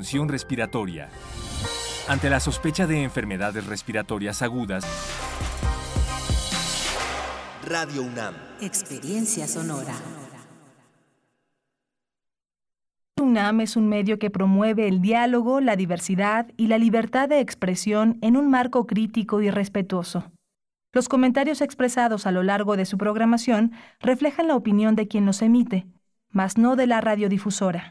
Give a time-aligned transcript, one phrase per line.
[0.00, 1.10] disfunción respiratoria.
[2.08, 4.82] Ante la sospecha de enfermedades respiratorias agudas,
[7.68, 8.34] Radio UNAM.
[8.62, 9.92] Experiencia sonora.
[13.20, 18.16] UNAM es un medio que promueve el diálogo, la diversidad y la libertad de expresión
[18.22, 20.32] en un marco crítico y respetuoso.
[20.94, 25.42] Los comentarios expresados a lo largo de su programación reflejan la opinión de quien los
[25.42, 25.86] emite,
[26.30, 27.90] mas no de la radiodifusora.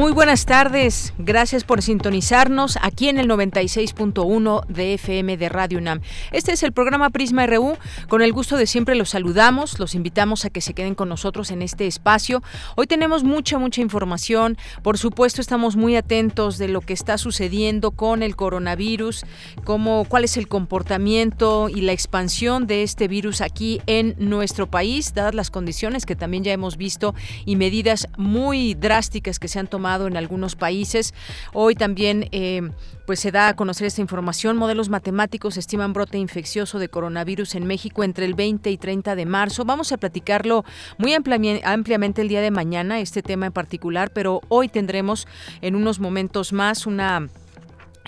[0.00, 6.00] Muy buenas tardes, gracias por sintonizarnos aquí en el 96.1 de FM de Radio UNAM.
[6.32, 7.76] Este es el programa Prisma RU,
[8.08, 11.50] con el gusto de siempre los saludamos, los invitamos a que se queden con nosotros
[11.50, 12.42] en este espacio.
[12.76, 17.90] Hoy tenemos mucha, mucha información, por supuesto estamos muy atentos de lo que está sucediendo
[17.90, 19.26] con el coronavirus,
[19.64, 25.12] cómo, cuál es el comportamiento y la expansión de este virus aquí en nuestro país,
[25.12, 27.14] dadas las condiciones que también ya hemos visto
[27.44, 31.14] y medidas muy drásticas que se han tomado en algunos países.
[31.52, 32.70] Hoy también eh,
[33.06, 34.56] pues se da a conocer esta información.
[34.56, 39.26] Modelos matemáticos estiman brote infeccioso de coronavirus en México entre el 20 y 30 de
[39.26, 39.64] marzo.
[39.64, 40.64] Vamos a platicarlo
[40.98, 45.26] muy ampliamente el día de mañana, este tema en particular, pero hoy tendremos
[45.60, 47.28] en unos momentos más una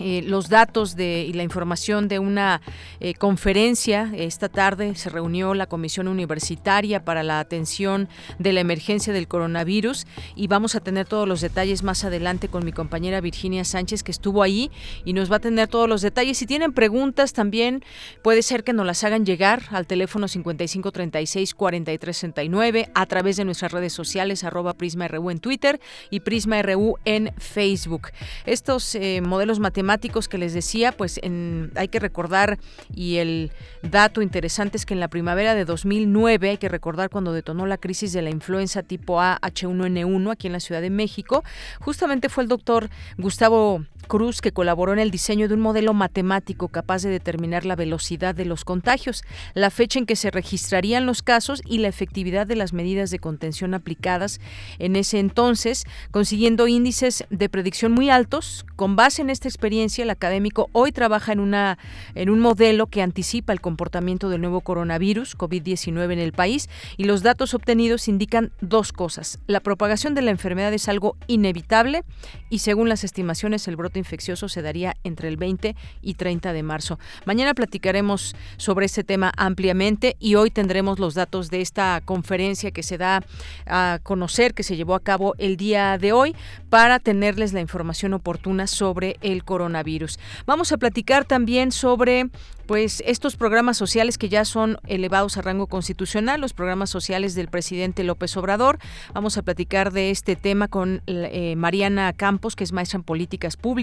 [0.05, 2.61] eh, los datos de, y la información de una
[2.99, 4.11] eh, conferencia.
[4.17, 8.09] Esta tarde se reunió la Comisión Universitaria para la Atención
[8.41, 12.65] de la Emergencia del Coronavirus y vamos a tener todos los detalles más adelante con
[12.65, 14.73] mi compañera Virginia Sánchez que estuvo ahí
[15.05, 16.37] y nos va a tener todos los detalles.
[16.37, 17.85] Si tienen preguntas también
[18.23, 23.93] puede ser que nos las hagan llegar al teléfono 5536-4369 a través de nuestras redes
[23.93, 28.09] sociales arroba Prisma RU en Twitter y Prisma RU en Facebook.
[28.47, 29.92] Estos eh, modelos matemáticos
[30.29, 31.21] que les decía, pues
[31.75, 32.59] hay que recordar,
[32.95, 33.51] y el
[33.83, 37.79] dato interesante es que en la primavera de 2009, hay que recordar cuando detonó la
[37.79, 41.45] crisis de la influenza tipo A H1N1 aquí en la Ciudad de México,
[41.81, 46.69] justamente fue el doctor Gustavo Cruz que colaboró en el diseño de un modelo matemático
[46.69, 49.25] capaz de determinar la velocidad de los contagios,
[49.55, 53.19] la fecha en que se registrarían los casos y la efectividad de las medidas de
[53.19, 54.39] contención aplicadas
[54.79, 58.67] en ese entonces, consiguiendo índices de predicción muy altos.
[58.77, 61.79] Con base en esta experiencia, el académico hoy trabaja en, una,
[62.15, 66.69] en un modelo que anticipa el comportamiento del nuevo coronavirus COVID-19 en el país
[66.99, 69.39] y los datos obtenidos indican dos cosas.
[69.47, 72.05] La propagación de la enfermedad es algo inevitable
[72.51, 76.63] y según las estimaciones el brote infeccioso se daría entre el 20 y 30 de
[76.63, 76.99] marzo.
[77.25, 82.83] Mañana platicaremos sobre este tema ampliamente y hoy tendremos los datos de esta conferencia que
[82.83, 83.23] se da
[83.67, 86.35] a conocer, que se llevó a cabo el día de hoy,
[86.69, 90.19] para tenerles la información oportuna sobre el coronavirus.
[90.47, 92.31] Vamos a platicar también sobre
[92.67, 97.49] pues estos programas sociales que ya son elevados a rango constitucional, los programas sociales del
[97.49, 98.79] presidente López Obrador.
[99.13, 103.57] Vamos a platicar de este tema con eh, Mariana Campos, que es maestra en políticas
[103.57, 103.82] públicas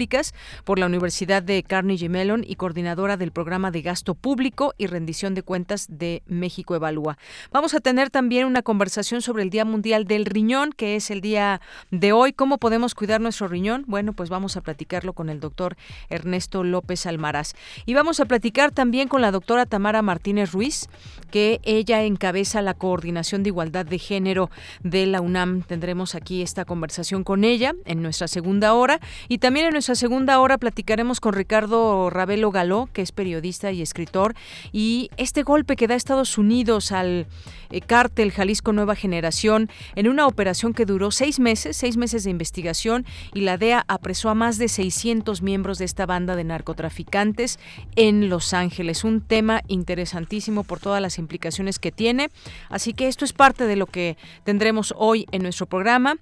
[0.64, 5.34] por la Universidad de Carnegie Mellon y coordinadora del programa de gasto público y rendición
[5.34, 7.18] de cuentas de México Evalúa.
[7.52, 11.20] Vamos a tener también una conversación sobre el Día Mundial del Riñón, que es el
[11.20, 11.60] día
[11.90, 12.32] de hoy.
[12.32, 13.84] ¿Cómo podemos cuidar nuestro riñón?
[13.86, 15.76] Bueno, pues vamos a platicarlo con el doctor
[16.08, 17.52] Ernesto López Almaraz.
[17.84, 20.88] Y vamos a platicar también con la doctora Tamara Martínez Ruiz,
[21.30, 24.50] que ella encabeza la coordinación de igualdad de género
[24.82, 25.62] de la UNAM.
[25.62, 30.40] Tendremos aquí esta conversación con ella en nuestra segunda hora y también en nuestra segunda
[30.40, 34.34] hora platicaremos con Ricardo Ravelo Galó, que es periodista y escritor,
[34.72, 37.26] y este golpe que da Estados Unidos al
[37.70, 42.30] eh, cártel Jalisco Nueva Generación en una operación que duró seis meses, seis meses de
[42.30, 47.58] investigación y la DEA apresó a más de 600 miembros de esta banda de narcotraficantes
[47.96, 49.04] en Los Ángeles.
[49.04, 52.30] Un tema interesantísimo por todas las implicaciones que tiene.
[52.68, 56.16] Así que esto es parte de lo que tendremos hoy en nuestro programa.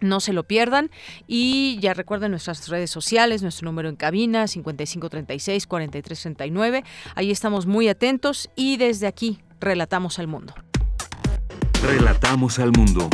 [0.00, 0.90] No se lo pierdan
[1.26, 6.84] y ya recuerden nuestras redes sociales, nuestro número en cabina 5536-4339.
[7.14, 10.54] Ahí estamos muy atentos y desde aquí relatamos al mundo.
[11.82, 13.08] Relatamos al mundo.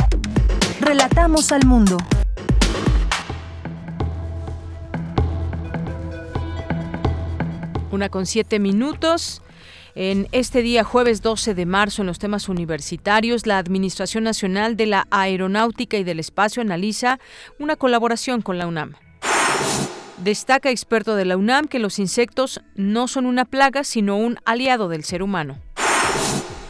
[0.79, 1.97] Relatamos al mundo.
[7.91, 9.41] Una con siete minutos.
[9.99, 14.85] En este día, jueves 12 de marzo, en los temas universitarios, la Administración Nacional de
[14.85, 17.17] la Aeronáutica y del Espacio analiza
[17.57, 18.93] una colaboración con la UNAM.
[20.17, 24.87] Destaca experto de la UNAM que los insectos no son una plaga, sino un aliado
[24.87, 25.57] del ser humano.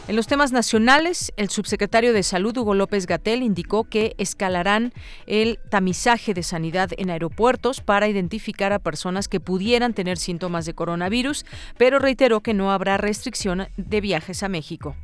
[0.08, 4.94] En los temas nacionales, el subsecretario de Salud, Hugo López Gatel, indicó que escalarán
[5.26, 10.72] el tamizaje de sanidad en aeropuertos para identificar a personas que pudieran tener síntomas de
[10.72, 11.44] coronavirus,
[11.76, 14.96] pero reiteró que no habrá restricción de viajes a México.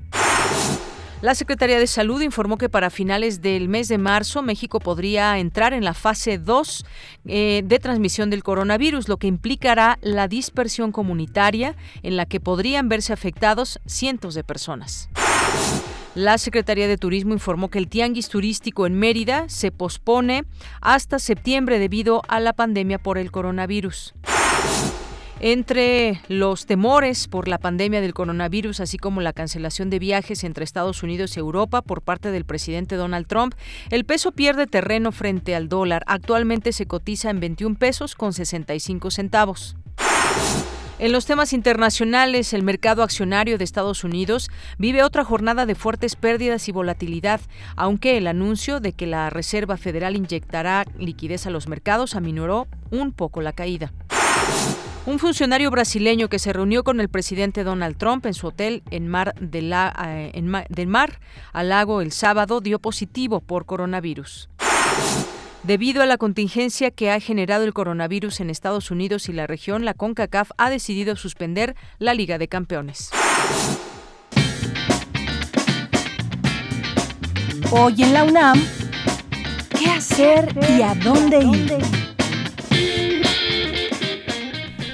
[1.25, 5.73] La Secretaría de Salud informó que para finales del mes de marzo México podría entrar
[5.73, 6.85] en la fase 2
[7.25, 12.91] eh, de transmisión del coronavirus, lo que implicará la dispersión comunitaria en la que podrían
[12.91, 15.09] verse afectados cientos de personas.
[16.15, 20.45] La Secretaría de Turismo informó que el tianguis turístico en Mérida se pospone
[20.83, 24.13] hasta septiembre debido a la pandemia por el coronavirus.
[25.47, 30.65] Entre los temores por la pandemia del coronavirus, así como la cancelación de viajes entre
[30.65, 33.55] Estados Unidos y Europa por parte del presidente Donald Trump,
[33.91, 36.03] el peso pierde terreno frente al dólar.
[36.07, 39.77] Actualmente se cotiza en 21 pesos con 65 centavos.
[40.99, 44.49] En los temas internacionales, el mercado accionario de Estados Unidos
[44.79, 47.43] vive otra jornada de fuertes pérdidas y volatilidad,
[47.77, 53.13] aunque el anuncio de que la Reserva Federal inyectará liquidez a los mercados aminoró un
[53.13, 53.93] poco la caída.
[55.07, 59.07] Un funcionario brasileño que se reunió con el presidente Donald Trump en su hotel en
[59.07, 61.21] Mar, eh, del Mar
[61.53, 64.49] al Lago el sábado dio positivo por coronavirus.
[65.63, 69.85] Debido a la contingencia que ha generado el coronavirus en Estados Unidos y la región,
[69.85, 73.11] la CONCACAF ha decidido suspender la Liga de Campeones.
[77.71, 78.59] Hoy en la UNAM,
[79.79, 82.04] ¿qué hacer y a dónde ir?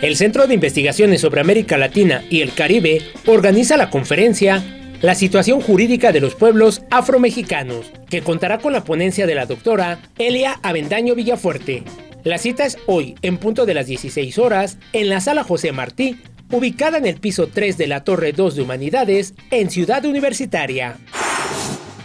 [0.02, 4.64] El Centro de Investigaciones sobre América Latina y el Caribe organiza la conferencia
[5.02, 10.00] La situación jurídica de los pueblos afromexicanos, que contará con la ponencia de la doctora
[10.16, 11.84] Elia Avendaño Villafuerte.
[12.24, 16.18] La cita es hoy, en punto de las 16 horas, en la sala José Martí,
[16.50, 20.96] ubicada en el piso 3 de la Torre 2 de Humanidades, en Ciudad Universitaria.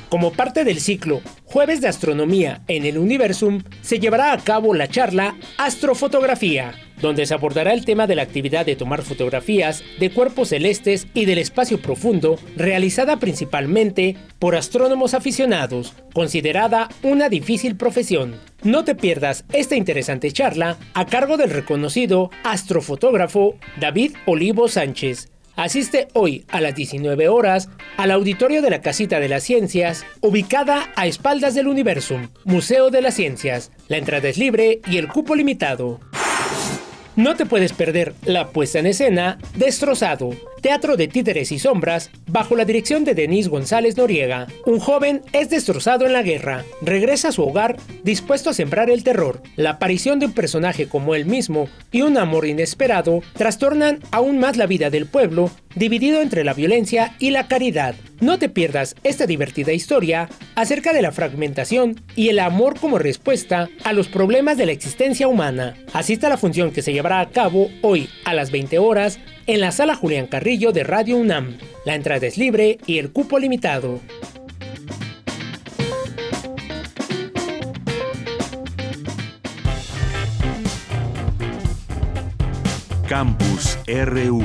[0.09, 4.88] Como parte del ciclo Jueves de Astronomía en el Universum, se llevará a cabo la
[4.88, 10.50] charla Astrofotografía, donde se abordará el tema de la actividad de tomar fotografías de cuerpos
[10.50, 18.39] celestes y del espacio profundo, realizada principalmente por astrónomos aficionados, considerada una difícil profesión.
[18.63, 25.30] No te pierdas esta interesante charla a cargo del reconocido astrofotógrafo David Olivo Sánchez.
[25.56, 30.91] Asiste hoy a las 19 horas al auditorio de la Casita de las Ciencias, ubicada
[30.98, 33.71] a espaldas del Universum, Museo de las Ciencias.
[33.88, 36.01] La entrada es libre y el cupo limitado.
[37.15, 40.31] No te puedes perder la puesta en escena Destrozado,
[40.62, 44.47] teatro de títeres y sombras, bajo la dirección de Denise González Noriega.
[44.65, 49.03] Un joven es destrozado en la guerra, regresa a su hogar dispuesto a sembrar el
[49.03, 49.41] terror.
[49.56, 54.57] La aparición de un personaje como él mismo y un amor inesperado trastornan aún más
[54.57, 57.95] la vida del pueblo, dividido entre la violencia y la caridad.
[58.21, 63.69] No te pierdas esta divertida historia acerca de la fragmentación y el amor como respuesta
[63.83, 65.75] a los problemas de la existencia humana.
[65.94, 69.71] Asista a la función que se a cabo hoy a las 20 horas en la
[69.71, 71.57] sala Julián Carrillo de Radio UNAM.
[71.85, 74.01] La entrada es libre y el cupo limitado.
[83.07, 84.43] Campus RU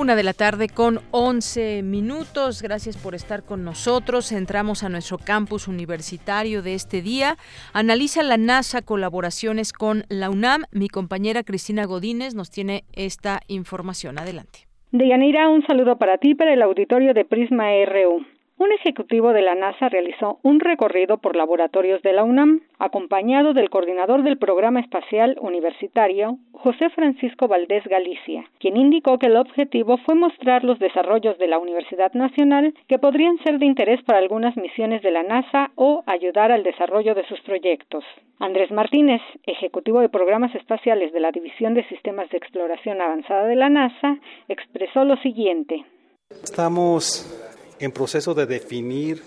[0.00, 2.62] Una de la tarde con 11 minutos.
[2.62, 4.32] Gracias por estar con nosotros.
[4.32, 7.36] Entramos a nuestro campus universitario de este día.
[7.74, 10.62] Analiza la NASA colaboraciones con la UNAM.
[10.72, 14.18] Mi compañera Cristina Godínez nos tiene esta información.
[14.18, 14.60] Adelante.
[14.90, 18.24] Deyanira, un saludo para ti, para el auditorio de Prisma RU
[18.60, 23.70] un ejecutivo de la NASA realizó un recorrido por laboratorios de la UNAM, acompañado del
[23.70, 30.14] coordinador del programa espacial universitario, José Francisco Valdés Galicia, quien indicó que el objetivo fue
[30.14, 35.00] mostrar los desarrollos de la Universidad Nacional que podrían ser de interés para algunas misiones
[35.00, 38.04] de la NASA o ayudar al desarrollo de sus proyectos.
[38.40, 43.56] Andrés Martínez, ejecutivo de programas espaciales de la División de Sistemas de Exploración Avanzada de
[43.56, 45.86] la NASA, expresó lo siguiente.
[46.30, 47.49] Estamos
[47.80, 49.22] en proceso de definir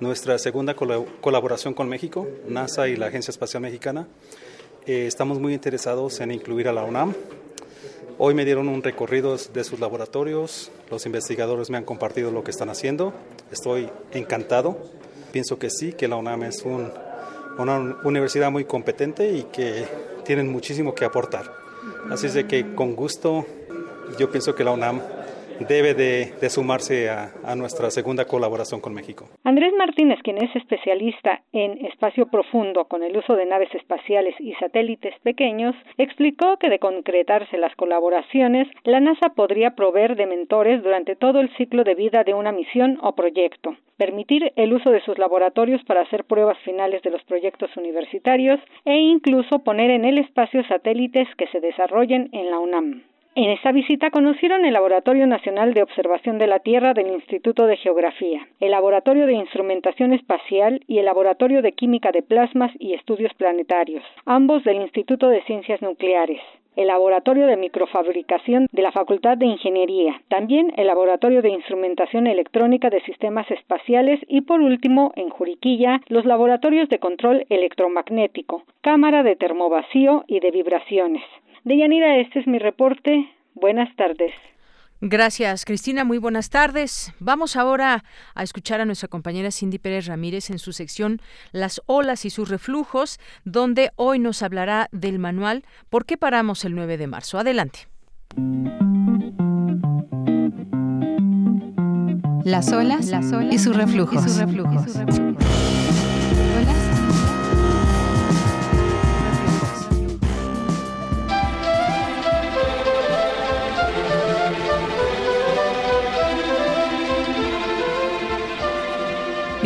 [0.00, 4.08] nuestra segunda colaboración con México, NASA y la Agencia Espacial Mexicana.
[4.86, 7.14] Eh, estamos muy interesados en incluir a la UNAM.
[8.16, 12.50] Hoy me dieron un recorrido de sus laboratorios, los investigadores me han compartido lo que
[12.50, 13.12] están haciendo,
[13.52, 14.78] estoy encantado.
[15.30, 19.86] Pienso que sí, que la UNAM es una universidad muy competente y que
[20.24, 21.52] tienen muchísimo que aportar.
[22.10, 23.46] Así es de que con gusto
[24.18, 25.00] yo pienso que la UNAM
[25.66, 29.28] debe de, sumarse a, nuestra segunda colaboración con México.
[29.44, 34.54] Andrés Martínez, quien es especialista en espacio profundo con el uso de naves espaciales y
[34.54, 41.16] satélites pequeños, explicó que de concretarse las colaboraciones, la NASA podría proveer de mentores durante
[41.16, 45.18] todo el ciclo de vida de una misión o proyecto, permitir el uso de sus
[45.18, 50.62] laboratorios para hacer pruebas finales de los proyectos universitarios e incluso poner en el espacio
[50.68, 53.02] satélites que se desarrollen en la UNAM.
[53.40, 57.76] En esta visita conocieron el Laboratorio Nacional de Observación de la Tierra del Instituto de
[57.76, 63.32] Geografía, el Laboratorio de Instrumentación Espacial y el Laboratorio de Química de Plasmas y Estudios
[63.34, 66.40] Planetarios, ambos del Instituto de Ciencias Nucleares
[66.74, 72.88] el Laboratorio de Microfabricación de la Facultad de Ingeniería, también el Laboratorio de Instrumentación Electrónica
[72.88, 79.34] de Sistemas Espaciales y por último, en Juriquilla, los Laboratorios de Control Electromagnético, Cámara de
[79.34, 81.24] Termovacío y de Vibraciones.
[81.68, 83.30] Deyanira, este es mi reporte.
[83.54, 84.32] Buenas tardes.
[85.02, 86.02] Gracias, Cristina.
[86.02, 87.12] Muy buenas tardes.
[87.20, 91.20] Vamos ahora a escuchar a nuestra compañera Cindy Pérez Ramírez en su sección
[91.52, 96.74] Las olas y sus reflujos, donde hoy nos hablará del manual ¿Por qué paramos el
[96.74, 97.38] 9 de marzo?
[97.38, 97.80] Adelante.
[102.44, 103.12] Las olas,
[103.50, 104.24] Y sus reflujos.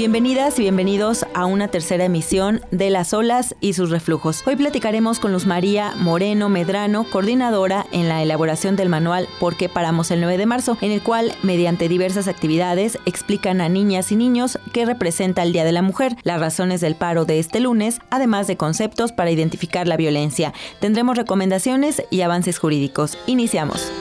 [0.02, 4.42] Bienvenidas y bienvenidos a una tercera emisión de Las olas y sus reflujos.
[4.48, 9.68] Hoy platicaremos con Luz María Moreno Medrano, coordinadora en la elaboración del manual ¿Por qué
[9.68, 10.76] paramos el 9 de marzo?
[10.80, 15.62] en el cual, mediante diversas actividades, explican a niñas y niños qué representa el Día
[15.62, 19.86] de la Mujer, las razones del paro de este lunes, además de conceptos para identificar
[19.86, 20.52] la violencia.
[20.80, 23.16] Tendremos recomendaciones y avances jurídicos.
[23.26, 23.92] Iniciamos.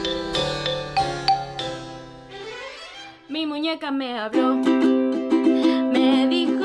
[3.30, 4.60] Mi muñeca me habló
[5.92, 6.61] me dijo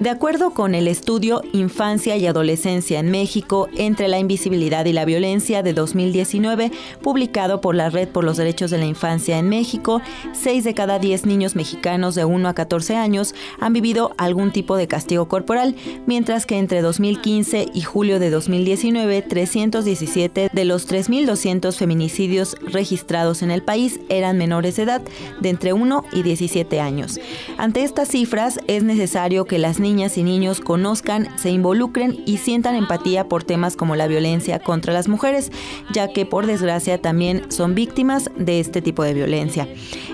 [0.00, 5.04] De acuerdo con el estudio Infancia y Adolescencia en México entre la invisibilidad y la
[5.04, 10.02] violencia de 2019, publicado por la Red por los Derechos de la Infancia en México,
[10.32, 14.76] 6 de cada 10 niños mexicanos de 1 a 14 años han vivido algún tipo
[14.76, 21.76] de castigo corporal, mientras que entre 2015 y julio de 2019, 317 de los 3.200
[21.76, 25.02] feminicidios registrados en el país eran menores de edad,
[25.40, 27.20] de entre 1 y 17 años.
[27.58, 32.74] Ante estas cifras, es necesario que las niñas y niños conozcan, se involucren y sientan
[32.74, 35.52] empatía por temas como la violencia contra las mujeres,
[35.92, 39.68] ya que por desgracia también son víctimas de este tipo de violencia.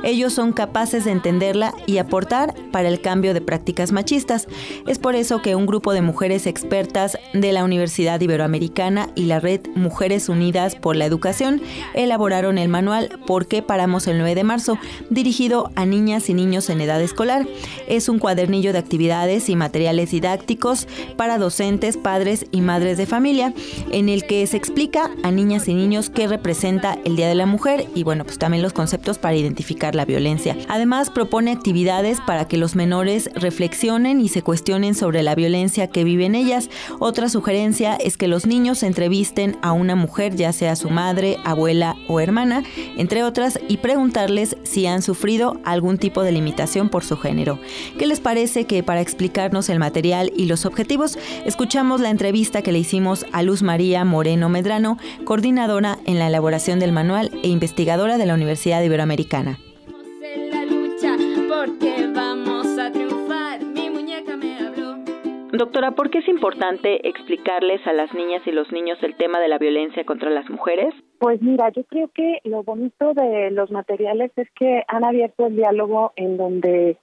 [0.05, 4.49] Ellos son capaces de entenderla y aportar para el cambio de prácticas machistas.
[4.87, 9.41] Es por eso que un grupo de mujeres expertas de la Universidad Iberoamericana y la
[9.41, 11.62] red Mujeres Unidas por la Educación
[11.95, 14.79] elaboraron el manual ¿Por qué paramos el 9 de marzo?
[15.09, 17.47] dirigido a niñas y niños en edad escolar.
[17.89, 23.52] Es un cuadernillo de actividades y materiales didácticos para docentes, padres y madres de familia,
[23.93, 27.47] en el que se explica a niñas y niños qué representa el Día de la
[27.47, 30.57] Mujer y bueno, pues también los conceptos para identificar la violencia.
[30.69, 36.05] Además, propone actividades para que los menores reflexionen y se cuestionen sobre la violencia que
[36.05, 36.71] viven ellas.
[36.99, 41.97] Otra sugerencia es que los niños entrevisten a una mujer, ya sea su madre, abuela
[42.09, 42.62] o hermana,
[42.97, 47.59] entre otras, y preguntarles si han sufrido algún tipo de limitación por su género.
[47.99, 49.00] ¿Qué les parece que para
[49.50, 54.04] explicarnos el material y los objetivos, escuchamos la entrevista que le hicimos a Luz María
[54.04, 59.59] Moreno Medrano, coordinadora en la elaboración del manual e investigadora de la Universidad Iberoamericana.
[65.52, 69.49] Doctora, ¿por qué es importante explicarles a las niñas y los niños el tema de
[69.49, 70.95] la violencia contra las mujeres?
[71.19, 75.57] Pues mira, yo creo que lo bonito de los materiales es que han abierto el
[75.57, 76.97] diálogo en donde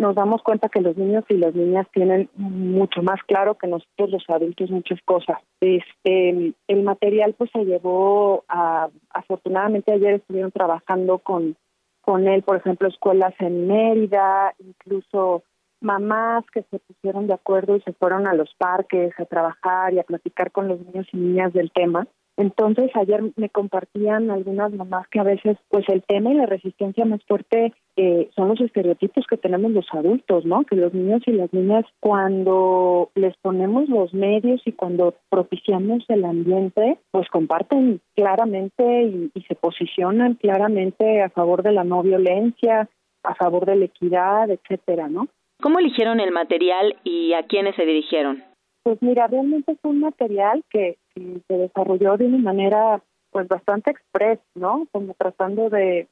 [0.00, 4.10] nos damos cuenta que los niños y las niñas tienen mucho más claro que nosotros
[4.10, 5.36] los adultos muchas cosas.
[5.60, 11.54] Este, el material pues se llevó a, afortunadamente ayer estuvieron trabajando con,
[12.00, 15.42] con él, por ejemplo, escuelas en Mérida, incluso
[15.82, 19.98] mamás que se pusieron de acuerdo y se fueron a los parques a trabajar y
[19.98, 22.06] a platicar con los niños y niñas del tema.
[22.40, 27.04] Entonces ayer me compartían algunas mamás que a veces pues el tema y la resistencia
[27.04, 30.64] más fuerte eh, son los estereotipos que tenemos los adultos, ¿no?
[30.64, 36.24] Que los niños y las niñas cuando les ponemos los medios y cuando propiciamos el
[36.24, 42.88] ambiente pues comparten claramente y, y se posicionan claramente a favor de la no violencia,
[43.22, 45.28] a favor de la equidad, etcétera, ¿no?
[45.60, 48.42] ¿Cómo eligieron el material y a quiénes se dirigieron?
[48.82, 54.40] Pues mira, realmente es un material que, se desarrolló de una manera pues bastante express,
[54.54, 54.86] ¿no?
[54.92, 56.08] Como tratando de,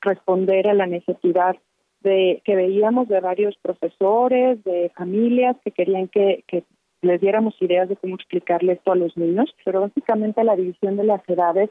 [0.00, 1.56] responder a la necesidad
[2.00, 6.64] de que veíamos de varios profesores, de familias que querían que, que
[7.02, 11.04] les diéramos ideas de cómo explicarle esto a los niños, pero básicamente la división de
[11.04, 11.70] las edades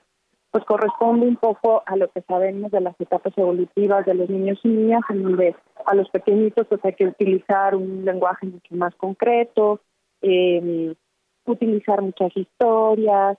[0.52, 4.58] pues corresponde un poco a lo que sabemos de las etapas evolutivas de los niños
[4.64, 5.54] y niñas, en donde
[5.86, 9.82] a los pequeñitos pues hay que utilizar un lenguaje mucho más concreto,
[10.22, 10.96] eh,
[11.46, 13.38] utilizar muchas historias,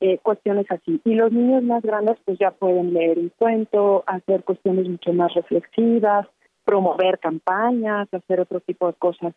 [0.00, 1.00] eh, cuestiones así.
[1.04, 5.32] Y los niños más grandes pues ya pueden leer un cuento, hacer cuestiones mucho más
[5.34, 6.26] reflexivas,
[6.64, 9.34] promover campañas, hacer otro tipo de cosas.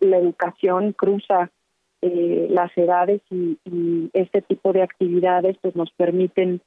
[0.00, 1.50] La educación cruza
[2.02, 3.58] eh, las edades y,
[4.12, 6.60] este tipo de actividades pues nos permiten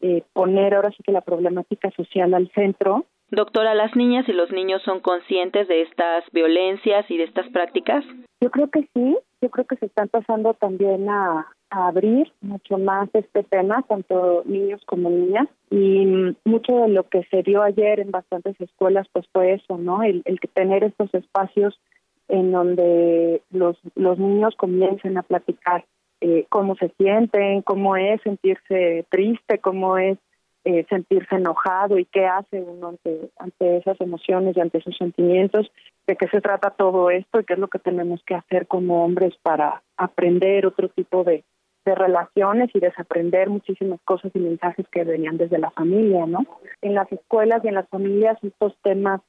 [0.00, 3.06] eh, poner ahora sí que la problemática social al centro.
[3.30, 8.04] Doctora, ¿las niñas y los niños son conscientes de estas violencias y de estas prácticas?
[8.40, 13.08] Yo creo que sí, yo creo que se están pasando también a, abrir mucho más
[13.12, 18.10] este tema, tanto niños como niñas, y mucho de lo que se dio ayer en
[18.10, 20.02] bastantes escuelas pues fue eso, ¿no?
[20.02, 21.78] El, el tener estos espacios
[22.26, 25.84] en donde los, los niños comiencen a platicar
[26.20, 30.18] eh, cómo se sienten, cómo es sentirse triste, cómo es
[30.64, 35.70] eh, sentirse enojado y qué hace uno ante, ante esas emociones y ante esos sentimientos,
[36.06, 39.04] de qué se trata todo esto y qué es lo que tenemos que hacer como
[39.04, 41.44] hombres para aprender otro tipo de,
[41.84, 46.40] de relaciones y desaprender muchísimas cosas y mensajes que venían desde la familia, ¿no?
[46.82, 49.20] En las escuelas y en las familias estos temas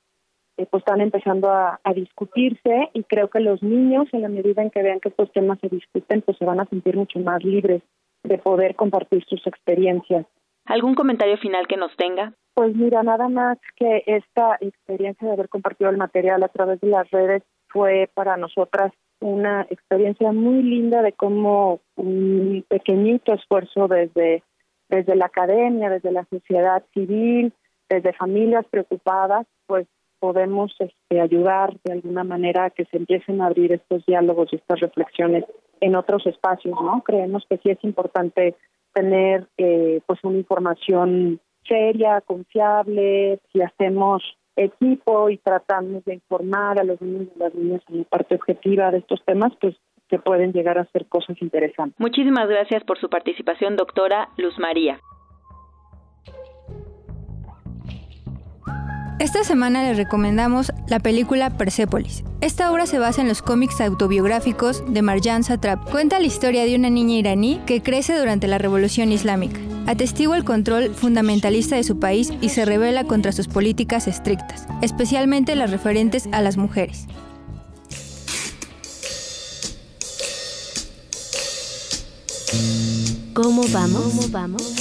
[0.57, 4.69] eh, pues están empezando a, discutirse y creo que los niños en la medida en
[4.69, 7.81] que vean que estos temas se discuten pues se van a sentir mucho más libres
[8.23, 10.25] de poder compartir sus experiencias.
[10.71, 12.31] ¿Algún comentario final que nos tenga?
[12.53, 16.87] Pues mira, nada más que esta experiencia de haber compartido el material a través de
[16.87, 24.43] las redes fue para nosotras una experiencia muy linda de cómo un pequeñito esfuerzo desde,
[24.87, 27.51] desde la academia, desde la sociedad civil,
[27.89, 29.87] desde familias preocupadas, pues
[30.19, 34.55] podemos este, ayudar de alguna manera a que se empiecen a abrir estos diálogos y
[34.55, 35.43] estas reflexiones
[35.81, 37.03] en otros espacios, ¿no?
[37.03, 38.55] Creemos que sí es importante
[38.93, 44.23] tener eh, pues una información seria, confiable, si hacemos
[44.55, 48.91] equipo y tratamos de informar a los niños y las niñas en la parte objetiva
[48.91, 49.75] de estos temas, pues
[50.09, 51.97] se pueden llegar a hacer cosas interesantes.
[51.99, 54.99] Muchísimas gracias por su participación, doctora Luz María.
[59.21, 62.23] Esta semana les recomendamos la película Persepolis.
[62.41, 65.91] Esta obra se basa en los cómics autobiográficos de Marjan Satrap.
[65.91, 69.59] Cuenta la historia de una niña iraní que crece durante la Revolución Islámica.
[69.85, 75.55] Atestigua el control fundamentalista de su país y se revela contra sus políticas estrictas, especialmente
[75.55, 77.05] las referentes a las mujeres.
[83.35, 84.01] ¿Cómo vamos?
[84.01, 84.73] ¿Cómo vamos?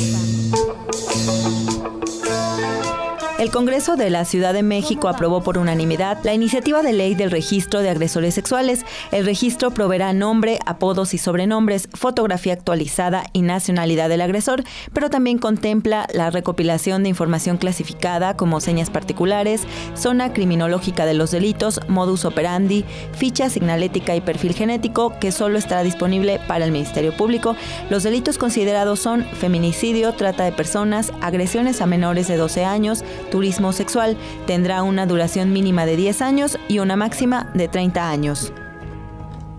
[3.40, 7.30] El Congreso de la Ciudad de México aprobó por unanimidad la iniciativa de ley del
[7.30, 8.84] registro de agresores sexuales.
[9.12, 15.38] El registro proveerá nombre, apodos y sobrenombres, fotografía actualizada y nacionalidad del agresor, pero también
[15.38, 19.62] contempla la recopilación de información clasificada como señas particulares,
[19.94, 25.82] zona criminológica de los delitos, modus operandi, ficha signalética y perfil genético que solo estará
[25.82, 27.56] disponible para el Ministerio Público.
[27.88, 33.72] Los delitos considerados son feminicidio, trata de personas, agresiones a menores de 12 años, turismo
[33.72, 34.16] sexual
[34.46, 38.52] tendrá una duración mínima de 10 años y una máxima de 30 años.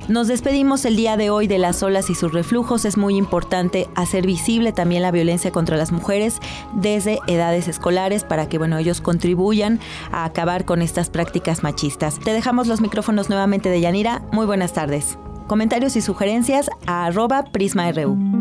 [0.08, 2.86] Nos despedimos el día de hoy de las olas y sus reflujos.
[2.86, 6.40] Es muy importante hacer visible también la violencia contra las mujeres
[6.74, 9.80] desde edades escolares para que bueno, ellos contribuyan
[10.12, 12.20] a acabar con estas prácticas machistas.
[12.20, 14.24] Te dejamos los micrófonos nuevamente de Yanira.
[14.32, 15.18] Muy buenas tardes.
[15.48, 18.41] Comentarios y sugerencias a arroba prisma.ru.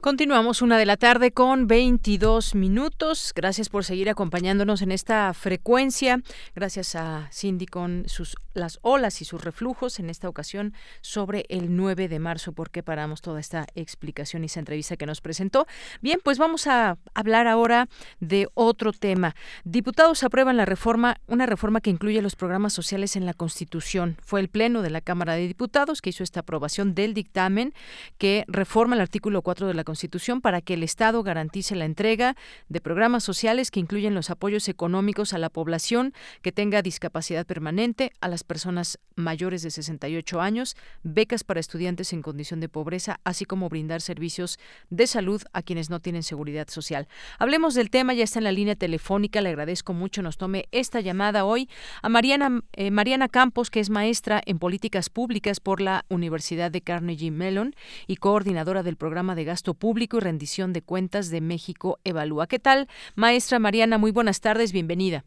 [0.00, 3.32] Continuamos una de la tarde con 22 minutos.
[3.36, 6.22] Gracias por seguir acompañándonos en esta frecuencia.
[6.54, 11.76] Gracias a Cindy con sus las olas y sus reflujos en esta ocasión sobre el
[11.76, 15.66] 9 de marzo, porque paramos toda esta explicación y esa entrevista que nos presentó.
[16.00, 17.88] Bien, pues vamos a hablar ahora
[18.20, 19.34] de otro tema.
[19.64, 24.16] Diputados aprueban la reforma, una reforma que incluye los programas sociales en la Constitución.
[24.22, 27.74] Fue el Pleno de la Cámara de Diputados que hizo esta aprobación del dictamen
[28.18, 32.36] que reforma el artículo 4 de la Constitución para que el Estado garantice la entrega
[32.68, 38.12] de programas sociales que incluyen los apoyos económicos a la población que tenga discapacidad permanente,
[38.20, 43.44] a las personas mayores de 68 años, becas para estudiantes en condición de pobreza, así
[43.44, 47.08] como brindar servicios de salud a quienes no tienen seguridad social.
[47.38, 51.00] Hablemos del tema, ya está en la línea telefónica, le agradezco mucho, nos tome esta
[51.00, 51.68] llamada hoy
[52.02, 56.80] a Mariana, eh, Mariana Campos, que es maestra en políticas públicas por la Universidad de
[56.80, 57.74] Carnegie Mellon
[58.06, 62.46] y coordinadora del programa de gasto público y rendición de cuentas de México Evalúa.
[62.46, 63.98] ¿Qué tal, maestra Mariana?
[63.98, 65.24] Muy buenas tardes, bienvenida.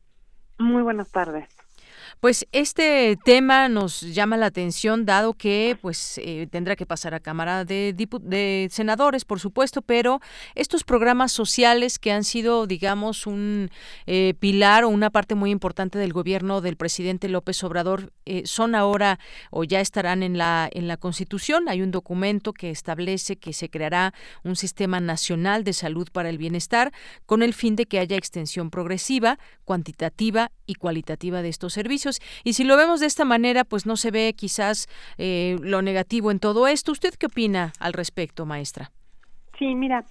[0.59, 1.62] Muy buenas tardes.
[2.19, 7.19] Pues este tema nos llama la atención dado que pues eh, tendrá que pasar a
[7.19, 10.21] Cámara de, de Senadores, por supuesto, pero
[10.55, 13.69] estos programas sociales que han sido, digamos, un
[14.05, 18.75] eh, pilar o una parte muy importante del gobierno del presidente López Obrador eh, son
[18.75, 19.19] ahora
[19.51, 21.67] o ya estarán en la en la Constitución.
[21.67, 26.37] Hay un documento que establece que se creará un sistema nacional de salud para el
[26.37, 26.91] bienestar
[27.25, 32.12] con el fin de que haya extensión progresiva, cuantitativa y cualitativa de estos servicios
[32.43, 36.31] y si lo vemos de esta manera, pues no se ve quizás eh, lo negativo
[36.31, 36.91] en todo esto.
[36.91, 38.91] ¿Usted qué opina al respecto, maestra?
[39.57, 40.03] Sí, mira,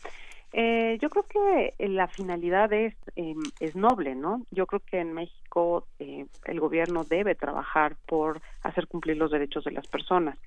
[0.53, 4.45] eh, yo creo que la finalidad es, em, es noble, ¿no?
[4.51, 9.65] Yo creo que en México eh, el gobierno debe trabajar por hacer cumplir los derechos
[9.65, 10.39] de las personas.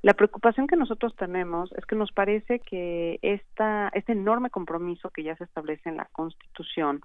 [0.00, 5.22] La preocupación que nosotros tenemos es que nos parece que esta, este enorme compromiso que
[5.22, 7.02] ya se establece en la Constitución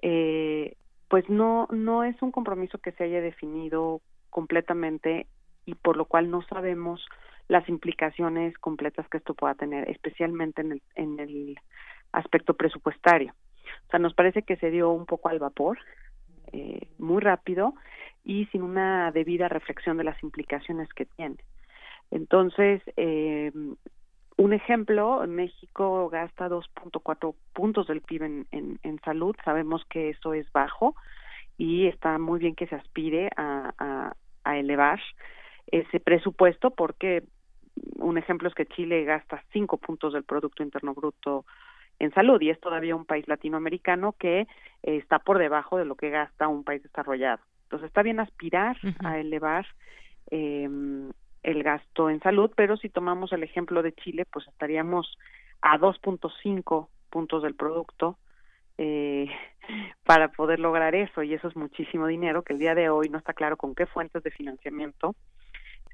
[0.00, 0.76] eh,
[1.08, 5.26] pues no no es un compromiso que se haya definido completamente
[5.64, 7.04] y por lo cual no sabemos
[7.48, 11.56] las implicaciones completas que esto pueda tener, especialmente en el, en el
[12.12, 13.34] aspecto presupuestario.
[13.86, 15.78] O sea, nos parece que se dio un poco al vapor,
[16.52, 17.74] eh, muy rápido
[18.24, 21.36] y sin una debida reflexión de las implicaciones que tiene.
[22.10, 23.52] Entonces, eh,
[24.36, 29.34] un ejemplo, México gasta 2.4 puntos del PIB en, en, en, salud.
[29.44, 30.94] Sabemos que eso es bajo
[31.56, 35.00] y está muy bien que se aspire a, a, a elevar
[35.68, 37.24] ese presupuesto porque
[37.96, 41.44] un ejemplo es que Chile gasta 5 puntos del Producto Interno Bruto
[41.98, 44.46] en salud y es todavía un país latinoamericano que eh,
[44.82, 47.40] está por debajo de lo que gasta un país desarrollado.
[47.64, 49.66] Entonces está bien aspirar a elevar
[50.30, 50.68] eh,
[51.46, 55.16] el gasto en salud, pero si tomamos el ejemplo de Chile, pues estaríamos
[55.62, 58.18] a 2.5 puntos del producto
[58.78, 59.28] eh,
[60.04, 63.18] para poder lograr eso y eso es muchísimo dinero que el día de hoy no
[63.18, 65.14] está claro con qué fuentes de financiamiento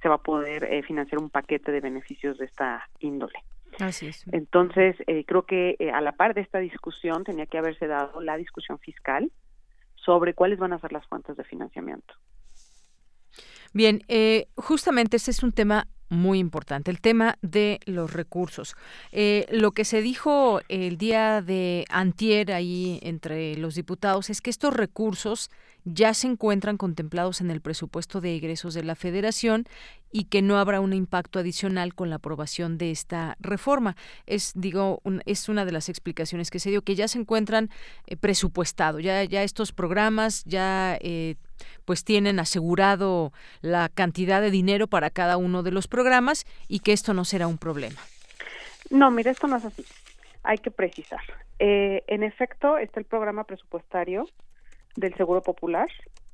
[0.03, 3.39] se va a poder eh, financiar un paquete de beneficios de esta índole.
[3.79, 4.25] Así es.
[4.33, 8.21] Entonces, eh, creo que eh, a la par de esta discusión tenía que haberse dado
[8.21, 9.31] la discusión fiscal
[9.95, 12.15] sobre cuáles van a ser las fuentes de financiamiento.
[13.73, 18.75] Bien, eh, justamente este es un tema muy importante, el tema de los recursos.
[19.13, 24.51] Eh, lo que se dijo el día de antier ahí entre los diputados es que
[24.51, 25.51] estos recursos
[25.85, 29.67] ya se encuentran contemplados en el presupuesto de egresos de la Federación
[30.13, 33.97] y que no habrá un impacto adicional con la aprobación de esta reforma.
[34.27, 37.71] Es, digo, es una de las explicaciones que se dio, que ya se encuentran
[38.07, 41.37] eh, presupuestados, ya, ya estos programas ya eh,
[41.85, 46.93] pues tienen asegurado la cantidad de dinero para cada uno de los programas y que
[46.93, 48.01] esto no será un problema.
[48.91, 49.85] No, mira, esto no es así.
[50.43, 51.21] Hay que precisar.
[51.59, 54.29] Eh, en efecto, está el programa presupuestario
[54.97, 55.89] del Seguro Popular,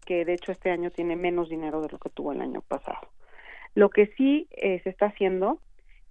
[0.06, 3.08] que de hecho este año tiene menos dinero de lo que tuvo el año pasado.
[3.74, 5.60] Lo que sí eh, se está haciendo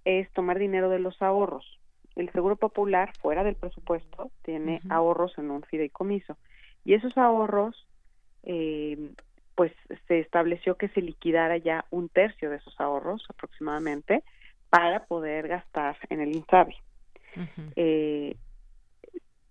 [0.04, 1.78] es tomar dinero de los ahorros.
[2.14, 6.36] El Seguro Popular, fuera del presupuesto, tiene ahorros en un fideicomiso.
[6.84, 7.86] Y esos ahorros,
[8.42, 9.12] eh,
[9.54, 9.72] pues
[10.06, 14.22] se estableció que se liquidara ya un tercio de esos ahorros aproximadamente
[14.70, 16.76] para poder gastar en el INSABI.
[17.76, 18.36] eh,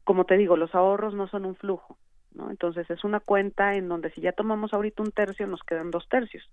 [0.03, 1.97] como te digo, los ahorros no son un flujo,
[2.33, 2.49] ¿no?
[2.49, 6.07] Entonces es una cuenta en donde si ya tomamos ahorita un tercio, nos quedan dos
[6.07, 6.49] tercios.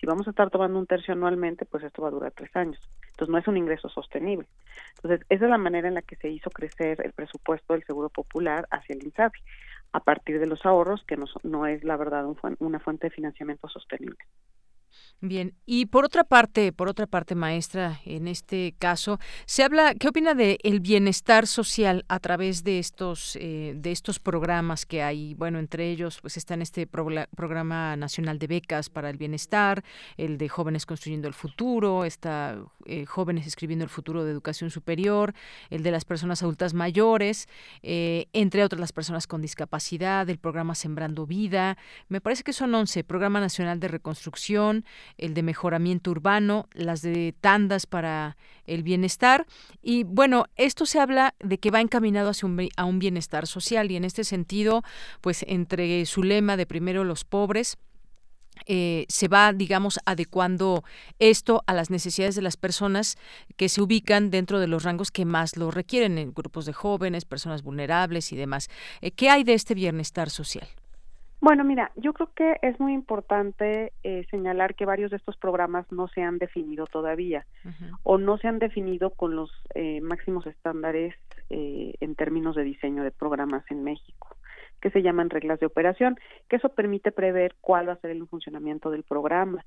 [0.00, 2.80] Si vamos a estar tomando un tercio anualmente, pues esto va a durar tres años.
[3.10, 4.48] Entonces no es un ingreso sostenible.
[4.96, 8.08] Entonces esa es la manera en la que se hizo crecer el presupuesto del Seguro
[8.08, 9.38] Popular hacia el INSABI,
[9.92, 13.14] a partir de los ahorros, que no, no es la verdad un, una fuente de
[13.14, 14.18] financiamiento sostenible.
[15.22, 20.08] Bien, y por otra parte, por otra parte, maestra, en este caso, se habla, ¿qué
[20.08, 25.34] opina de el bienestar social a través de estos eh, de estos programas que hay?
[25.34, 29.82] Bueno, entre ellos, pues están este programa nacional de becas para el bienestar,
[30.18, 35.34] el de jóvenes construyendo el futuro, está eh, jóvenes escribiendo el futuro de educación superior,
[35.70, 37.48] el de las personas adultas mayores,
[37.82, 41.78] eh, entre otras las personas con discapacidad, el programa Sembrando Vida,
[42.08, 44.84] me parece que son 11, Programa Nacional de Reconstrucción,
[45.18, 49.46] el de Mejoramiento Urbano, las de tandas para el bienestar
[49.82, 53.90] y bueno, esto se habla de que va encaminado hacia un, a un bienestar social
[53.90, 54.82] y en este sentido,
[55.20, 57.78] pues entre su lema de primero los pobres,
[58.64, 60.82] eh, se va, digamos, adecuando
[61.18, 63.16] esto a las necesidades de las personas
[63.56, 67.24] que se ubican dentro de los rangos que más lo requieren, en grupos de jóvenes,
[67.24, 68.68] personas vulnerables y demás.
[69.02, 70.68] Eh, ¿Qué hay de este bienestar social?
[71.40, 75.90] Bueno, mira, yo creo que es muy importante eh, señalar que varios de estos programas
[75.92, 77.46] no se han definido todavía
[78.02, 79.50] o no se han definido con los
[80.02, 81.14] máximos estándares
[81.50, 84.36] en términos de diseño de programas en México
[84.80, 86.18] que se llaman reglas de operación,
[86.48, 89.64] que eso permite prever cuál va a ser el funcionamiento del programa,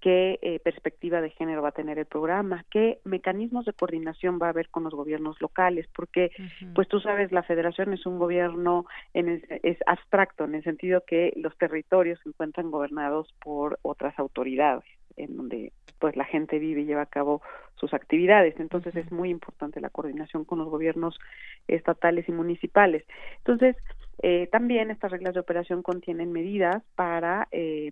[0.00, 4.46] qué eh, perspectiva de género va a tener el programa, qué mecanismos de coordinación va
[4.46, 6.30] a haber con los gobiernos locales, porque
[6.74, 11.32] pues tú sabes la federación es un gobierno en es abstracto en el sentido que
[11.36, 14.84] los territorios se encuentran gobernados por otras autoridades
[15.18, 17.42] en donde pues la gente vive y lleva a cabo
[17.74, 18.54] sus actividades.
[18.58, 21.18] Entonces es muy importante la coordinación con los gobiernos
[21.66, 23.04] estatales y municipales.
[23.38, 23.76] Entonces,
[24.22, 27.90] eh, también estas reglas de operación contienen medidas para eh,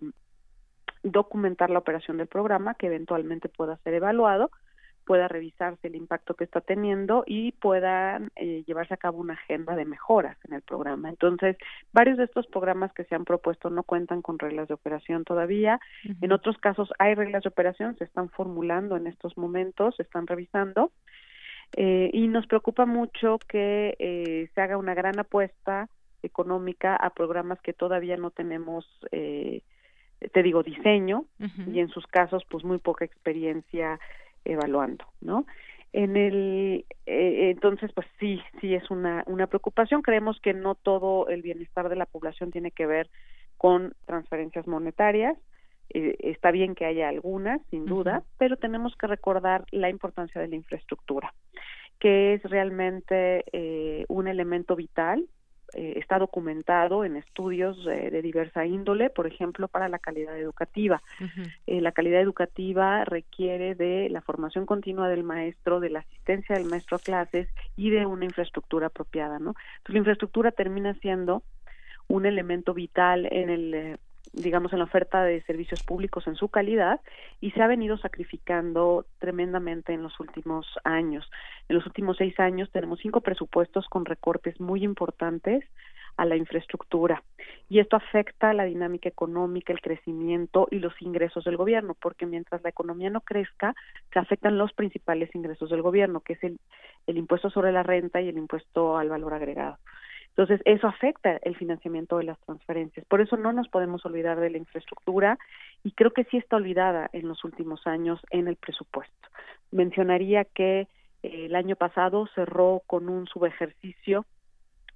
[1.11, 4.51] documentar la operación del programa que eventualmente pueda ser evaluado,
[5.05, 9.75] pueda revisarse el impacto que está teniendo y pueda eh, llevarse a cabo una agenda
[9.75, 11.09] de mejoras en el programa.
[11.09, 11.55] Entonces,
[11.93, 15.79] varios de estos programas que se han propuesto no cuentan con reglas de operación todavía.
[16.21, 20.27] En otros casos hay reglas de operación, se están formulando en estos momentos, se están
[20.27, 20.91] revisando.
[21.77, 25.87] y nos preocupa mucho que se haga una gran apuesta
[26.23, 29.61] económica a programas que todavía no tenemos, eh,
[30.31, 31.25] te digo, diseño
[31.71, 33.99] y en sus casos, pues muy poca experiencia
[34.45, 35.45] evaluando, ¿no?
[35.93, 40.01] En el, eh, entonces, pues sí, sí es una, una preocupación.
[40.01, 43.09] Creemos que no todo el bienestar de la población tiene que ver
[43.57, 45.37] con transferencias monetarias.
[45.89, 50.49] Eh, está bien que haya algunas, sin duda, pero tenemos que recordar la importancia de
[50.49, 51.33] la infraestructura,
[51.99, 53.45] que es realmente
[54.09, 55.25] un elemento vital
[55.73, 61.01] eh, está documentado en estudios de diversa índole, por ejemplo, para la calidad educativa.
[61.65, 66.65] Eh, la calidad educativa requiere de la formación continua del maestro, de la asistencia del
[66.65, 69.55] maestro a clases y de una infraestructura apropiada, ¿no?
[69.77, 71.43] Entonces, la infraestructura termina siendo
[72.07, 73.97] un elemento vital en el eh,
[74.33, 76.99] digamos, en la oferta de servicios públicos en su calidad
[77.41, 81.29] y se ha venido sacrificando tremendamente en los últimos años.
[81.69, 85.63] En los últimos seis años tenemos cinco presupuestos con recortes muy importantes
[86.17, 87.23] a la infraestructura
[87.69, 92.63] y esto afecta la dinámica económica, el crecimiento y los ingresos del gobierno, porque mientras
[92.63, 93.75] la economía no crezca,
[94.11, 96.59] se afectan los principales ingresos del gobierno, que es el,
[97.05, 99.77] el impuesto sobre la renta y el impuesto al valor agregado.
[100.37, 103.03] Entonces, eso afecta el financiamiento de las transferencias.
[103.07, 105.39] Por eso no nos podemos olvidar de la infraestructura
[105.83, 109.29] y creo que sí está olvidada en los últimos años en el presupuesto.
[109.71, 110.87] Mencionaría que eh,
[111.23, 114.27] el año pasado cerró con un subejercicio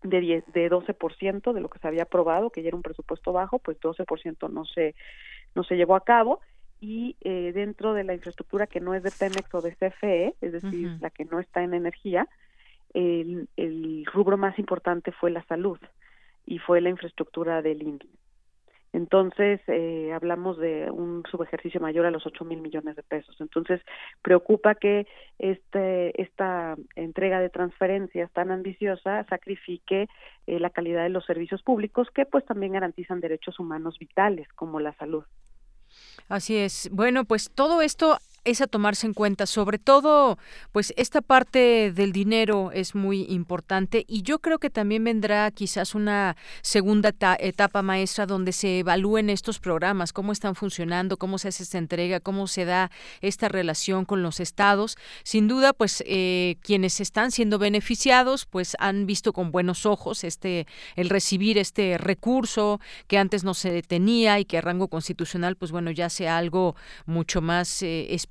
[0.04, 3.34] de, 10, de 12% de lo que se había aprobado, que ya era un presupuesto
[3.34, 4.94] bajo, pues 12% no se,
[5.56, 6.40] no se llevó a cabo
[6.80, 10.52] y eh, dentro de la infraestructura que no es de Pemex o de CFE, es
[10.52, 12.28] decir, la que no está en energía,
[12.94, 15.80] el, el rubro más importante fue la salud
[16.46, 18.22] y fue la infraestructura del INSS.
[18.94, 23.40] Entonces, eh, hablamos de un subejercicio mayor a los 8 mil millones de pesos.
[23.40, 23.80] Entonces,
[24.22, 25.08] preocupa que
[25.40, 30.10] este, esta entrega de transferencias tan ambiciosa sacrifique
[30.46, 34.82] eh, la calidad de los servicios públicos que pues también garantizan derechos humanos vitales como
[34.82, 35.24] la salud.
[36.28, 36.90] Así es.
[36.92, 39.46] Bueno, pues todo esto es a tomarse en cuenta.
[39.46, 40.38] Sobre todo,
[40.72, 45.94] pues esta parte del dinero es muy importante y yo creo que también vendrá quizás
[45.96, 51.64] una segunda etapa maestra donde se evalúen estos programas, cómo están funcionando, cómo se hace
[51.64, 52.90] esta entrega, cómo se da
[53.22, 54.98] esta relación con los estados.
[55.24, 60.66] Sin duda, pues eh, quienes están siendo beneficiados, pues han visto con buenos ojos este
[60.96, 65.72] el recibir este recurso que antes no se tenía y que a rango constitucional, pues
[65.72, 66.76] bueno, ya sea algo
[67.06, 68.31] mucho más eh, específico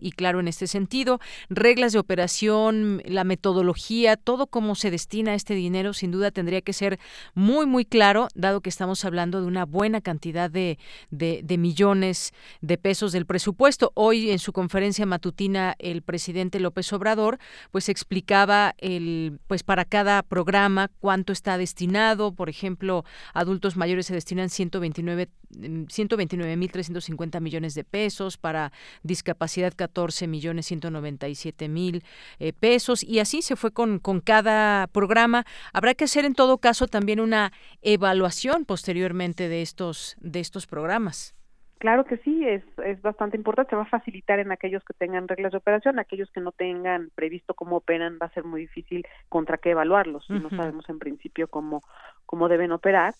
[0.00, 1.20] y claro en este sentido.
[1.50, 6.72] Reglas de operación, la metodología, todo cómo se destina este dinero, sin duda tendría que
[6.72, 6.98] ser
[7.34, 10.78] muy, muy claro, dado que estamos hablando de una buena cantidad de,
[11.10, 13.92] de, millones de pesos del presupuesto.
[13.94, 17.38] Hoy en su conferencia matutina el presidente López Obrador
[17.70, 24.14] pues explicaba el pues para cada programa cuánto está destinado, por ejemplo, adultos mayores se
[24.14, 28.72] destinan 129 129.350 millones de pesos para
[29.18, 32.02] discapacidad 14 millones 197 mil
[32.38, 35.44] eh, pesos y así se fue con, con cada programa.
[35.72, 37.52] Habrá que hacer en todo caso también una
[37.82, 41.34] evaluación posteriormente de estos, de estos programas.
[41.78, 45.28] Claro que sí, es, es bastante importante, se va a facilitar en aquellos que tengan
[45.28, 49.06] reglas de operación, aquellos que no tengan previsto cómo operan, va a ser muy difícil
[49.28, 51.82] contra qué evaluarlos, no sabemos en principio cómo,
[52.26, 53.14] cómo deben operar.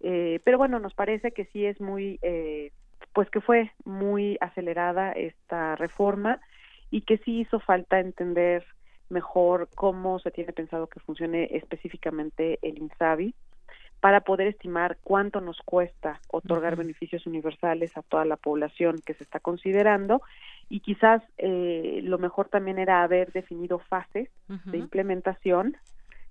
[0.00, 2.72] Eh, pero bueno, nos parece que sí es muy, eh,
[3.14, 6.40] pues que fue muy acelerada esta reforma
[6.90, 8.66] y que sí hizo falta entender
[9.08, 13.34] mejor cómo se tiene pensado que funcione específicamente el INSABI
[14.00, 19.24] para poder estimar cuánto nos cuesta otorgar beneficios universales a toda la población que se
[19.24, 20.20] está considerando.
[20.68, 24.28] Y quizás eh, lo mejor también era haber definido fases
[24.66, 25.76] de implementación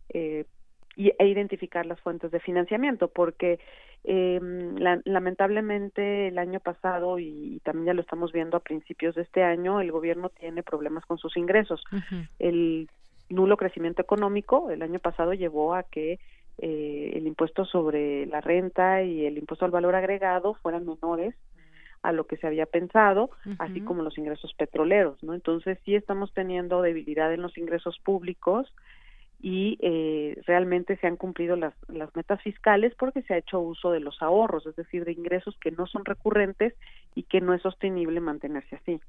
[0.10, 0.46] eh,
[0.95, 3.60] y, e identificar las fuentes de financiamiento porque
[4.03, 4.39] eh,
[5.06, 9.79] lamentablemente el año pasado y, también ya lo estamos viendo a principios de este año
[9.79, 11.84] el gobierno tiene problemas con sus ingresos.
[12.39, 12.89] El
[13.29, 16.19] nulo crecimiento económico el año pasado llevó a que
[16.60, 21.34] eh, el impuesto sobre la renta y el impuesto al valor agregado fueran menores
[22.03, 23.29] a lo que se había pensado,
[23.60, 25.34] así como los ingresos petroleros, ¿no?
[25.34, 28.67] Entonces sí estamos teniendo debilidad en los ingresos públicos
[29.43, 33.91] y eh, realmente se han cumplido las, las metas fiscales porque se ha hecho uso
[33.91, 36.73] de los ahorros, es decir, de ingresos que no son recurrentes
[37.13, 39.01] y que no es sostenible mantenerse así.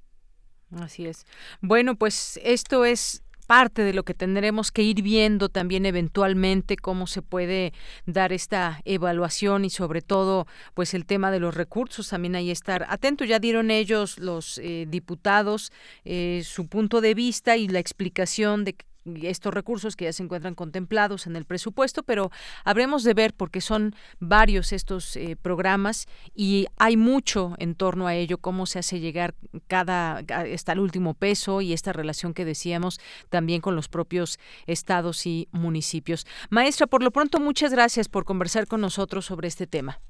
[0.76, 1.24] Así es.
[1.60, 7.06] Bueno, pues esto es parte de lo que tendremos que ir viendo también eventualmente cómo
[7.06, 7.72] se puede
[8.04, 12.86] dar esta evaluación y sobre todo pues el tema de los recursos también ahí estar
[12.88, 15.72] atento ya dieron ellos los eh, diputados
[16.06, 18.76] eh, su punto de vista y la explicación de
[19.22, 22.30] estos recursos que ya se encuentran contemplados en el presupuesto, pero
[22.64, 28.14] habremos de ver porque son varios estos eh, programas y hay mucho en torno a
[28.14, 29.34] ello, cómo se hace llegar
[29.66, 30.22] cada
[30.54, 35.48] hasta el último peso y esta relación que decíamos también con los propios estados y
[35.52, 36.26] municipios.
[36.50, 40.00] Maestra, por lo pronto muchas gracias por conversar con nosotros sobre este tema.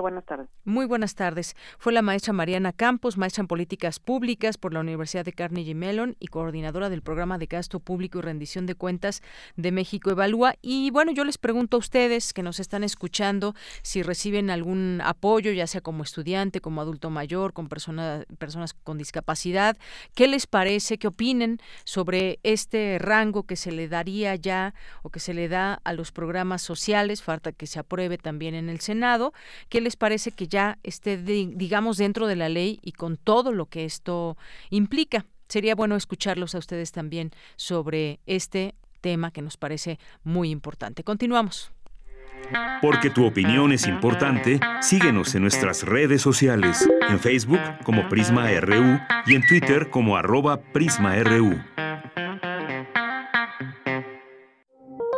[0.00, 0.48] Buenas tardes.
[0.64, 1.56] Muy buenas tardes.
[1.78, 6.16] Fue la maestra Mariana Campos, maestra en políticas públicas por la Universidad de Carnegie Mellon
[6.20, 9.22] y coordinadora del programa de gasto público y rendición de cuentas
[9.56, 10.54] de México Evalúa.
[10.62, 15.52] Y bueno, yo les pregunto a ustedes que nos están escuchando si reciben algún apoyo,
[15.52, 19.76] ya sea como estudiante, como adulto mayor, con personas con discapacidad.
[20.14, 20.98] ¿Qué les parece?
[20.98, 25.80] ¿Qué opinen sobre este rango que se le daría ya o que se le da
[25.84, 27.22] a los programas sociales?
[27.22, 29.32] Falta que se apruebe también en el Senado.
[29.68, 33.66] ¿Qué les parece que ya esté, digamos, dentro de la ley y con todo lo
[33.66, 34.36] que esto
[34.70, 35.26] implica?
[35.48, 41.04] Sería bueno escucharlos a ustedes también sobre este tema que nos parece muy importante.
[41.04, 41.70] Continuamos.
[42.80, 49.00] Porque tu opinión es importante, síguenos en nuestras redes sociales, en Facebook como Prisma RU
[49.26, 51.56] y en Twitter como arroba PrismaRU.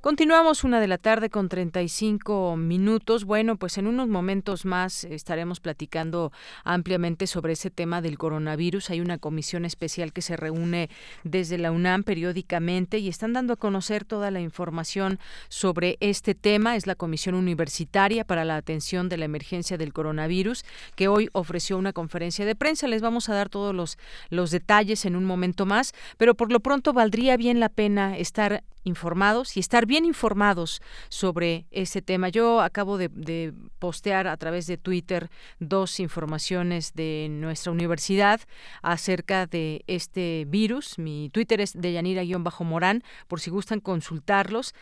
[0.00, 3.26] Continuamos una de la tarde con 35 minutos.
[3.26, 6.32] Bueno, pues en unos momentos más estaremos platicando
[6.64, 8.88] ampliamente sobre ese tema del coronavirus.
[8.88, 10.88] Hay una comisión especial que se reúne
[11.22, 15.18] desde la UNAM periódicamente y están dando a conocer toda la información
[15.50, 16.76] sobre este tema.
[16.76, 20.64] Es la Comisión Universitaria para la Atención de la Emergencia del Coronavirus
[20.96, 22.88] que hoy ofreció una conferencia de prensa.
[22.88, 23.98] Les vamos a dar todos los,
[24.30, 28.64] los detalles en un momento más, pero por lo pronto valdría bien la pena estar
[28.84, 32.28] informados y estar bien informados sobre ese tema.
[32.28, 38.40] Yo acabo de, postear a través de Twitter dos informaciones de nuestra universidad
[38.82, 40.98] acerca de este virus.
[40.98, 44.74] Mi Twitter es de Yanira-Morán, por si gustan consultarlos.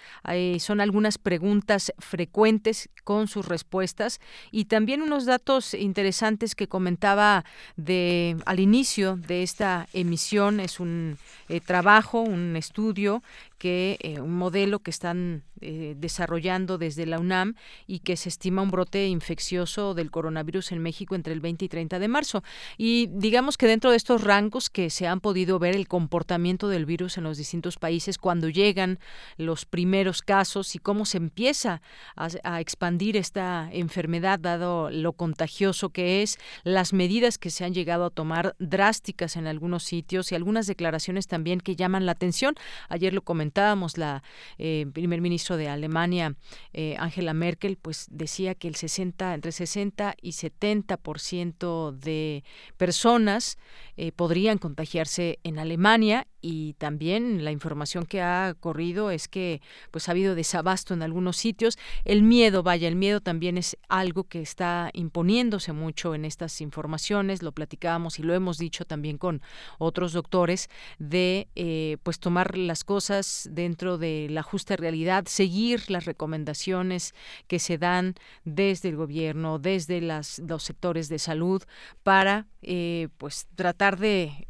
[0.58, 7.44] son algunas preguntas frecuentes con sus respuestas y también unos datos interesantes que comentaba
[7.76, 10.60] de al inicio de esta emisión.
[10.60, 13.22] Es un eh, trabajo, un estudio
[13.58, 17.54] que eh, un modelo que están eh, desarrollando desde la UNAM
[17.88, 21.68] y que se estima un brote infeccioso del coronavirus en México entre el 20 y
[21.68, 22.44] 30 de marzo.
[22.76, 26.86] Y digamos que dentro de estos rangos que se han podido ver el comportamiento del
[26.86, 29.00] virus en los distintos países cuando llegan
[29.36, 31.82] los primeros casos y cómo se empieza
[32.14, 37.74] a, a expandir esta enfermedad dado lo contagioso que es, las medidas que se han
[37.74, 42.54] llegado a tomar drásticas en algunos sitios y algunas declaraciones también que llaman la atención.
[42.88, 44.22] Ayer lo comenté comentábamos, la
[44.58, 46.34] eh, primer ministro de Alemania,
[46.74, 52.44] eh, Angela Merkel, pues decía que el 60, entre 60 y 70% de
[52.76, 53.56] personas
[53.96, 59.60] eh, podrían contagiarse en Alemania y también la información que ha corrido es que
[59.90, 61.78] pues ha habido desabasto en algunos sitios.
[62.04, 67.42] El miedo, vaya, el miedo también es algo que está imponiéndose mucho en estas informaciones,
[67.42, 69.42] lo platicábamos y lo hemos dicho también con
[69.78, 76.04] otros doctores, de eh, pues tomar las cosas dentro de la justa realidad, seguir las
[76.04, 77.14] recomendaciones
[77.46, 78.14] que se dan
[78.44, 81.62] desde el gobierno, desde los sectores de salud,
[82.02, 84.46] para eh, pues tratar de,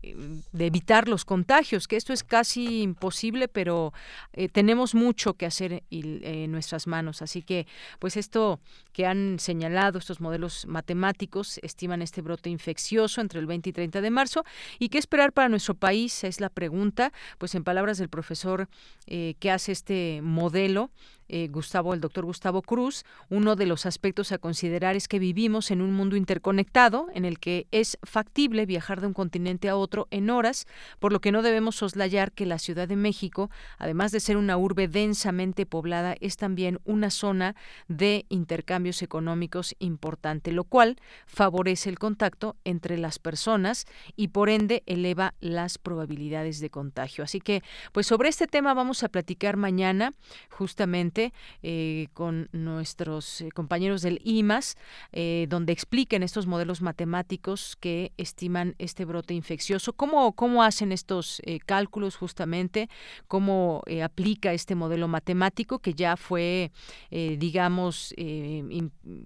[0.53, 3.93] de evitar los contagios que esto es casi imposible, pero
[4.33, 7.23] eh, tenemos mucho que hacer en nuestras manos.
[7.23, 7.67] Así que,
[7.99, 8.61] pues esto
[8.93, 14.01] que han señalado estos modelos matemáticos estiman este brote infeccioso entre el 20 y 30
[14.01, 14.45] de marzo.
[14.79, 16.25] ¿Y qué esperar para nuestro país?
[16.25, 17.13] Es la pregunta.
[17.39, 18.69] Pues en palabras del profesor
[19.07, 20.91] eh, que hace este modelo,
[21.29, 25.71] eh, Gustavo, el doctor Gustavo Cruz, uno de los aspectos a considerar es que vivimos
[25.71, 30.09] en un mundo interconectado en el que es factible viajar de un continente a otro
[30.11, 30.67] en horas,
[30.99, 34.57] por lo que no debemos soslayar que la Ciudad de México, además de ser una
[34.57, 37.55] urbe densamente poblada, es también una zona
[37.89, 44.83] de intercambios económicos importante, lo cual favorece el contacto entre las personas y por ende
[44.87, 47.25] eleva las probabilidades de contagio.
[47.25, 47.63] Así que,
[47.93, 50.13] pues sobre este tema vamos a platicar mañana
[50.51, 51.18] justamente
[51.63, 54.77] eh, con nuestros eh, compañeros del IMAS,
[55.13, 59.93] eh, donde expliquen estos modelos matemáticos que estiman este brote infeccioso.
[59.93, 62.89] ¿Cómo, cómo hacen estos cálculos justamente?
[63.27, 66.71] ¿Cómo aplica este modelo matemático que ya fue,
[67.11, 68.15] digamos,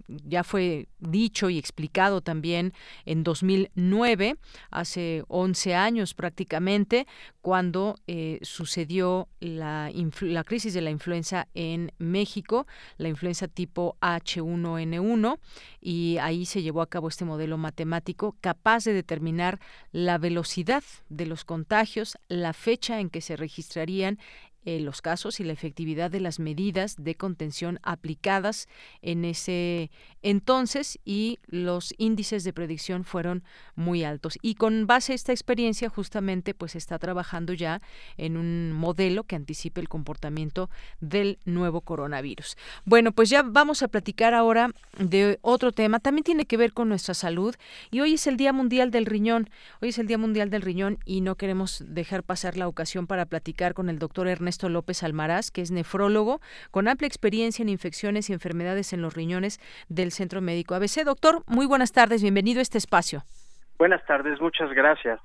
[0.06, 2.72] ya fue dicho y explicado también
[3.04, 4.36] en 2009,
[4.70, 7.06] hace 11 años prácticamente,
[7.40, 7.96] cuando
[8.42, 9.90] sucedió la,
[10.20, 12.66] la crisis de la influenza en México,
[12.98, 15.38] la influenza tipo H1N1,
[15.80, 19.58] y ahí se llevó a cabo este modelo matemático capaz de determinar
[19.90, 24.18] la velocidad de los contagios, la fecha en que se registrarían
[24.64, 28.68] eh, los casos y la efectividad de las medidas de contención aplicadas
[29.00, 29.90] en ese
[30.22, 33.42] entonces y los índices de predicción fueron
[33.74, 34.38] muy altos.
[34.40, 37.82] Y con base a esta experiencia justamente pues está trabajando ya
[38.16, 42.56] en un modelo que anticipe el comportamiento del nuevo coronavirus.
[42.84, 46.88] Bueno, pues ya vamos a platicar ahora de otro tema, también tiene que ver con
[46.88, 47.56] nuestra salud
[47.90, 49.50] y hoy es el Día Mundial del Riñón.
[49.80, 53.26] Hoy es el Día Mundial del Riñón y no queremos dejar pasar la ocasión para
[53.26, 56.40] platicar con el doctor Ernesto López Almaraz, que es nefrólogo
[56.70, 61.04] con amplia experiencia en infecciones y enfermedades en los riñones del Centro Médico ABC.
[61.04, 63.24] Doctor, muy buenas tardes, bienvenido a este espacio.
[63.78, 65.20] Buenas tardes, muchas gracias.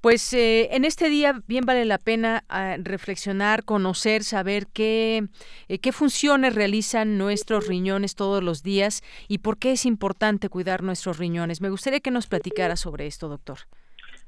[0.00, 5.24] Pues eh, en este día bien vale la pena ah, reflexionar, conocer, saber qué,
[5.68, 10.82] eh, qué funciones realizan nuestros riñones todos los días y por qué es importante cuidar
[10.82, 11.60] nuestros riñones.
[11.60, 13.58] Me gustaría que nos platicara sobre esto, doctor.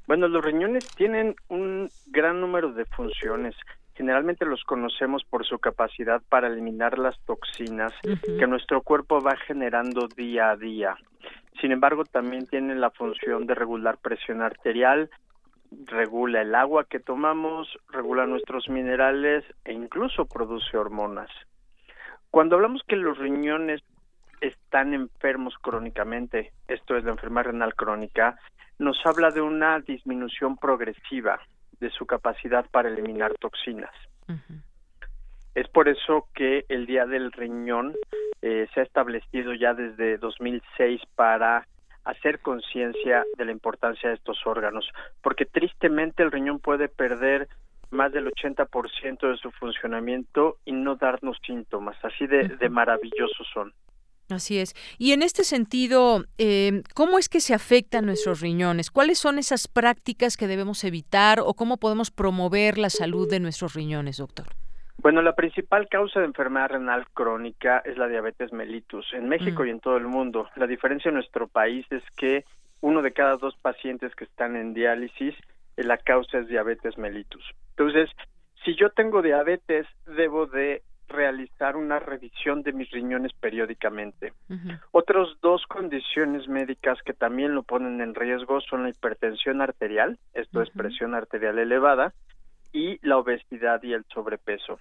[0.07, 3.55] Bueno, los riñones tienen un gran número de funciones.
[3.99, 7.93] Generalmente los conocemos por su capacidad para eliminar las toxinas
[8.39, 10.97] que nuestro cuerpo va generando día a día.
[11.61, 15.11] Sin embargo, también tienen la función de regular presión arterial,
[15.87, 21.31] regula el agua que tomamos, regula nuestros minerales e incluso produce hormonas.
[22.31, 23.83] Cuando hablamos que los riñones
[24.41, 28.39] están enfermos crónicamente, esto es la enfermedad renal crónica,
[28.79, 31.41] nos habla de una disminución progresiva
[31.81, 33.95] de su capacidad para eliminar toxinas.
[35.55, 37.95] Es por eso que el Día del Riñón
[38.43, 41.67] eh, se ha establecido ya desde 2006 para
[42.05, 44.89] hacer conciencia de la importancia de estos órganos,
[45.23, 47.49] porque tristemente el riñón puede perder
[47.91, 53.75] más del 80% de su funcionamiento y no darnos síntomas, así de maravillosos son.
[54.31, 54.75] Así es.
[54.99, 58.91] Y en este sentido, eh, ¿cómo es que se afectan nuestros riñones?
[58.91, 63.75] ¿Cuáles son esas prácticas que debemos evitar o cómo podemos promover la salud de nuestros
[63.75, 64.47] riñones, doctor?
[65.01, 69.67] Bueno, la principal causa de enfermedad renal crónica es la diabetes mellitus en México mm.
[69.67, 70.49] y en todo el mundo.
[70.57, 72.45] La diferencia en nuestro país es que
[72.81, 75.35] uno de cada dos pacientes que están en diálisis,
[75.77, 77.45] eh, la causa es diabetes mellitus.
[77.71, 78.11] Entonces,
[78.65, 84.33] si yo tengo diabetes, debo de realizar una revisión de mis riñones periódicamente.
[84.93, 90.63] Otras dos condiciones médicas que también lo ponen en riesgo son la hipertensión arterial, esto
[90.63, 92.13] es presión arterial elevada,
[92.73, 94.79] y la obesidad y el sobrepeso.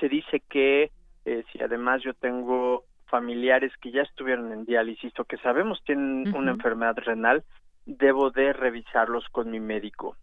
[0.00, 0.90] Se dice que
[1.24, 6.34] eh, si además yo tengo familiares que ya estuvieron en diálisis o que sabemos tienen
[6.34, 7.44] una enfermedad renal,
[7.86, 10.16] debo de revisarlos con mi médico.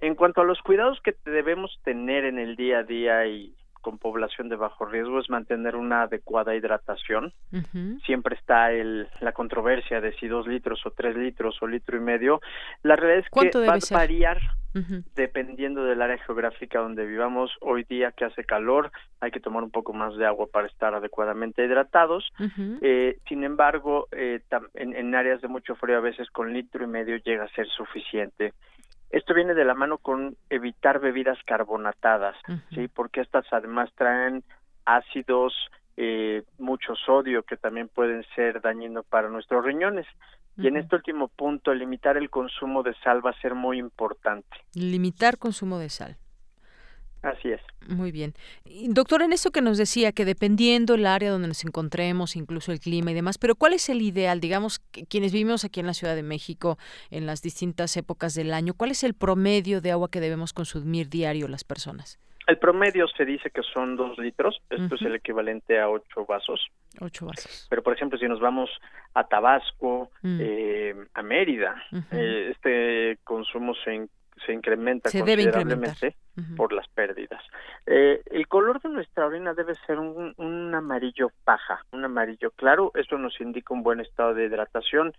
[0.00, 3.54] En cuanto a los cuidados que debemos tener en el día a día y
[3.84, 7.32] con población de bajo riesgo es mantener una adecuada hidratación.
[8.04, 12.00] Siempre está el, la controversia de si dos litros o tres litros o litro y
[12.00, 12.40] medio.
[12.82, 14.40] La realidad es que va a variar
[15.14, 17.52] dependiendo del área geográfica donde vivamos.
[17.60, 20.94] Hoy día que hace calor hay que tomar un poco más de agua para estar
[20.94, 22.28] adecuadamente hidratados.
[22.80, 24.40] eh, sin embargo, eh,
[24.74, 27.68] en, en áreas de mucho frío a veces con litro y medio llega a ser
[27.68, 28.54] suficiente.
[29.14, 32.34] Esto viene de la mano con evitar bebidas carbonatadas,
[32.74, 32.88] ¿sí?
[32.88, 34.42] Porque estas además traen
[34.84, 35.54] ácidos,
[35.96, 40.04] eh, mucho sodio que también pueden ser dañinos para nuestros riñones.
[40.56, 44.48] Y en este último punto, limitar el consumo de sal va a ser muy importante.
[44.74, 46.16] Limitar consumo de sal.
[47.24, 47.60] Así es.
[47.88, 48.34] Muy bien.
[48.90, 52.80] doctor, en eso que nos decía, que dependiendo el área donde nos encontremos, incluso el
[52.80, 54.40] clima y demás, pero ¿cuál es el ideal?
[54.40, 56.76] Digamos, quienes vivimos aquí en la Ciudad de México
[57.10, 61.08] en las distintas épocas del año, ¿cuál es el promedio de agua que debemos consumir
[61.08, 62.18] diario las personas?
[62.46, 66.68] El promedio se dice que son dos litros, esto es el equivalente a ocho vasos.
[67.00, 67.66] Ocho vasos.
[67.70, 68.68] Pero, por ejemplo, si nos vamos
[69.14, 70.38] a Tabasco, mm.
[70.42, 73.94] eh, a Mérida, eh, este consumo se
[74.44, 76.16] se incrementa considerablemente
[76.56, 77.42] por las pérdidas.
[77.86, 82.92] Eh, el color de nuestra orina debe ser un, un, amarillo paja, un amarillo claro,
[82.94, 85.12] eso nos indica un buen estado de hidratación.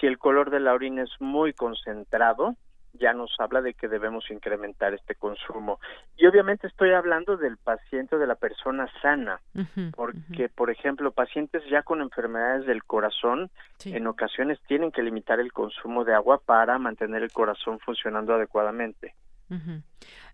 [0.00, 2.56] Si el color de la orina es muy concentrado,
[3.00, 5.80] ya nos habla de que debemos incrementar este consumo.
[6.16, 9.40] Y obviamente estoy hablando del paciente, de la persona sana,
[9.94, 13.50] porque, por ejemplo, pacientes ya con enfermedades del corazón,
[13.84, 19.14] en ocasiones tienen que limitar el consumo de agua para mantener el corazón funcionando adecuadamente.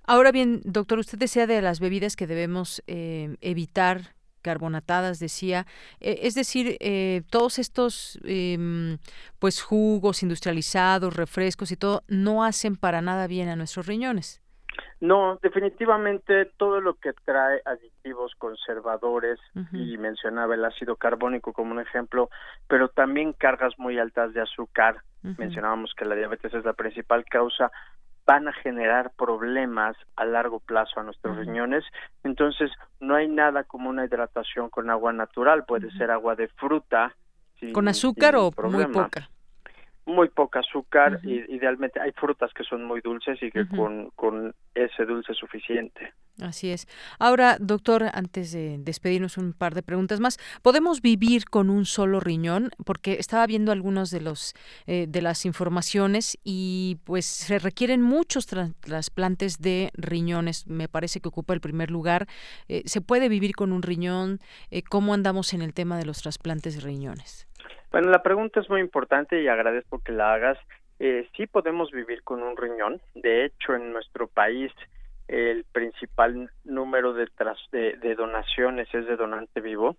[0.07, 5.66] Ahora bien, doctor, usted decía de las bebidas que debemos eh, evitar carbonatadas, decía.
[6.01, 8.99] Eh, es decir, eh, todos estos em,
[9.38, 14.43] pues jugos industrializados, refrescos y todo, no hacen para nada bien a nuestros riñones.
[15.01, 19.38] No, definitivamente todo lo que trae aditivos conservadores
[19.72, 22.28] y mencionaba el ácido carbónico como un ejemplo,
[22.68, 25.03] pero también cargas muy altas de azúcar.
[25.22, 27.70] Mencionábamos que la diabetes es la principal causa
[28.31, 31.83] van a generar problemas a largo plazo a nuestros riñones.
[32.22, 32.70] Entonces,
[33.01, 37.12] no hay nada como una hidratación con agua natural, puede ser agua de fruta.
[37.72, 39.28] ¿Con azúcar o muy poca?
[40.11, 44.55] Muy poca azúcar y idealmente hay frutas que son muy dulces y que con, con
[44.75, 46.13] ese dulce es suficiente.
[46.41, 46.87] Así es.
[47.19, 52.21] Ahora, doctor, antes de despedirnos un par de preguntas más, ¿podemos vivir con un solo
[52.21, 52.71] riñón?
[52.85, 54.55] Porque estaba viendo algunos de los
[54.87, 60.67] eh, de las informaciones y pues se requieren muchos trasplantes de riñones.
[60.67, 62.27] Me parece que ocupa el primer lugar.
[62.69, 64.41] Eh, ¿Se puede vivir con un riñón?
[64.71, 67.50] Eh, ¿Cómo andamos en el tema de los trasplantes de riñones?
[67.91, 70.59] Bueno, la pregunta es muy importante y agradezco que la hagas.
[70.99, 73.01] Eh, sí podemos vivir con un riñón.
[73.14, 74.72] De hecho, en nuestro país
[75.30, 77.28] el principal número de,
[77.72, 79.97] de, donaciones es de donante vivo.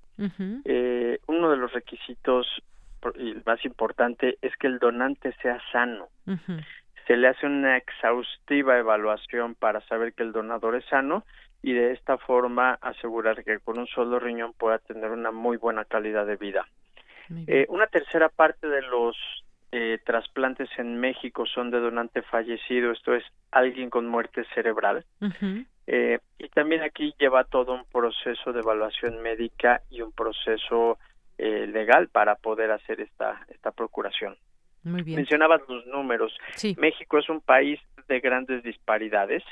[0.66, 2.48] eh, uno de los requisitos
[3.46, 6.10] más importante es que el donante sea sano.
[7.08, 11.24] Se le hace una exhaustiva evaluación para saber que el donador es sano
[11.64, 15.86] y de esta forma asegurar que con un solo riñón pueda tener una muy buena
[15.86, 16.68] calidad de vida.
[17.48, 19.16] Eh, una tercera parte de los
[19.72, 25.06] eh, trasplantes en México son de donante fallecido, esto es alguien con muerte cerebral.
[25.88, 30.98] eh, y también aquí lleva todo un proceso de evaluación médica y un proceso
[31.38, 34.36] eh, legal para poder hacer esta, esta procuración.
[34.84, 35.18] Muy bien.
[35.18, 36.38] Mencionabas los números.
[36.78, 39.44] México es un país de grandes disparidades.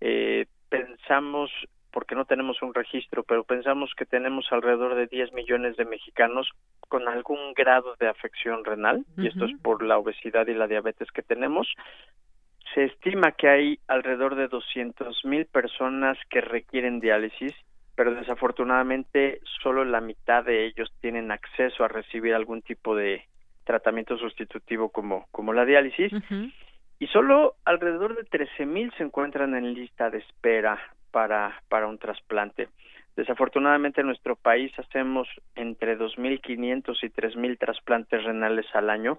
[0.00, 1.50] Eh, pensamos
[1.92, 6.50] porque no tenemos un registro, pero pensamos que tenemos alrededor de 10 millones de mexicanos
[6.88, 11.10] con algún grado de afección renal, y esto es por la obesidad y la diabetes
[11.12, 11.68] que tenemos.
[12.74, 17.52] Se estima que hay alrededor de 200 mil personas que requieren diálisis,
[17.94, 23.24] pero desafortunadamente solo la mitad de ellos tienen acceso a recibir algún tipo de
[23.64, 26.12] tratamiento sustitutivo como, como la diálisis.
[26.98, 30.78] Y solo alrededor de 13 mil se encuentran en lista de espera
[31.12, 32.68] para, para un trasplante.
[33.14, 39.18] Desafortunadamente en nuestro país hacemos entre 2.500 y 3.000 trasplantes renales al año,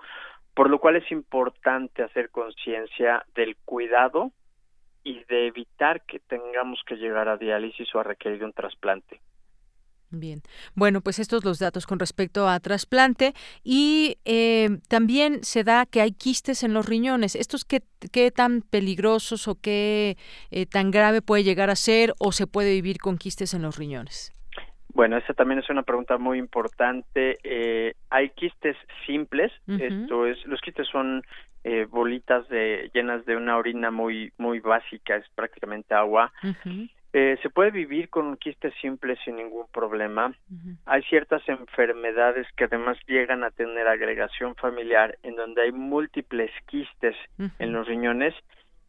[0.56, 4.32] por lo cual es importante hacer conciencia del cuidado
[5.04, 9.20] y de evitar que tengamos que llegar a diálisis o a requerir un trasplante.
[10.16, 10.43] Bien,
[10.76, 13.34] bueno, pues estos los datos con respecto a trasplante
[13.64, 17.36] y eh, también se da que hay quistes en los riñones.
[17.36, 20.18] ¿Estos qué, qué tan peligrosos o qué
[20.51, 23.80] eh, tan grave puede llegar a ser o se puede vivir con quistes en los
[23.80, 24.32] riñones?
[24.93, 27.39] Bueno, esa también es una pregunta muy importante.
[27.43, 31.24] Eh, hay quistes simples, esto es, los quistes son
[31.89, 36.32] bolitas de llenas de una orina muy muy básica, es prácticamente agua.
[37.16, 40.36] Eh, se puede vivir con un quiste simple sin ningún problema.
[40.86, 47.16] Hay ciertas enfermedades que además llegan a tener agregación familiar en donde hay múltiples quistes
[47.59, 48.34] en los riñones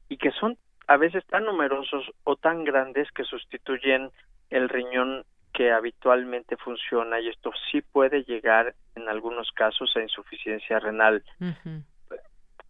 [0.09, 0.57] y que son
[0.87, 4.11] a veces tan numerosos o tan grandes que sustituyen
[4.49, 10.81] el riñón que habitualmente funciona y esto sí puede llegar en algunos casos a insuficiencia
[10.81, 11.22] renal.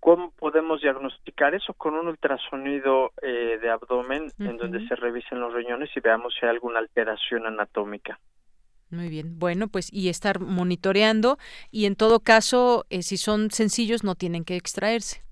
[0.04, 1.72] ¿Cómo podemos diagnosticar eso?
[1.72, 6.44] Con un ultrasonido eh, de abdomen en donde se revisen los riñones y veamos si
[6.44, 8.20] hay alguna alteración anatómica.
[8.90, 9.38] Muy bien.
[9.38, 11.38] Bueno, pues y estar monitoreando
[11.70, 15.22] y en todo caso, eh, si son sencillos, no tienen que extraerse.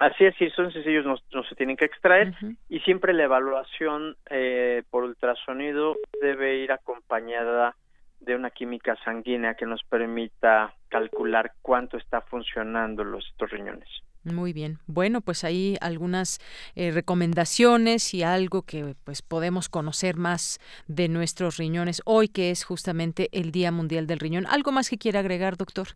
[0.00, 2.32] Así es, si son sencillos no, se tienen que extraer
[2.70, 7.76] y siempre la evaluación eh, por ultrasonido debe ir acompañada
[8.20, 13.88] de una química sanguínea que nos permita calcular cuánto está funcionando los estos riñones.
[14.24, 14.78] Muy bien.
[14.86, 16.38] Bueno, pues ahí algunas
[16.74, 22.64] eh, recomendaciones y algo que pues podemos conocer más de nuestros riñones hoy que es
[22.64, 24.46] justamente el Día Mundial del Riñón.
[24.46, 25.88] ¿Algo más que quiera agregar, doctor?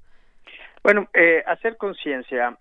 [0.82, 2.56] Bueno, eh, hacer conciencia.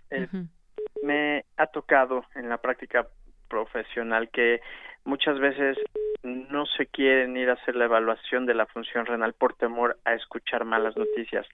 [1.03, 3.07] Me ha tocado en la práctica
[3.47, 4.62] profesional que
[5.06, 5.78] muchas veces
[6.24, 10.14] no se quieren ir a hacer la evaluación de la función renal por temor a
[10.14, 11.47] escuchar malas noticias.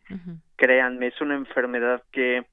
[0.56, 2.46] Créanme, es una enfermedad que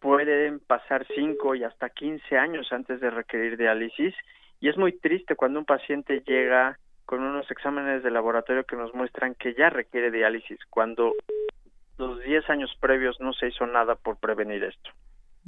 [0.00, 4.14] pueden pasar 5 y hasta 15 años antes de requerir diálisis
[4.60, 8.94] y es muy triste cuando un paciente llega con unos exámenes de laboratorio que nos
[8.94, 11.12] muestran que ya requiere diálisis cuando
[11.98, 14.90] los 10 años previos no se hizo nada por prevenir esto.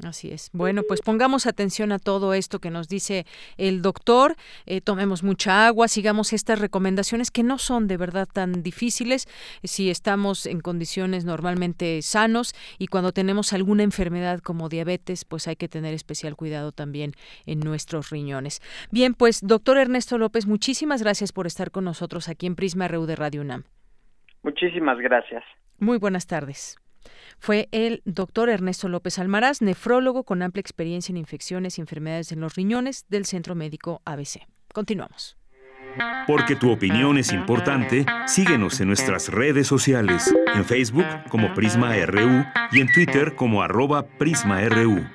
[0.04, 0.50] Así es.
[0.52, 3.24] Bueno, pues pongamos atención a todo esto que nos dice
[3.56, 4.36] el doctor,
[4.66, 9.26] eh, tomemos mucha agua, sigamos estas recomendaciones que no son de verdad tan difíciles
[9.64, 15.56] si estamos en condiciones normalmente sanos y cuando tenemos alguna enfermedad como diabetes, pues hay
[15.56, 17.12] que tener especial cuidado también
[17.46, 18.60] en nuestros riñones.
[18.90, 23.06] Bien, pues doctor Ernesto López, muchísimas gracias por estar con nosotros aquí en Prisma RU
[23.06, 23.64] de Radio UNAM.
[24.42, 25.42] Muchísimas gracias.
[25.78, 26.76] Muy buenas tardes
[27.38, 32.40] fue el doctor Ernesto López Almaraz, nefrólogo con amplia experiencia en infecciones y enfermedades en
[32.40, 34.46] los riñones del Centro Médico ABC.
[34.72, 35.36] Continuamos.
[36.26, 42.44] Porque tu opinión es importante, síguenos en nuestras redes sociales, en Facebook como Prisma RU
[42.72, 45.06] y en Twitter como arroba PrismaRU.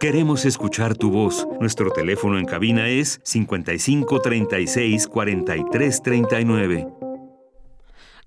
[0.00, 1.44] Queremos escuchar tu voz.
[1.58, 6.88] Nuestro teléfono en cabina es 55 36 43 39.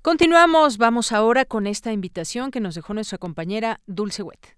[0.01, 4.57] Continuamos, vamos ahora con esta invitación que nos dejó nuestra compañera Dulce Wet.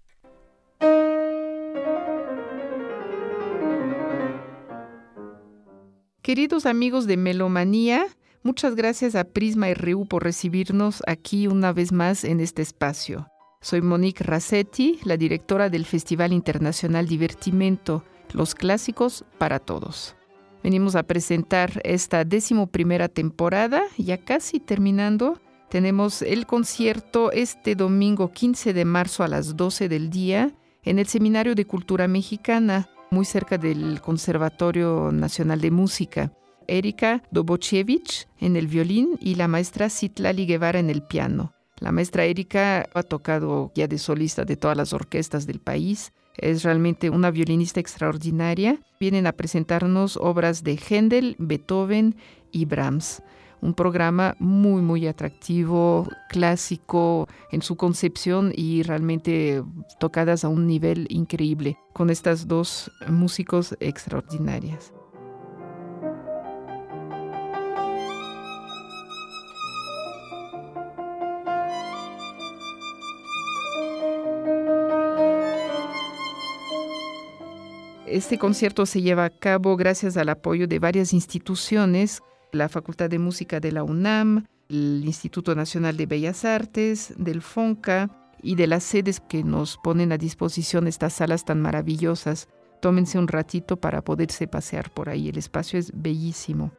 [6.20, 8.06] Queridos amigos de Melomanía,
[8.42, 13.28] muchas gracias a Prisma RU por recibirnos aquí una vez más en este espacio.
[13.64, 18.04] Soy Monique Rassetti, la directora del Festival Internacional Divertimento,
[18.34, 20.16] Los Clásicos para Todos.
[20.62, 25.40] Venimos a presentar esta décimo primera temporada, ya casi terminando.
[25.70, 30.52] Tenemos el concierto este domingo 15 de marzo a las 12 del día
[30.82, 36.32] en el Seminario de Cultura Mexicana, muy cerca del Conservatorio Nacional de Música.
[36.68, 41.54] Erika Dobochevich en el violín y la maestra Citlali Guevara en el piano.
[41.84, 46.62] La maestra Erika ha tocado ya de solista de todas las orquestas del país es
[46.62, 48.80] realmente una violinista extraordinaria.
[48.98, 52.16] Vienen a presentarnos obras de Händel, Beethoven
[52.52, 53.22] y Brahms.
[53.60, 59.62] Un programa muy, muy atractivo, clásico en su concepción y realmente
[60.00, 64.90] tocadas a un nivel increíble con estas dos músicos extraordinarias.
[78.06, 83.18] Este concierto se lleva a cabo gracias al apoyo de varias instituciones, la Facultad de
[83.18, 88.10] Música de la UNAM, el Instituto Nacional de Bellas Artes, del FONCA
[88.42, 92.48] y de las sedes que nos ponen a disposición estas salas tan maravillosas.
[92.82, 96.72] Tómense un ratito para poderse pasear por ahí, el espacio es bellísimo.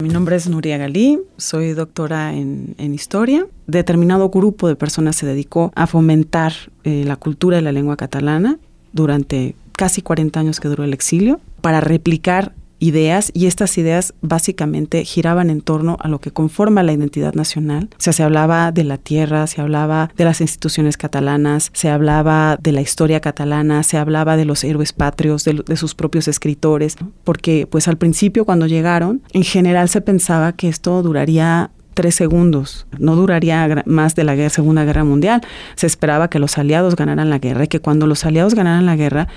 [0.00, 3.46] Mi nombre es Nuria Galí, soy doctora en, historia.
[3.66, 8.58] Determinado grupo de personas se dedicó a fomentar eh, la cultura y la lengua catalana
[8.94, 15.04] durante casi 40 años que duró el exilio para replicar ideas y estas ideas básicamente
[15.04, 17.90] giraban en torno a lo que conforma la identidad nacional.
[17.92, 22.58] O sea, se hablaba de la tierra, se hablaba de las instituciones catalanas, se hablaba
[22.60, 26.96] de la historia catalana, se hablaba de los héroes patrios, de, de sus propios escritores,
[27.22, 32.86] porque pues al principio cuando llegaron, en general se pensaba que esto duraría tres segundos.
[32.98, 35.40] No duraría más de la Segunda Guerra Mundial.
[35.76, 38.96] Se esperaba que los aliados ganaran la guerra y que cuando los aliados ganaran la
[38.96, 39.28] guerra,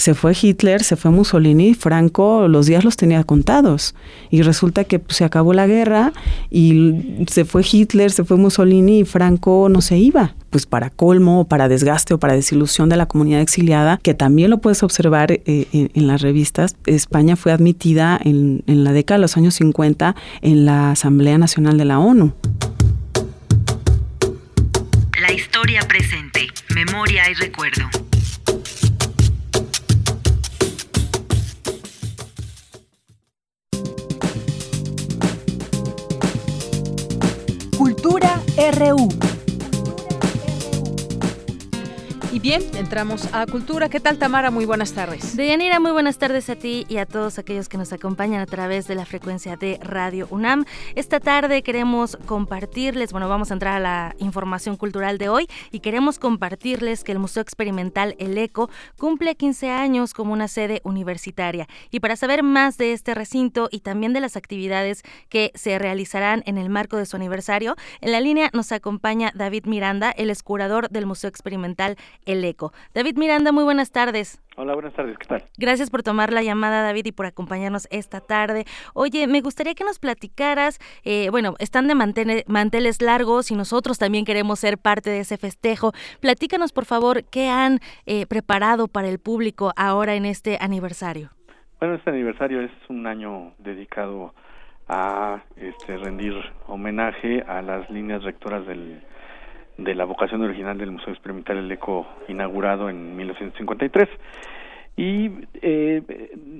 [0.00, 3.94] se fue Hitler, se fue Mussolini, Franco los días los tenía contados.
[4.30, 6.12] Y resulta que pues, se acabó la guerra
[6.50, 10.34] y se fue Hitler, se fue Mussolini y Franco no se iba.
[10.48, 14.58] Pues para colmo, para desgaste o para desilusión de la comunidad exiliada, que también lo
[14.58, 19.36] puedes observar eh, en, las revistas, España fue admitida en, en la década de los
[19.36, 22.34] años 50 en la Asamblea Nacional de la ONU.
[25.20, 27.88] La historia presente, memoria y recuerdo.
[38.60, 39.39] RU.
[42.32, 43.88] Y bien, entramos a Cultura.
[43.88, 44.52] ¿Qué tal, Tamara?
[44.52, 45.36] Muy buenas tardes.
[45.36, 48.86] Deyanira, muy buenas tardes a ti y a todos aquellos que nos acompañan a través
[48.86, 50.64] de la frecuencia de Radio UNAM.
[50.94, 55.80] Esta tarde queremos compartirles, bueno, vamos a entrar a la información cultural de hoy y
[55.80, 61.66] queremos compartirles que el Museo Experimental El Eco cumple 15 años como una sede universitaria.
[61.90, 66.44] Y para saber más de este recinto y también de las actividades que se realizarán
[66.46, 70.90] en el marco de su aniversario, en la línea nos acompaña David Miranda, el escurador
[70.90, 71.96] del Museo Experimental
[72.26, 72.72] el Eco.
[72.94, 74.42] David Miranda, muy buenas tardes.
[74.56, 75.44] Hola, buenas tardes, ¿qué tal?
[75.56, 78.66] Gracias por tomar la llamada, David, y por acompañarnos esta tarde.
[78.92, 84.24] Oye, me gustaría que nos platicaras, eh, bueno, están de manteles largos y nosotros también
[84.24, 85.92] queremos ser parte de ese festejo.
[86.20, 91.30] Platícanos, por favor, qué han eh, preparado para el público ahora en este aniversario.
[91.78, 94.34] Bueno, este aniversario es un año dedicado
[94.88, 96.34] a este, rendir
[96.66, 99.00] homenaje a las líneas rectoras del
[99.80, 104.08] de la vocación original del Museo Experimental El Eco inaugurado en 1953
[104.96, 105.30] y
[105.62, 106.02] eh,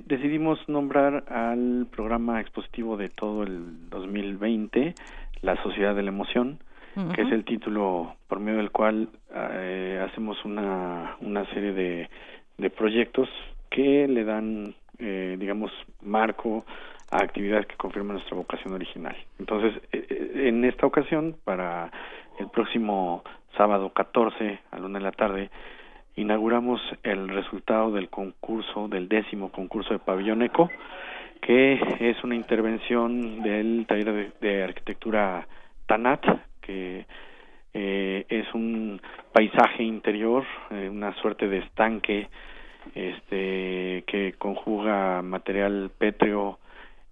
[0.07, 4.95] decidimos nombrar al programa expositivo de todo el 2020
[5.41, 6.59] La Sociedad de la Emoción
[7.15, 12.09] que es el título por medio del cual eh, hacemos una, una serie de,
[12.57, 13.29] de proyectos
[13.69, 16.65] que le dan eh, digamos marco
[17.11, 19.15] a actividades que confirman nuestra vocación original.
[19.39, 21.91] Entonces en esta ocasión para
[22.41, 23.23] el próximo
[23.55, 25.49] sábado 14 a la una de la tarde
[26.15, 30.69] inauguramos el resultado del concurso, del décimo concurso de Pabellón Eco,
[31.41, 35.47] que es una intervención del taller de, arquitectura
[35.85, 36.23] Tanat,
[36.61, 37.05] que
[37.73, 42.27] eh, es un paisaje interior, eh, una suerte de estanque
[42.95, 46.57] este que conjuga material pétreo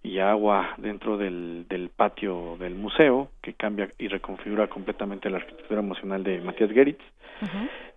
[0.02, 5.82] y agua dentro del, del patio del museo, que cambia y reconfigura completamente la arquitectura
[5.82, 7.04] emocional de Matías Geritz.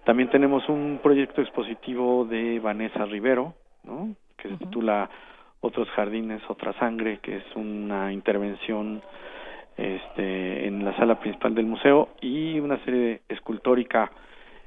[0.05, 4.15] También tenemos un proyecto expositivo de Vanessa Rivero, ¿no?
[4.37, 5.09] que se titula
[5.61, 9.03] Otros jardines, otra sangre, que es una intervención
[9.77, 14.11] este, en la sala principal del museo y una serie escultórica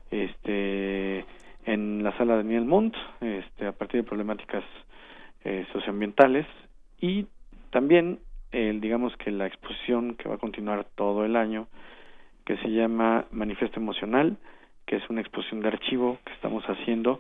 [0.10, 1.26] este,
[1.66, 4.64] en la sala Daniel Montt, este, a partir de problemáticas
[5.44, 6.46] eh, socioambientales
[7.00, 7.28] y
[7.72, 8.20] también
[8.52, 11.68] el digamos que la exposición que va a continuar todo el año
[12.46, 14.38] que se llama Manifiesto Emocional
[14.86, 17.20] que es una exposición de archivo que estamos haciendo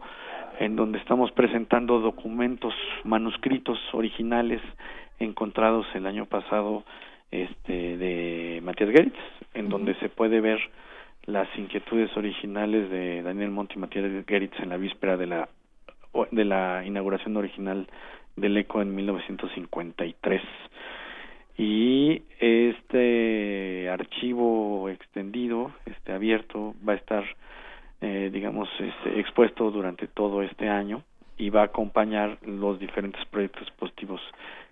[0.59, 2.73] en donde estamos presentando documentos
[3.03, 4.61] manuscritos originales
[5.19, 6.83] encontrados el año pasado
[7.31, 9.17] este de Matías Geritz
[9.53, 10.59] en donde se puede ver
[11.25, 15.49] las inquietudes originales de Daniel Monti y Matías Geritz en la víspera de la
[16.31, 17.87] de la inauguración original
[18.35, 20.41] del ECO en 1953.
[21.57, 27.23] Y este archivo extendido, este abierto, va a estar,
[28.01, 31.03] eh, digamos, este, expuesto durante todo este año
[31.37, 34.21] y va a acompañar los diferentes proyectos positivos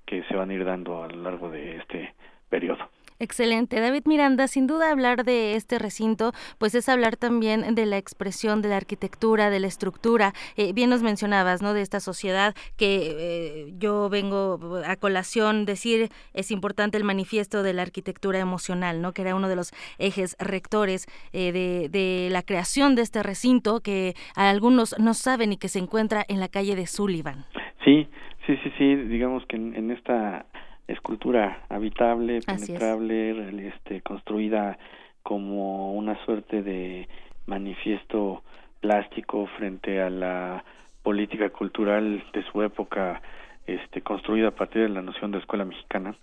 [0.06, 2.14] que se van a ir dando a lo largo de este
[2.50, 2.90] periodo.
[3.24, 3.80] Excelente.
[3.80, 8.62] David Miranda, sin duda hablar de este recinto, pues es hablar también de la expresión
[8.62, 10.34] de la arquitectura, de la estructura.
[10.58, 11.74] Eh, bien nos mencionabas, ¿no?
[11.74, 17.72] De esta sociedad que eh, yo vengo a colación decir es importante el manifiesto de
[17.72, 19.14] la arquitectura emocional, ¿no?
[19.14, 23.80] Que era uno de los ejes rectores eh, de, de, la creación de este recinto
[23.80, 27.46] que algunos no saben y que se encuentra en la calle de Sullivan.
[27.86, 28.06] Sí,
[28.46, 28.96] sí, sí, sí.
[28.96, 30.46] Digamos que en esta
[30.88, 34.78] escultura habitable, penetrable, este, construida
[35.22, 37.08] como una suerte de
[37.46, 38.44] manifiesto
[38.82, 40.64] plástico frente a la
[41.02, 43.22] política cultural de su época,
[43.66, 46.16] este, construida a partir de la noción de escuela mexicana.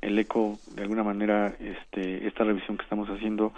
[0.00, 3.52] El ECO, de alguna manera, este, esta revisión que estamos haciendo,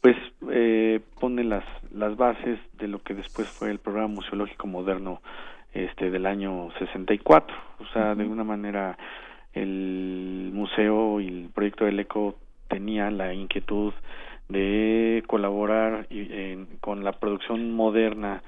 [0.00, 0.16] pues
[0.50, 5.20] eh, pone las, las bases de lo que después fue el programa museológico moderno
[5.72, 7.56] este, del año 64.
[7.80, 8.96] O sea, de alguna manera
[9.54, 12.36] el museo y el proyecto del ECO
[12.68, 13.92] tenían la inquietud
[14.48, 16.06] de colaborar
[16.80, 18.42] con la producción moderna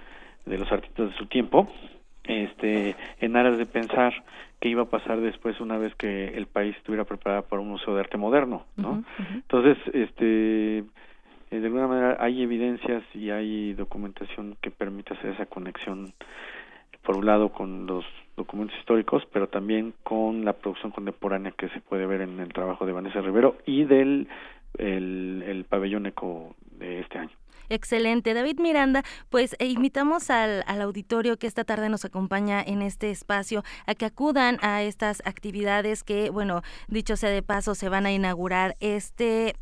[0.45, 1.69] de los artistas de su tiempo,
[2.25, 4.13] este, en aras de pensar
[4.61, 7.95] qué iba a pasar después una vez que el país estuviera preparado para un museo
[7.95, 9.05] de arte moderno, ¿no?
[9.31, 10.85] Entonces, este, eh,
[11.51, 16.13] de alguna manera hay evidencias y hay documentación que permite hacer esa conexión,
[17.03, 18.05] por un lado con los
[18.37, 22.87] documentos históricos, pero también con la producción contemporánea que se puede ver en el trabajo
[22.87, 24.29] de Vanessa Rivero y del
[24.79, 27.37] el, el pabellón eco de este año.
[27.69, 28.35] Excelente.
[28.35, 33.11] David Miranda, pues eh, invitamos al, al, auditorio que esta tarde nos acompaña en este
[33.11, 38.07] espacio a que acudan a estas actividades que, bueno, dicho sea de paso, se van
[38.07, 39.55] a inaugurar este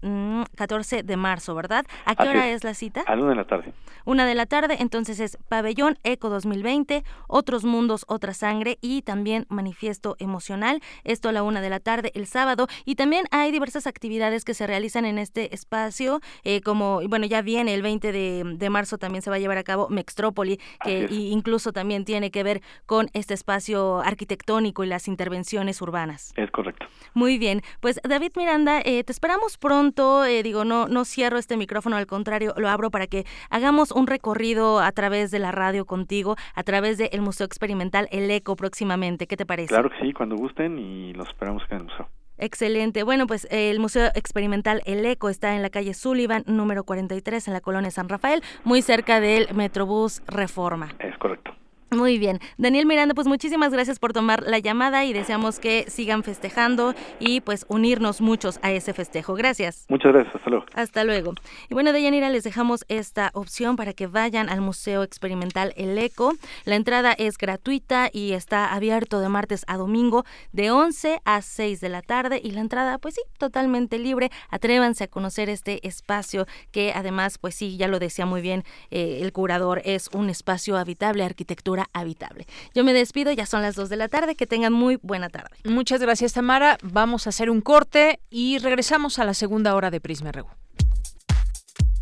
[0.57, 1.87] 14 mm, de marzo, ¿verdad?
[2.05, 2.65] ¿A qué hora es.
[2.65, 3.03] la cita?
[3.07, 3.73] A una de la tarde.
[4.05, 9.47] Una de la tarde, entonces es Pabellón Eco 2020, Otros Mundos, Otra Sangre y también
[9.49, 10.81] Manifiesto Emocional.
[11.05, 12.67] Esto a la una de la tarde el sábado.
[12.85, 17.43] Y también hay diversas actividades que se realizan en este espacio, eh, como, bueno, ya
[17.43, 21.73] viene el 20 de, marzo también se va a llevar a cabo Mextrópoli, que incluso
[21.73, 26.33] también tiene que ver con este espacio arquitectónico y las intervenciones urbanas.
[26.37, 26.87] Es correcto.
[27.15, 31.57] Muy bien, pues David Miranda, eh, te esperamos pronto, eh, digo, no, no cierro este
[31.57, 35.85] micrófono, al contrario, lo abro para que hagamos un recorrido a través de la radio
[35.85, 39.27] contigo, a través del Museo Experimental El Eco próximamente.
[39.27, 39.69] ¿Qué te parece?
[39.69, 42.09] Claro que sí, cuando gusten y los esperamos en el museo.
[42.43, 43.05] Excelente.
[43.05, 47.55] Bueno, pues el Museo Experimental El Eco está en la calle Sullivan, número 43, en
[47.55, 50.89] la colonia San Rafael, muy cerca del Metrobús Reforma.
[50.99, 51.55] Es correcto.
[51.93, 52.41] Muy bien.
[52.57, 57.43] Daniel Miranda, pues muchísimas gracias por tomar la llamada y deseamos que sigan festejando y
[57.43, 59.35] pues unirnos muchos a ese festejo.
[59.35, 59.85] Gracias.
[59.91, 60.35] Muchas gracias.
[60.37, 60.67] Hasta luego.
[60.75, 61.35] Hasta luego.
[61.69, 65.99] Y bueno, de Yanira les dejamos esta opción para que vayan al Museo Experimental El
[65.99, 66.33] Eco.
[66.65, 71.81] La entrada es gratuita y está abierto de martes a domingo de 11 a 6
[71.83, 74.31] de la tarde y la entrada pues sí, totalmente libre.
[74.49, 79.19] Atrévanse a conocer este espacio que además pues sí, ya lo decía muy bien eh,
[79.21, 82.47] el curador, es un espacio habitable, arquitectura habitable.
[82.75, 85.57] Yo me despido, ya son las 2 de la tarde, que tengan muy buena tarde.
[85.65, 90.01] Muchas gracias Tamara, vamos a hacer un corte y regresamos a la segunda hora de
[90.01, 90.47] Prisma RU.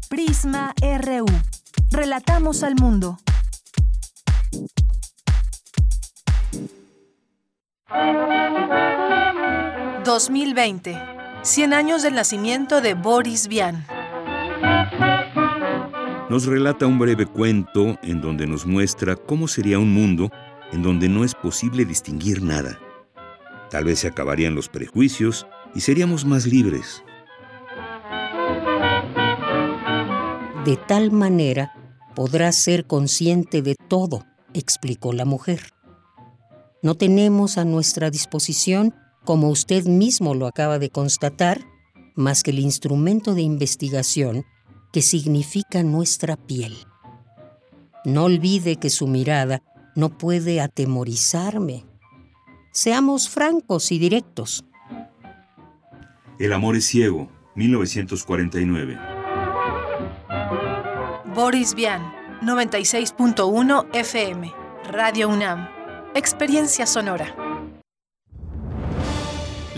[0.09, 1.27] Prisma RU.
[1.91, 3.19] Relatamos al mundo.
[10.05, 11.19] ...2020...
[11.43, 13.87] 100 años del nacimiento de Boris Vian
[16.31, 20.31] nos relata un breve cuento en donde nos muestra cómo sería un mundo
[20.71, 22.79] en donde no es posible distinguir nada.
[23.69, 27.03] Tal vez se acabarían los prejuicios y seríamos más libres.
[30.65, 31.75] De tal manera
[32.15, 34.25] podrás ser consciente de todo,
[34.55, 35.73] explicó la mujer.
[36.81, 41.61] No tenemos a nuestra disposición, como usted mismo lo acaba de constatar,
[42.15, 44.45] más que el instrumento de investigación
[44.93, 46.77] que significa nuestra piel.
[48.05, 49.63] No olvide que su mirada
[49.95, 51.85] no puede atemorizarme.
[52.73, 54.65] Seamos francos y directos.
[56.39, 58.99] El amor es ciego, 1949.
[61.35, 62.13] Boris Vian,
[62.43, 64.53] 96.1 FM,
[64.91, 65.69] Radio UNAM.
[66.15, 67.50] Experiencia sonora.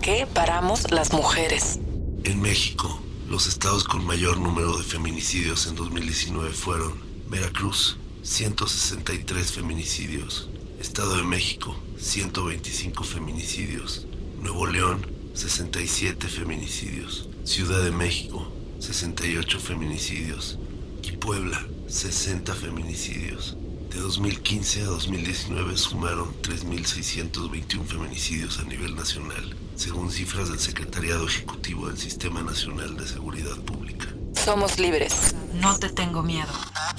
[0.00, 1.78] Qué paramos las mujeres?
[2.24, 6.94] En México, los estados con mayor número de feminicidios en 2019 fueron
[7.28, 10.48] Veracruz, 163 feminicidios,
[10.80, 14.06] Estado de México, 125 feminicidios,
[14.40, 20.58] Nuevo León, 67 feminicidios, Ciudad de México, 68 feminicidios
[21.02, 23.56] y Puebla, 60 feminicidios.
[23.90, 31.88] De 2015 a 2019 sumaron 3.621 feminicidios a nivel nacional, según cifras del Secretariado Ejecutivo
[31.88, 34.08] del Sistema Nacional de Seguridad Pública.
[34.34, 35.34] Somos libres.
[35.54, 36.52] No te tengo miedo.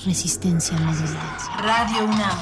[0.04, 1.38] Resistencia modular.
[1.60, 2.40] Radio UNAM.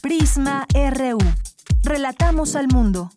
[0.00, 1.18] Prisma RU.
[1.82, 3.10] Relatamos al mundo.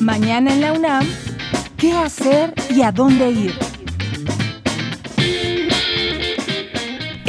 [0.00, 1.06] Mañana en la UNAM,
[1.76, 3.69] ¿qué hacer y a dónde ir?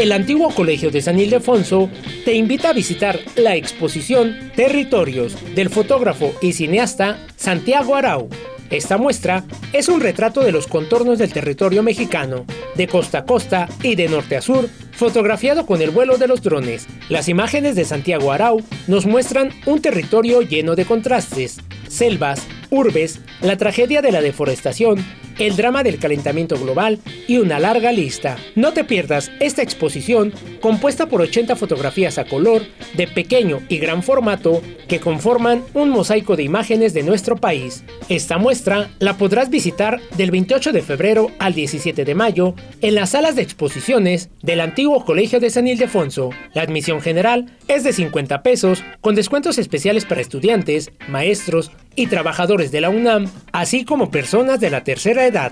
[0.02, 1.88] El antiguo Colegio de San Ildefonso
[2.26, 8.28] te invita a visitar la exposición Territorios del fotógrafo y cineasta Santiago Arau.
[8.72, 9.43] Esta muestra
[9.74, 14.10] es un retrato de los contornos del territorio mexicano, de costa a costa y de
[14.10, 16.88] norte a sur, fotografiado con el vuelo de los drones.
[17.08, 22.41] Las imágenes de Santiago Arau nos muestran un territorio lleno de contrastes, selvas,
[22.72, 25.06] urbes, la tragedia de la deforestación,
[25.40, 28.38] el drama del calentamiento global y una larga lista.
[28.56, 32.64] No te pierdas esta exposición compuesta por 80 fotografías a color
[32.94, 37.84] de pequeño y gran formato que conforman un mosaico de imágenes de nuestro país.
[38.10, 43.12] Esta muestra la podrás visitar del 28 de febrero al 17 de mayo en las
[43.12, 46.32] salas de exposiciones del antiguo Colegio de San Ildefonso.
[46.54, 52.72] La admisión general es de 50 pesos con descuentos especiales para estudiantes, maestros y trabajadores
[52.72, 55.51] de la UNAM, así como personas de la tercera edad.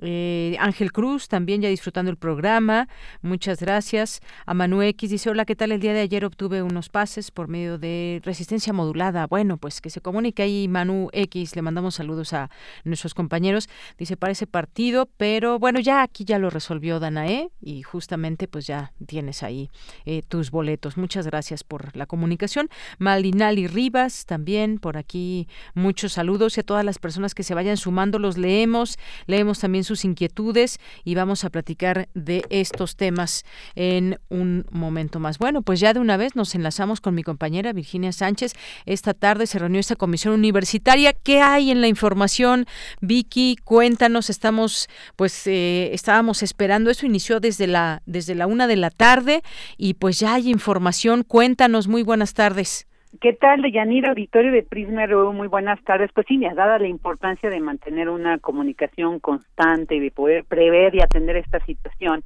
[0.05, 2.89] Eh, Ángel Cruz también ya disfrutando el programa.
[3.23, 4.21] Muchas gracias.
[4.47, 5.71] A Manu X dice, hola, ¿qué tal?
[5.71, 9.27] El día de ayer obtuve unos pases por medio de resistencia modulada.
[9.29, 11.55] Bueno, pues que se comunique ahí Manu X.
[11.55, 12.51] Le mandamos saludos a
[12.85, 13.69] nuestros compañeros.
[13.97, 18.67] Dice, para ese partido, pero bueno, ya aquí ya lo resolvió Danae y justamente pues
[18.67, 19.71] ya tienes ahí
[20.05, 20.97] eh, tus boletos.
[20.97, 22.69] Muchas gracias por la comunicación.
[22.99, 27.77] Malinali Rivas también por aquí muchos saludos y a todas las personas que se vayan
[27.77, 28.99] sumando los leemos.
[29.27, 35.39] Leemos también sus inquietudes y vamos a platicar de estos temas en un momento más.
[35.39, 38.53] Bueno, pues ya de una vez nos enlazamos con mi compañera Virginia Sánchez.
[38.87, 41.13] Esta tarde se reunió esta comisión universitaria.
[41.13, 42.67] ¿Qué hay en la información?
[43.01, 44.31] Vicky, cuéntanos.
[44.31, 46.91] Estamos, pues, eh, estábamos esperando.
[46.91, 49.43] Eso inició desde la desde la una de la tarde
[49.77, 51.23] y pues ya hay información.
[51.25, 51.89] Cuéntanos.
[51.89, 52.87] Muy buenas tardes.
[53.21, 55.33] ¿Qué tal, Deyanira, auditorio de Prisma RU?
[55.33, 56.11] Muy buenas tardes.
[56.15, 61.03] Pues sí, dada la importancia de mantener una comunicación constante y de poder prever y
[61.03, 62.23] atender esta situación,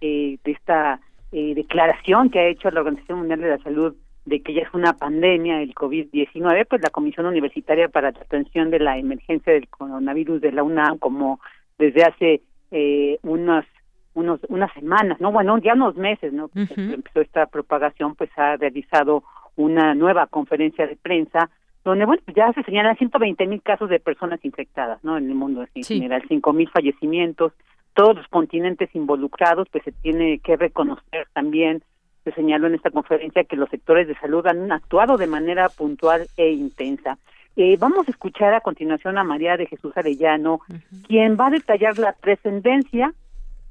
[0.00, 1.00] eh, de esta
[1.32, 4.74] eh, declaración que ha hecho la Organización Mundial de la Salud de que ya es
[4.74, 9.68] una pandemia, el COVID-19, pues la Comisión Universitaria para la Atención de la Emergencia del
[9.68, 11.40] Coronavirus de la UNAM, como
[11.78, 13.64] desde hace eh, unos
[14.12, 16.48] unos unas semanas, no, bueno, ya unos meses, ¿no?
[16.48, 19.22] Que empezó esta propagación, pues ha realizado
[19.60, 21.50] una nueva conferencia de prensa
[21.84, 25.64] donde bueno ya se señalan 120 mil casos de personas infectadas no en el mundo
[25.74, 27.52] en general 5 mil fallecimientos
[27.94, 31.82] todos los continentes involucrados pues se tiene que reconocer también
[32.24, 36.26] se señaló en esta conferencia que los sectores de salud han actuado de manera puntual
[36.36, 37.18] e intensa.
[37.56, 40.60] Eh, vamos a escuchar a continuación a María de Jesús Arellano
[41.06, 43.12] quien va a detallar la trascendencia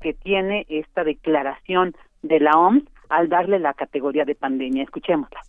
[0.02, 4.84] que tiene esta declaración de la OMS al darle la categoría de pandemia.
[4.84, 5.42] Escuchémosla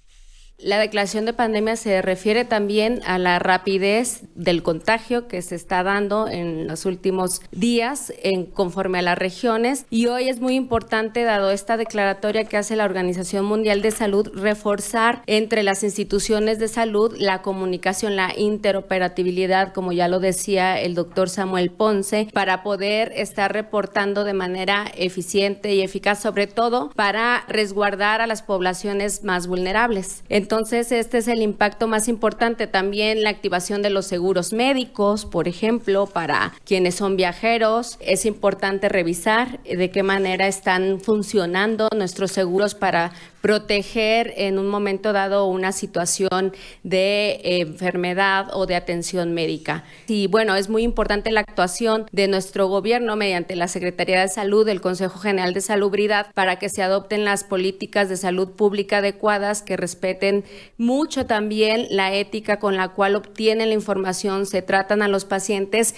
[0.63, 5.83] la declaración de pandemia se refiere también a la rapidez del contagio que se está
[5.83, 11.25] dando en los últimos días en conforme a las regiones y hoy es muy importante
[11.25, 16.69] dado esta declaratoria que hace la Organización Mundial de Salud reforzar entre las instituciones de
[16.69, 23.13] salud la comunicación, la interoperabilidad, como ya lo decía el doctor Samuel Ponce, para poder
[23.17, 29.47] estar reportando de manera eficiente y eficaz, sobre todo para resguardar a las poblaciones más
[29.47, 30.23] vulnerables.
[30.29, 32.67] Entonces, este es el impacto más importante.
[32.67, 37.97] También la activación de los seguros médicos, por ejemplo, para quienes son viajeros.
[38.01, 45.13] Es importante revisar de qué manera están funcionando nuestros seguros para proteger en un momento
[45.13, 49.85] dado una situación de enfermedad o de atención médica.
[50.07, 54.69] Y bueno, es muy importante la actuación de nuestro gobierno mediante la Secretaría de Salud,
[54.69, 59.63] el Consejo General de Salubridad, para que se adopten las políticas de salud pública adecuadas
[59.63, 60.45] que respeten
[60.77, 65.95] mucho también la ética con la cual obtienen la información, se tratan a los pacientes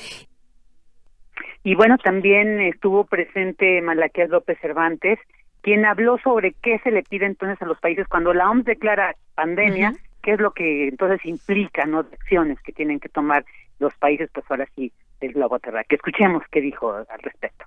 [1.64, 5.18] y bueno, también estuvo presente Malaquías López Cervantes,
[5.62, 9.14] quien habló sobre qué se le pide entonces a los países cuando la OMS declara
[9.34, 12.00] pandemia, qué es lo que entonces implica, ¿no?
[12.00, 13.44] Acciones que tienen que tomar
[13.78, 15.96] los países, pues ahora sí, del globo terráqueo.
[15.96, 17.64] Escuchemos qué dijo al respecto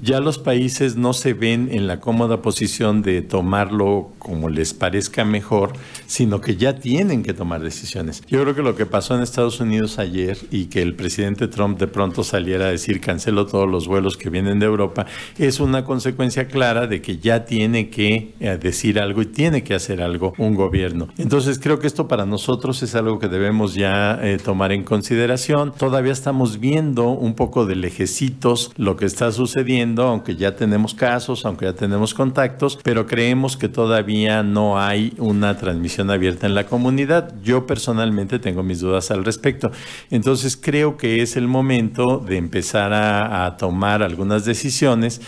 [0.00, 5.24] ya los países no se ven en la cómoda posición de tomarlo como les parezca
[5.24, 5.72] mejor,
[6.06, 8.22] sino que ya tienen que tomar decisiones.
[8.28, 11.78] Yo creo que lo que pasó en Estados Unidos ayer y que el presidente Trump
[11.78, 15.06] de pronto saliera a decir cancelo todos los vuelos que vienen de Europa
[15.38, 19.74] es una consecuencia clara de que ya tiene que eh, decir algo y tiene que
[19.74, 21.08] hacer algo un gobierno.
[21.18, 25.72] Entonces creo que esto para nosotros es algo que debemos ya eh, tomar en consideración.
[25.76, 31.44] Todavía estamos viendo un poco de lejecitos lo que está sucediendo aunque ya tenemos casos,
[31.44, 36.66] aunque ya tenemos contactos, pero creemos que todavía no hay una transmisión abierta en la
[36.66, 37.34] comunidad.
[37.42, 39.70] Yo personalmente tengo mis dudas al respecto.
[40.10, 45.20] Entonces creo que es el momento de empezar a tomar algunas decisiones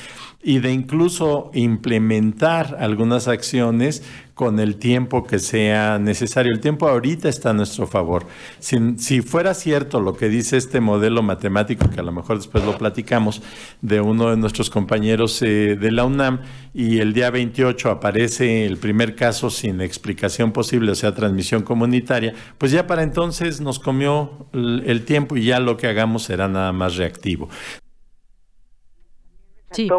[0.43, 4.03] y de incluso implementar algunas acciones
[4.35, 6.51] con el tiempo que sea necesario.
[6.51, 8.25] El tiempo ahorita está a nuestro favor.
[8.59, 12.79] Si, fuera cierto lo que dice este modelo matemático, que a lo mejor después lo
[12.79, 13.43] platicamos,
[13.83, 16.41] de uno de nuestros compañeros eh, de la UNAM,
[16.73, 22.33] y el día 28 aparece el primer caso sin explicación posible, o sea, transmisión comunitaria,
[22.57, 26.73] pues ya para entonces nos comió el tiempo y ya lo que hagamos será nada
[26.73, 27.51] más reactivo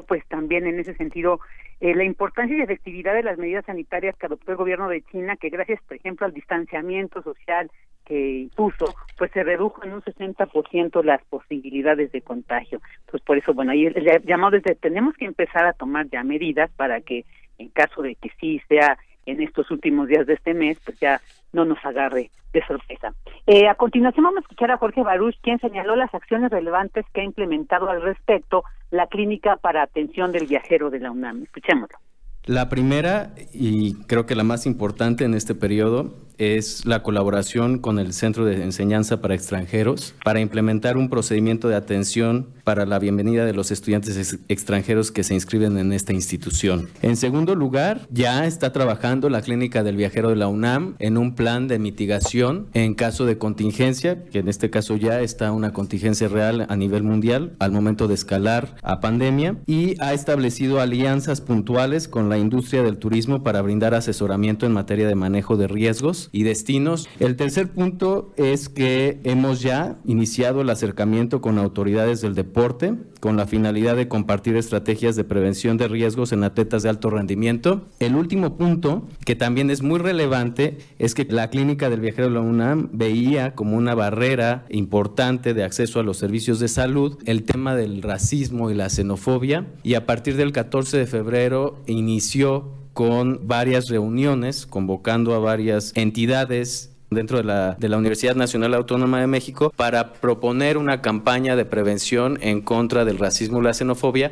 [0.08, 1.40] pues también en ese sentido
[1.80, 5.36] eh, la importancia y efectividad de las medidas sanitarias que adoptó el gobierno de China,
[5.36, 7.72] que gracias, por ejemplo, al distanciamiento social
[8.06, 12.82] que impuso, pues se redujo en un 60% las posibilidades de contagio.
[13.10, 16.70] Pues por eso, bueno, ahí el llamado desde tenemos que empezar a tomar ya medidas
[16.72, 17.26] para que
[17.58, 21.22] en caso de que sí sea en estos últimos días de este mes, pues ya
[21.54, 23.14] no nos agarre de sorpresa.
[23.48, 27.22] Eh, a continuación vamos a escuchar a Jorge Baruch, quien señaló las acciones relevantes que
[27.22, 31.44] ha implementado al respecto la Clínica para Atención del Viajero de la UNAM.
[31.44, 31.98] Escuchémoslo.
[32.46, 38.00] La primera, y creo que la más importante en este periodo, es la colaboración con
[38.00, 43.46] el Centro de Enseñanza para Extranjeros para implementar un procedimiento de atención para la bienvenida
[43.46, 46.90] de los estudiantes extranjeros que se inscriben en esta institución.
[47.04, 51.36] En segundo lugar, ya está trabajando la Clínica del Viajero de la UNAM en un
[51.36, 56.28] plan de mitigación en caso de contingencia, que en este caso ya está una contingencia
[56.28, 62.08] real a nivel mundial al momento de escalar a pandemia, y ha establecido alianzas puntuales
[62.08, 66.44] con la industria del turismo para brindar asesoramiento en materia de manejo de riesgos y
[66.44, 67.08] destinos.
[67.20, 73.38] El tercer punto es que hemos ya iniciado el acercamiento con autoridades del deporte con
[73.38, 77.88] la finalidad de compartir estrategias de prevención de riesgos en atletas de alto rendimiento.
[78.00, 82.34] El último punto, que también es muy relevante, es que la clínica del viajero de
[82.34, 87.44] la UNAM veía como una barrera importante de acceso a los servicios de salud el
[87.44, 93.48] tema del racismo y la xenofobia y a partir del 14 de febrero inició con
[93.48, 99.28] varias reuniones, convocando a varias entidades dentro de la, de la Universidad Nacional Autónoma de
[99.28, 104.32] México para proponer una campaña de prevención en contra del racismo y la xenofobia.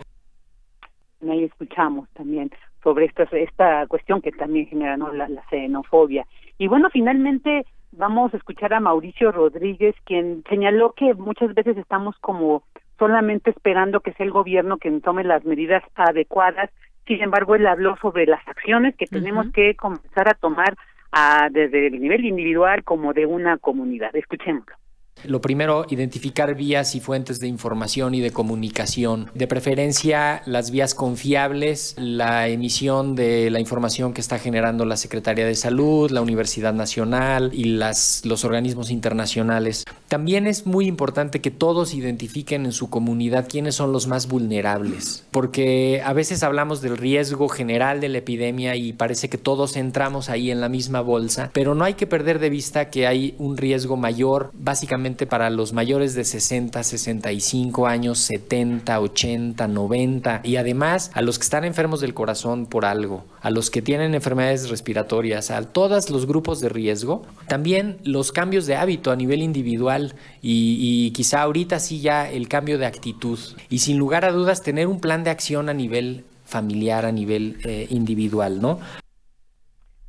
[1.30, 2.50] Ahí escuchamos también
[2.82, 6.26] sobre esta, esta cuestión que también genera la, la xenofobia.
[6.58, 12.16] Y bueno, finalmente vamos a escuchar a Mauricio Rodríguez, quien señaló que muchas veces estamos
[12.22, 12.64] como
[12.98, 16.70] solamente esperando que sea el gobierno quien tome las medidas adecuadas
[17.10, 20.76] sin embargo, él habló sobre las acciones que tenemos que comenzar a tomar
[21.12, 24.16] a, desde el nivel individual como de una comunidad.
[24.16, 24.76] Escuchémoslo.
[25.24, 29.30] Lo primero, identificar vías y fuentes de información y de comunicación.
[29.34, 35.46] De preferencia, las vías confiables, la emisión de la información que está generando la Secretaría
[35.46, 39.86] de Salud, la Universidad Nacional y las, los organismos internacionales.
[40.08, 45.26] También es muy importante que todos identifiquen en su comunidad quiénes son los más vulnerables,
[45.32, 50.30] porque a veces hablamos del riesgo general de la epidemia y parece que todos entramos
[50.30, 53.58] ahí en la misma bolsa, pero no hay que perder de vista que hay un
[53.58, 61.12] riesgo mayor, básicamente para los mayores de 60, 65 años, 70, 80, 90 y además
[61.16, 65.52] a los que están enfermos del corazón por algo, a los que tienen enfermedades respiratorias,
[65.52, 71.12] a todos los grupos de riesgo, también los cambios de hábito a nivel individual y,
[71.12, 75.02] quizá ahorita sí ya el cambio de actitud y sin lugar a dudas tener un
[75.02, 78.80] plan de acción a nivel familiar, a nivel eh, individual, ¿no?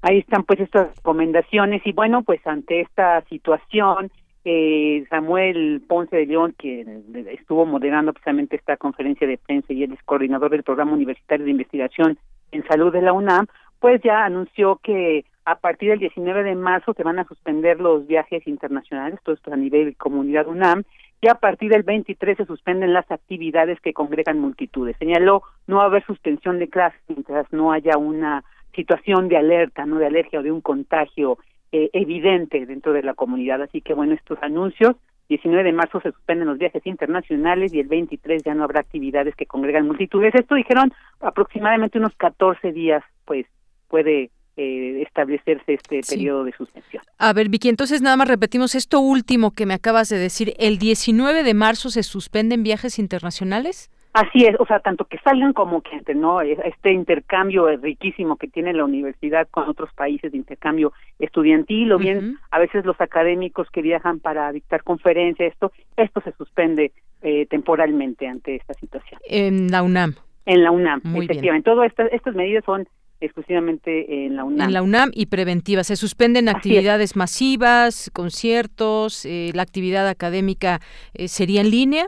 [0.02, 4.10] Ahí están pues estas recomendaciones y bueno, pues ante esta situación
[4.44, 6.84] eh, Samuel Ponce de León, que
[7.32, 11.52] estuvo moderando precisamente esta conferencia de prensa y él es coordinador del programa universitario de
[11.52, 12.18] investigación
[12.52, 13.46] en salud de la UNAM,
[13.78, 18.06] pues ya anunció que a partir del 19 de marzo se van a suspender los
[18.06, 20.84] viajes internacionales, todo esto a nivel comunidad UNAM,
[21.20, 24.96] y a partir del 23 se suspenden las actividades que congregan multitudes.
[24.98, 28.42] Señaló no haber suspensión de clases mientras no haya una
[28.74, 31.38] situación de alerta, no de alergia o de un contagio
[31.72, 33.62] eh, evidente dentro de la comunidad.
[33.62, 34.96] Así que bueno, estos anuncios,
[35.28, 39.36] 19 de marzo se suspenden los viajes internacionales y el 23 ya no habrá actividades
[39.36, 40.34] que congregan multitudes.
[40.34, 43.46] Esto dijeron aproximadamente unos 14 días, pues
[43.88, 47.02] puede eh, establecerse este periodo de suspensión.
[47.18, 50.54] A ver, Vicky, entonces nada más repetimos esto último que me acabas de decir.
[50.58, 53.90] ¿El 19 de marzo se suspenden viajes internacionales?
[54.12, 58.72] Así es, o sea, tanto que salgan como que no este intercambio riquísimo que tiene
[58.72, 63.82] la universidad con otros países de intercambio estudiantil o bien a veces los académicos que
[63.82, 66.92] viajan para dictar conferencias, esto esto se suspende
[67.22, 69.20] eh, temporalmente ante esta situación.
[69.28, 70.16] En la UNAM.
[70.46, 71.70] En la UNAM, efectivamente.
[71.70, 72.88] Todas estas, estas medidas son
[73.20, 74.68] exclusivamente en la UNAM.
[74.68, 75.86] En la UNAM y preventivas.
[75.86, 80.80] Se suspenden actividades masivas, conciertos, eh, la actividad académica
[81.14, 82.06] eh, sería en línea.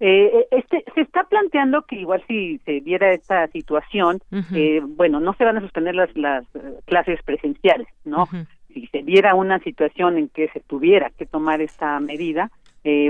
[0.00, 4.20] Eh, este, se está planteando que igual si se viera esta situación,
[4.96, 6.44] bueno, no se van a suspender las, las
[6.84, 8.28] clases presenciales, ¿no?
[8.72, 12.50] Si se viera una situación en que se tuviera que tomar esta medida,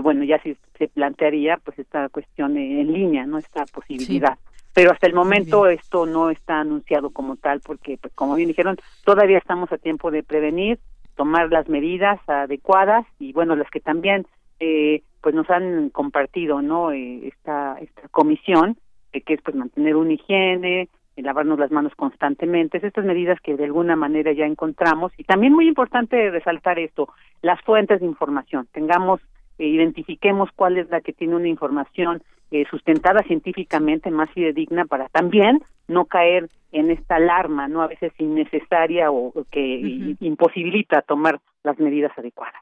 [0.03, 3.39] bueno, ya si se plantearía pues esta cuestión en línea, ¿no?
[3.39, 4.39] Esta posibilidad.
[4.75, 8.77] Pero hasta el momento esto no está anunciado como tal porque pues como bien dijeron
[9.05, 10.81] todavía estamos a tiempo de prevenir
[11.15, 14.27] tomar las medidas adecuadas y bueno las que también
[14.59, 18.77] eh, pues nos han compartido no eh, esta esta comisión
[19.15, 22.77] eh, que es pues mantener una higiene lavarnos las manos constantemente.
[22.77, 25.13] Estas medidas que de alguna manera ya encontramos.
[25.17, 27.09] Y también muy importante resaltar esto
[27.41, 28.69] las fuentes de información.
[28.73, 29.21] Tengamos
[29.59, 35.63] identifiquemos cuál es la que tiene una información eh, sustentada científicamente, más fidedigna, para también
[35.89, 42.13] no caer en esta alarma, no a veces innecesaria o, que imposibilita tomar las medidas
[42.19, 42.61] adecuadas.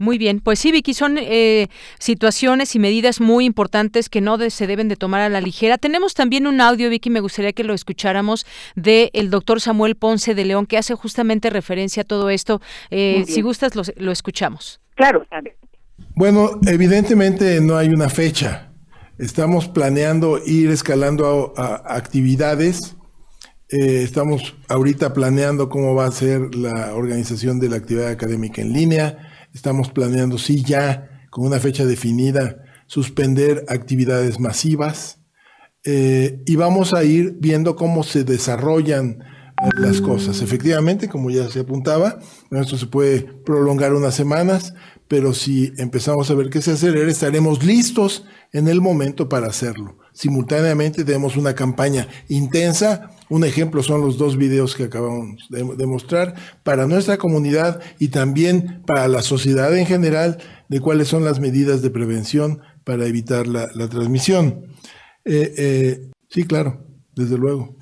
[0.00, 1.68] Muy bien, pues sí, Vicky, son eh,
[1.98, 5.76] situaciones y medidas muy importantes que no se deben de tomar a la ligera.
[5.76, 8.46] Tenemos también un audio, Vicky, me gustaría que lo escucháramos,
[8.76, 12.62] del el doctor Samuel Ponce de León, que hace justamente referencia a todo esto.
[12.90, 14.80] Eh, si gustas, lo, lo escuchamos.
[14.94, 15.26] Claro.
[16.14, 18.72] Bueno, evidentemente no hay una fecha.
[19.18, 22.96] Estamos planeando ir escalando a, actividades.
[23.68, 28.72] Eh, estamos ahorita planeando cómo va a ser la organización de la actividad académica en
[28.72, 29.29] línea.
[29.54, 32.56] Estamos planeando, sí, ya con una fecha definida,
[32.86, 35.18] suspender actividades masivas.
[35.84, 39.24] Eh, y vamos a ir viendo cómo se desarrollan
[39.76, 40.40] las cosas.
[40.40, 42.18] Efectivamente, como ya se apuntaba,
[42.50, 44.74] esto se puede prolongar unas semanas,
[45.08, 49.98] pero si empezamos a ver que se acelera, estaremos listos en el momento para hacerlo.
[50.12, 53.10] Simultáneamente tenemos una campaña intensa.
[53.30, 56.34] Un ejemplo son los dos videos que acabamos de, mostrar
[56.64, 60.38] para nuestra comunidad y también para la sociedad en general
[60.68, 64.66] de cuáles son las medidas de prevención para evitar la, transmisión.
[65.24, 66.84] Eh, eh, sí, claro,
[67.14, 67.76] desde luego.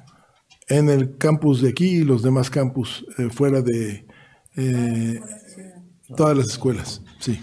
[0.68, 4.04] En el campus de aquí y los demás campus eh, fuera de
[6.14, 7.00] todas las escuelas.
[7.20, 7.40] Sí.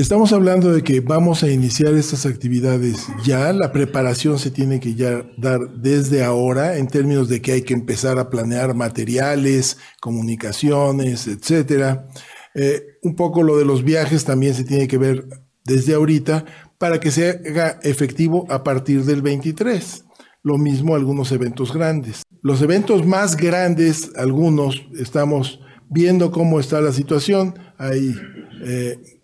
[0.00, 4.94] Estamos hablando de que vamos a iniciar estas actividades ya, la preparación se tiene que
[4.94, 11.26] ya dar desde ahora en términos de que hay que empezar a planear materiales, comunicaciones,
[11.26, 12.06] etcétera.
[12.54, 15.28] Eh, un poco lo de los viajes también se tiene que ver
[15.66, 16.46] desde ahorita
[16.78, 20.06] para que se haga efectivo a partir del 23.
[20.42, 22.22] Lo mismo algunos eventos grandes.
[22.40, 25.60] Los eventos más grandes, algunos estamos
[25.90, 28.14] viendo cómo está la situación Ahí
[28.62, 29.19] eh,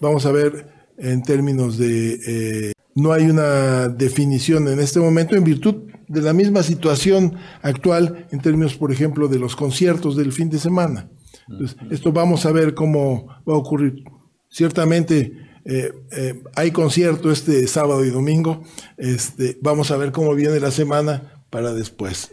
[0.00, 0.66] vamos a ver
[0.96, 5.76] en términos de eh, no hay una definición en este momento en virtud
[6.08, 10.58] de la misma situación actual en términos, por ejemplo, de los conciertos del fin de
[10.58, 11.08] semana.
[11.90, 14.02] esto vamos a ver cómo va a ocurrir.
[14.48, 15.32] Ciertamente
[15.64, 15.92] eh,
[16.56, 18.64] hay concierto este sábado y domingo.
[18.96, 22.32] Este, vamos a ver cómo viene la semana para después.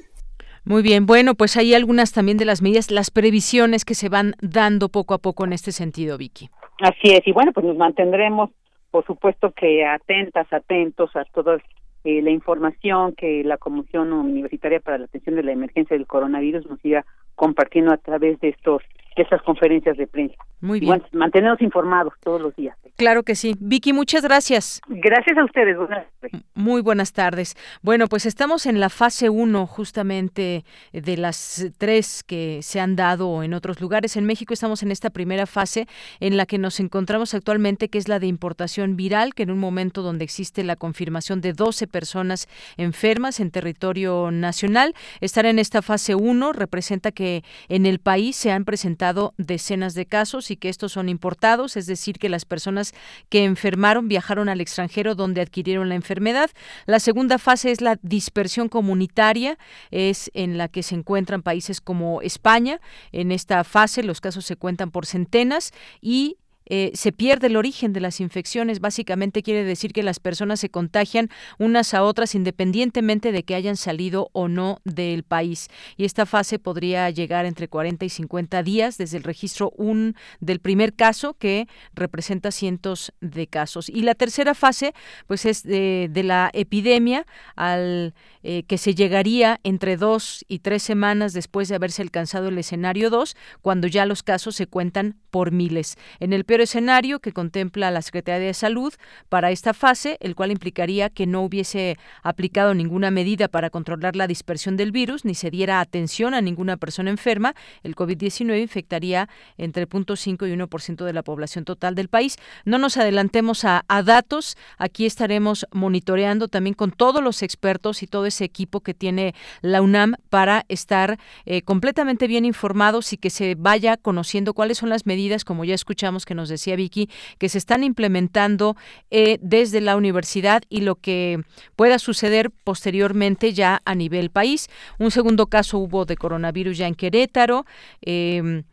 [0.63, 4.35] Muy bien, bueno, pues hay algunas también de las medidas, las previsiones que se van
[4.41, 6.49] dando poco a poco en este sentido, Vicky.
[6.81, 8.49] Así es, y bueno, pues nos mantendremos,
[8.91, 11.57] por supuesto que atentas, atentos a toda
[12.03, 16.67] eh, la información que la Comisión Universitaria para la Atención de la Emergencia del Coronavirus
[16.67, 18.83] nos siga compartiendo a través de estos
[19.15, 20.35] de estas conferencias de prensa.
[20.61, 21.03] Muy bien.
[21.11, 22.75] mantenernos informados todos los días.
[22.97, 23.55] Claro que sí.
[23.59, 24.81] Vicky, muchas gracias.
[24.87, 25.77] Gracias a ustedes.
[25.77, 26.05] Buenas
[26.53, 27.55] Muy buenas tardes.
[27.81, 33.43] Bueno, pues estamos en la fase 1 justamente de las tres que se han dado
[33.43, 34.15] en otros lugares.
[34.15, 35.87] En México estamos en esta primera fase
[36.19, 39.59] en la que nos encontramos actualmente, que es la de importación viral, que en un
[39.59, 42.47] momento donde existe la confirmación de 12 personas
[42.77, 48.51] enfermas en territorio nacional, estar en esta fase 1 representa que en el país se
[48.51, 49.04] han presentado
[49.37, 52.93] decenas de casos y que estos son importados, es decir, que las personas
[53.29, 56.49] que enfermaron viajaron al extranjero donde adquirieron la enfermedad.
[56.85, 59.57] La segunda fase es la dispersión comunitaria,
[59.91, 62.79] es en la que se encuentran países como España.
[63.11, 65.71] En esta fase los casos se cuentan por centenas
[66.01, 68.79] y eh, se pierde el origen de las infecciones.
[68.79, 71.29] Básicamente quiere decir que las personas se contagian
[71.59, 75.69] unas a otras independientemente de que hayan salido o no del país.
[75.97, 80.59] Y esta fase podría llegar entre 40 y 50 días desde el registro un, del
[80.59, 83.89] primer caso que representa cientos de casos.
[83.89, 84.93] Y la tercera fase
[85.27, 91.33] pues es de, la epidemia al eh, que se llegaría entre dos y tres semanas
[91.33, 95.97] después de haberse alcanzado el escenario 2, cuando ya los casos se cuentan por miles.
[96.19, 98.93] En el escenario que contempla la Secretaría de Salud
[99.29, 104.27] para esta fase, el cual implicaría que no hubiese aplicado ninguna medida para controlar la
[104.27, 109.87] dispersión del virus ni se diera atención a ninguna persona enferma, el COVID-19 infectaría entre
[109.87, 112.37] 0.5 y 1% de la población total del país.
[112.65, 118.07] No nos adelantemos a, a datos, aquí estaremos monitoreando también con todos los expertos y
[118.07, 123.29] todo ese equipo que tiene la UNAM para estar eh, completamente bien informados y que
[123.29, 127.49] se vaya conociendo cuáles son las medidas, como ya escuchamos que nos decía Vicky, que
[127.49, 128.75] se están implementando
[129.11, 131.41] eh, desde la universidad y lo que
[131.75, 134.67] pueda suceder posteriormente ya a nivel país.
[134.99, 137.65] Un segundo caso hubo de coronavirus ya en Querétaro.
[138.01, 138.63] Eh,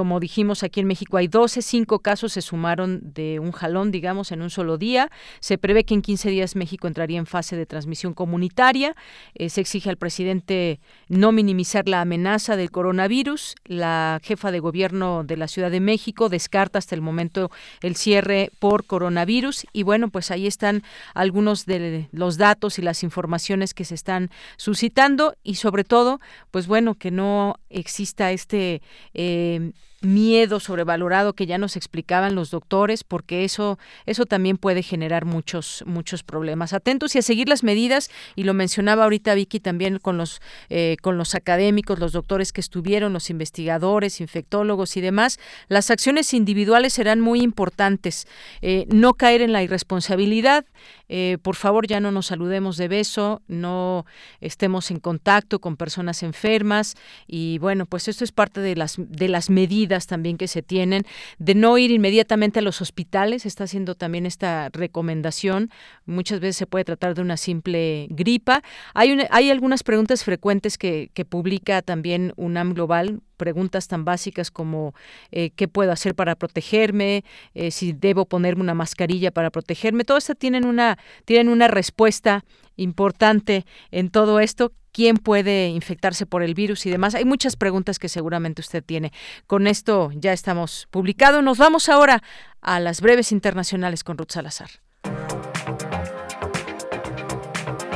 [0.00, 4.32] como dijimos, aquí en México hay 12, cinco casos se sumaron de un jalón, digamos,
[4.32, 5.10] en un solo día.
[5.40, 8.96] Se prevé que en 15 días México entraría en fase de transmisión comunitaria.
[9.34, 13.56] Eh, se exige al presidente no minimizar la amenaza del coronavirus.
[13.66, 17.50] La jefa de gobierno de la Ciudad de México descarta hasta el momento
[17.82, 19.66] el cierre por coronavirus.
[19.74, 20.82] Y bueno, pues ahí están
[21.12, 26.20] algunos de los datos y las informaciones que se están suscitando y sobre todo,
[26.50, 28.80] pues bueno, que no exista este...
[29.12, 35.24] Eh, miedo sobrevalorado que ya nos explicaban los doctores, porque eso, eso también puede generar
[35.24, 36.72] muchos, muchos problemas.
[36.72, 40.40] Atentos y a seguir las medidas, y lo mencionaba ahorita Vicky también con los,
[40.70, 46.32] eh, con los académicos, los doctores que estuvieron, los investigadores, infectólogos y demás, las acciones
[46.32, 48.26] individuales serán muy importantes.
[48.62, 50.64] Eh, no caer en la irresponsabilidad,
[51.12, 54.06] eh, por favor ya no nos saludemos de beso, no
[54.40, 56.94] estemos en contacto con personas enfermas.
[57.26, 61.02] Y bueno, pues esto es parte de las, de las medidas también que se tienen,
[61.38, 65.70] de no ir inmediatamente a los hospitales, está haciendo también esta recomendación,
[66.06, 68.62] muchas veces se puede tratar de una simple gripa.
[68.94, 74.94] Hay, hay algunas preguntas frecuentes que, que publica también UNAM Global, preguntas tan básicas como
[75.32, 80.18] eh, qué puedo hacer para protegerme, eh, si debo ponerme una mascarilla para protegerme, todo
[80.18, 82.44] esto tienen una, tienen una respuesta
[82.76, 87.14] importante en todo esto quién puede infectarse por el virus y demás.
[87.14, 89.12] Hay muchas preguntas que seguramente usted tiene.
[89.46, 91.42] Con esto ya estamos publicados.
[91.42, 92.22] Nos vamos ahora
[92.60, 94.68] a las breves internacionales con Ruth Salazar.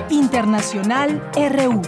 [0.08, 1.82] Internacional RU.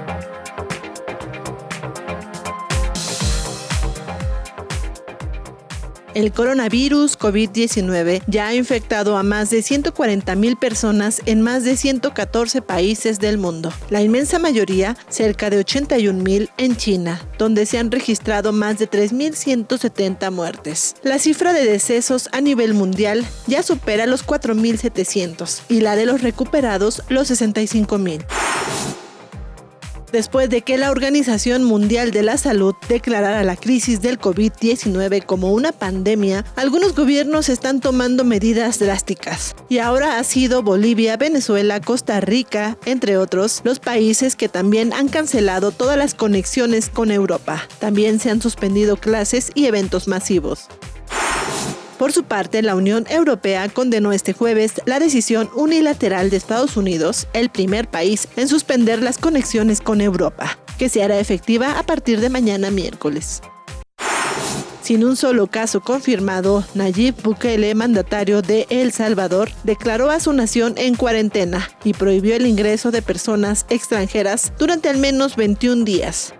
[6.16, 12.62] El coronavirus COVID-19 ya ha infectado a más de 140.000 personas en más de 114
[12.62, 13.70] países del mundo.
[13.90, 20.30] La inmensa mayoría, cerca de 81.000, en China, donde se han registrado más de 3.170
[20.30, 20.94] muertes.
[21.02, 26.22] La cifra de decesos a nivel mundial ya supera los 4.700 y la de los
[26.22, 28.24] recuperados los 65.000
[30.12, 35.53] después de que la Organización Mundial de la Salud declarara la crisis del COVID-19 como
[35.53, 39.55] una pandemia, algunos gobiernos están tomando medidas drásticas.
[39.69, 45.09] Y ahora ha sido Bolivia, Venezuela, Costa Rica, entre otros, los países que también han
[45.09, 47.66] cancelado todas las conexiones con Europa.
[47.78, 50.69] También se han suspendido clases y eventos masivos.
[51.98, 57.27] Por su parte, la Unión Europea condenó este jueves la decisión unilateral de Estados Unidos,
[57.32, 62.20] el primer país en suspender las conexiones con Europa, que se hará efectiva a partir
[62.20, 63.40] de mañana miércoles.
[64.82, 70.74] Sin un solo caso confirmado, Nayib Bukele, mandatario de El Salvador, declaró a su nación
[70.77, 76.35] en cuarentena y prohibió el ingreso de personas extranjeras durante al menos 21 días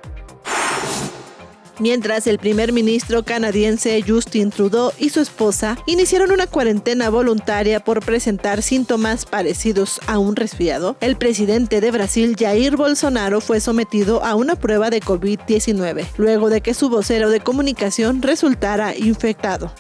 [1.79, 8.05] mientras el primer ministro canadiense Justin Trudeau y su esposa iniciaron una cuarentena voluntaria por
[8.05, 14.35] presentar síntomas parecidos a un resfriado, el presidente de Brasil Jair Bolsonaro fue sometido a
[14.35, 19.73] una prueba de COVID-19, luego de que su vocero de comunicación resultara infectado.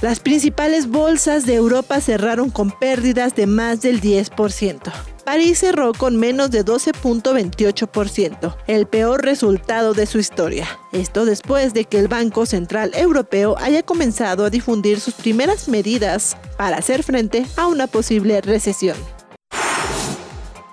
[0.00, 4.92] Las principales bolsas de Europa cerraron con pérdidas de más del 10%.
[5.28, 10.66] París cerró con menos de 12.28%, el peor resultado de su historia.
[10.90, 16.34] Esto después de que el Banco Central Europeo haya comenzado a difundir sus primeras medidas
[16.56, 18.96] para hacer frente a una posible recesión.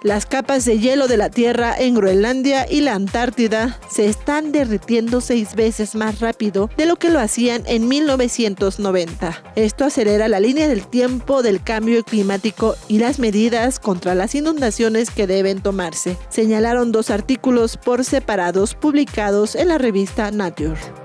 [0.05, 5.19] Las capas de hielo de la Tierra en Groenlandia y la Antártida se están derritiendo
[5.19, 9.43] seis veces más rápido de lo que lo hacían en 1990.
[9.55, 15.09] Esto acelera la línea del tiempo del cambio climático y las medidas contra las inundaciones
[15.09, 21.04] que deben tomarse, señalaron dos artículos por separados publicados en la revista Nature.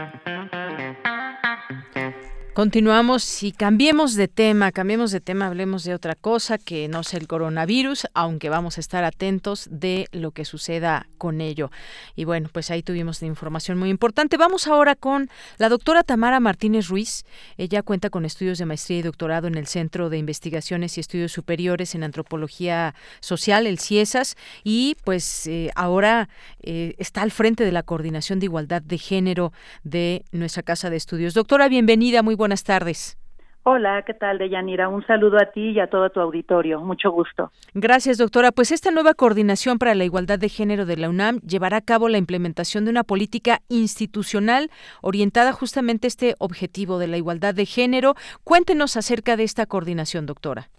[2.53, 7.17] Continuamos y cambiemos de tema, cambiemos de tema, hablemos de otra cosa que no sea
[7.21, 11.71] el coronavirus, aunque vamos a estar atentos de lo que suceda con ello.
[12.13, 14.35] Y bueno, pues ahí tuvimos información muy importante.
[14.35, 15.29] Vamos ahora con
[15.59, 17.23] la doctora Tamara Martínez Ruiz.
[17.57, 21.31] Ella cuenta con estudios de maestría y doctorado en el Centro de Investigaciones y Estudios
[21.31, 26.27] Superiores en Antropología Social, el CIESAS, y pues eh, ahora
[26.63, 29.53] eh, está al frente de la Coordinación de Igualdad de Género
[29.83, 31.33] de nuestra Casa de Estudios.
[31.33, 33.17] Doctora, bienvenida, muy buenas tardes.
[33.63, 34.89] Hola, ¿qué tal, Deyanira?
[34.89, 36.79] Un saludo a ti y a todo tu auditorio.
[36.81, 37.51] Mucho gusto.
[37.75, 38.51] Gracias, doctora.
[38.51, 42.09] Pues esta nueva coordinación para la igualdad de género de la UNAM llevará a cabo
[42.09, 44.71] la implementación de una política institucional
[45.03, 48.15] orientada justamente a este objetivo de la igualdad de género.
[48.43, 50.69] Cuéntenos acerca de esta coordinación, doctora.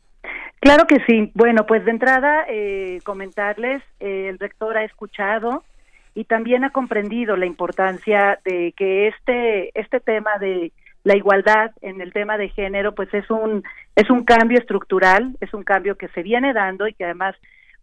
[0.59, 1.31] Claro que sí.
[1.35, 5.63] Bueno, pues de entrada, eh, comentarles, eh, el rector ha escuchado
[6.17, 10.73] y también ha comprendido la importancia de que este, este tema de
[11.05, 13.65] la igualdad en el tema de género pues es un
[13.97, 17.35] es un cambio estructural es un cambio que se viene dando y que además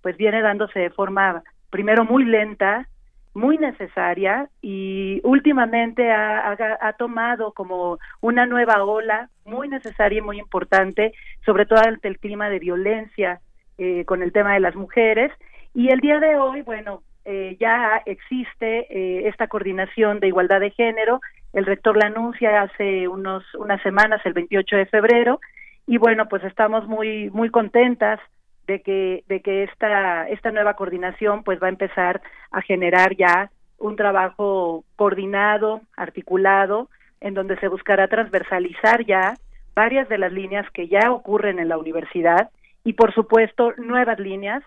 [0.01, 2.87] pues viene dándose de forma primero muy lenta
[3.33, 10.39] muy necesaria y últimamente ha, ha, tomado como una nueva ola muy necesaria y muy
[10.39, 11.13] importante
[11.45, 13.39] sobre todo ante el clima de violencia
[13.77, 15.31] eh, con el tema de las mujeres.
[15.73, 20.71] Y el día de hoy bueno eh, ya existe eh, esta coordinación de igualdad de
[20.71, 21.21] género
[21.53, 25.39] el rector la anuncia hace unos unas semanas, el 28 de febrero,
[25.88, 28.19] y bueno, pues estamos muy muy contentas
[28.67, 32.21] de que de que esta esta nueva coordinación pues va a empezar
[32.51, 33.49] a generar ya
[33.80, 36.89] un trabajo coordinado, articulado,
[37.21, 39.35] en donde se buscará transversalizar ya
[39.73, 42.49] varias de las líneas que ya ocurren en la universidad
[42.84, 44.63] y por supuesto nuevas líneas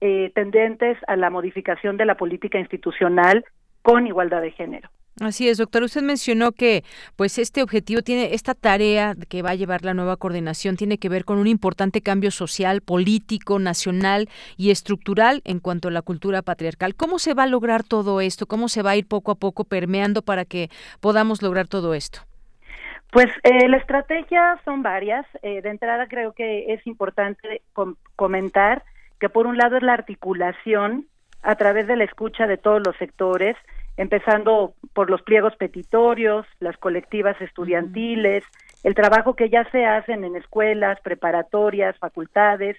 [0.00, 3.44] eh, tendentes a la modificación de la política institucional
[3.82, 4.88] con igualdad de género.
[5.20, 5.84] Así es, doctor.
[5.84, 6.82] Usted mencionó que,
[7.16, 11.08] pues, este objetivo tiene esta tarea que va a llevar la nueva coordinación tiene que
[11.08, 16.42] ver con un importante cambio social, político, nacional y estructural en cuanto a la cultura
[16.42, 16.96] patriarcal.
[16.96, 18.46] ¿Cómo se va a lograr todo esto?
[18.46, 20.68] ¿Cómo se va a ir poco a poco permeando para que
[21.00, 22.20] podamos lograr todo esto?
[23.12, 25.24] Pues eh, la estrategia son varias.
[25.42, 27.62] Eh, de entrada creo que es importante
[28.16, 28.82] comentar
[29.20, 31.06] que por un lado es la articulación
[31.42, 33.56] a través de la escucha de todos los sectores,
[33.96, 38.44] empezando por los pliegos petitorios, las colectivas estudiantiles,
[38.82, 42.76] el trabajo que ya se hacen en escuelas, preparatorias, facultades,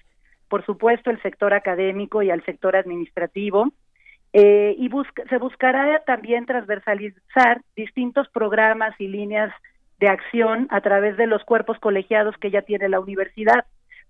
[0.48, 3.72] por supuesto el sector académico y al sector administrativo,
[4.32, 4.90] eh, y
[5.28, 9.52] se buscará también transversalizar distintos programas y líneas
[9.98, 13.64] de acción a través de los cuerpos colegiados que ya tiene la universidad,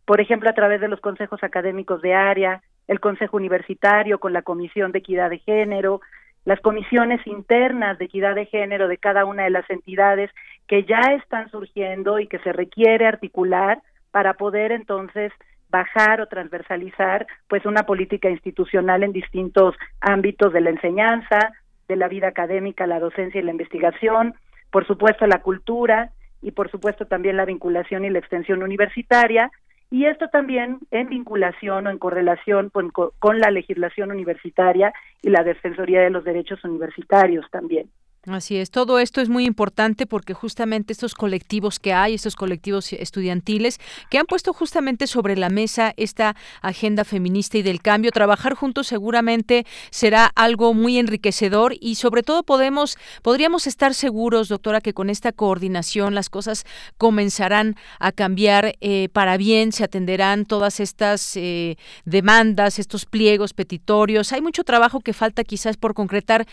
[0.05, 4.43] por ejemplo, a través de los consejos académicos de área, el Consejo Universitario con la
[4.43, 6.01] Comisión de Equidad de Género,
[6.47, 10.31] las comisiones internas de equidad de género de cada una de las entidades
[10.69, 13.83] que ya están surgiendo y que se requiere articular
[14.13, 15.33] para poder entonces
[15.71, 21.53] bajar o transversalizar pues una política institucional en distintos ámbitos de la enseñanza,
[21.89, 24.35] de la vida académica, la docencia y la investigación,
[24.71, 26.13] por supuesto la cultura
[26.43, 29.51] y por supuesto también la vinculación y la extensión universitaria,
[29.91, 34.93] y esto también en vinculación o en correlación con, con, la legislación universitaria
[35.23, 37.89] y la Defensoría de los Derechos Universitarios también.
[38.27, 42.93] Así es, todo esto es muy importante porque justamente estos colectivos que hay, estos colectivos
[42.93, 43.79] estudiantiles
[44.11, 48.89] que han puesto justamente sobre la mesa esta agenda feminista y del cambio, trabajar juntos
[48.89, 55.09] seguramente será algo muy enriquecedor y sobre todo podemos podríamos estar seguros, doctora, que con
[55.09, 56.65] esta coordinación las cosas
[56.99, 64.33] comenzarán a cambiar eh, para bien, se atenderán todas estas eh, demandas, estos pliegos petitorios.
[64.33, 66.47] Hay mucho trabajo que falta quizás por concretar,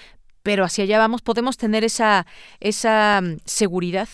[0.43, 2.25] pero hacia allá vamos, ¿podemos tener esa,
[2.59, 4.07] esa mm, seguridad?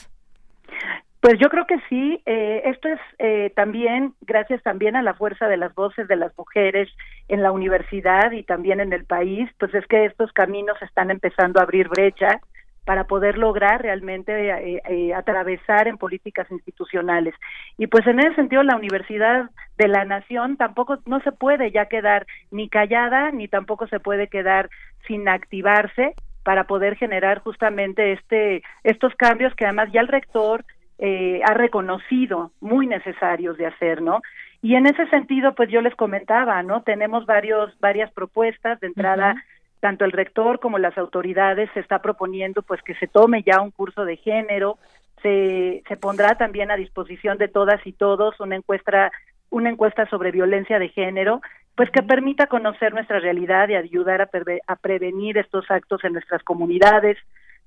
[1.22, 2.22] Pues yo creo que sí.
[2.26, 6.38] Eh, esto es eh, también gracias también a la fuerza de las voces de las
[6.38, 6.89] mujeres
[7.27, 9.49] en la universidad y también en el país.
[9.60, 12.39] Pues es que estos caminos están empezando a abrir brecha
[12.85, 17.35] para poder lograr realmente eh, atravesar en políticas institucionales.
[17.77, 21.85] Y pues en ese sentido la Universidad de la Nación tampoco no se puede ya
[21.85, 24.69] quedar ni callada ni tampoco se puede quedar
[25.07, 30.65] sin activarse para poder generar justamente este estos cambios que además ya el rector
[30.97, 34.22] eh, ha reconocido muy necesarios de hacer, ¿no?
[34.61, 36.81] Y en ese sentido, pues yo les comentaba, ¿no?
[36.81, 39.35] Tenemos varios varias propuestas de entrada
[39.80, 43.72] tanto el rector como las autoridades se está proponiendo pues que se tome ya un
[43.72, 44.77] curso de género,
[45.22, 49.11] se, se pondrá también a disposición de todas y todos una encuesta
[49.51, 51.41] una encuesta sobre violencia de género,
[51.76, 54.30] pues que permita conocer nuestra realidad y ayudar a,
[54.68, 57.18] a prevenir estos actos en nuestras comunidades.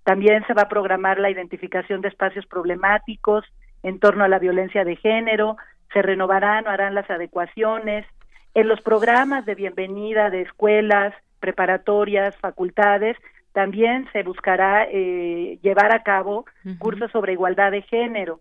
[0.05, 3.45] También se va a programar la identificación de espacios problemáticos
[3.83, 5.57] en torno a la violencia de género,
[5.93, 8.07] se renovarán o harán las adecuaciones.
[8.55, 13.19] En los programas de bienvenida de escuelas, preparatorias, facultades,
[13.53, 16.47] también se buscará eh, llevar a cabo
[16.79, 18.41] cursos sobre igualdad de género.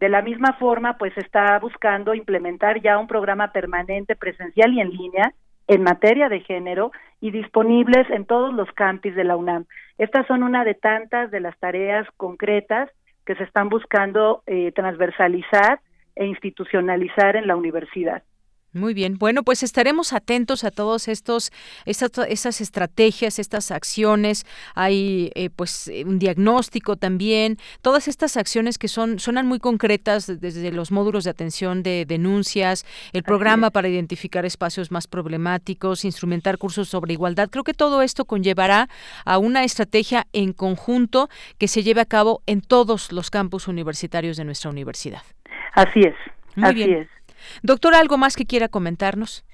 [0.00, 4.80] De la misma forma, pues se está buscando implementar ya un programa permanente presencial y
[4.80, 5.32] en línea
[5.68, 9.64] en materia de género y disponibles en todos los campis de la UNAM.
[9.98, 12.88] Estas son una de tantas de las tareas concretas
[13.24, 15.80] que se están buscando eh, transversalizar
[16.14, 18.22] e institucionalizar en la universidad.
[18.76, 19.16] Muy bien.
[19.18, 21.50] Bueno, pues estaremos atentos a todos estos,
[21.86, 24.44] estas, estrategias, estas acciones.
[24.74, 27.56] Hay, eh, pues, un diagnóstico también.
[27.80, 32.84] Todas estas acciones que son suenan muy concretas desde los módulos de atención de denuncias,
[33.12, 37.48] el programa para identificar espacios más problemáticos, instrumentar cursos sobre igualdad.
[37.48, 38.88] Creo que todo esto conllevará
[39.24, 41.28] a una estrategia en conjunto
[41.58, 45.22] que se lleve a cabo en todos los campus universitarios de nuestra universidad.
[45.72, 46.14] Así es.
[46.62, 47.15] así es.
[47.62, 49.44] Doctor, ¿algo más que quiera comentarnos?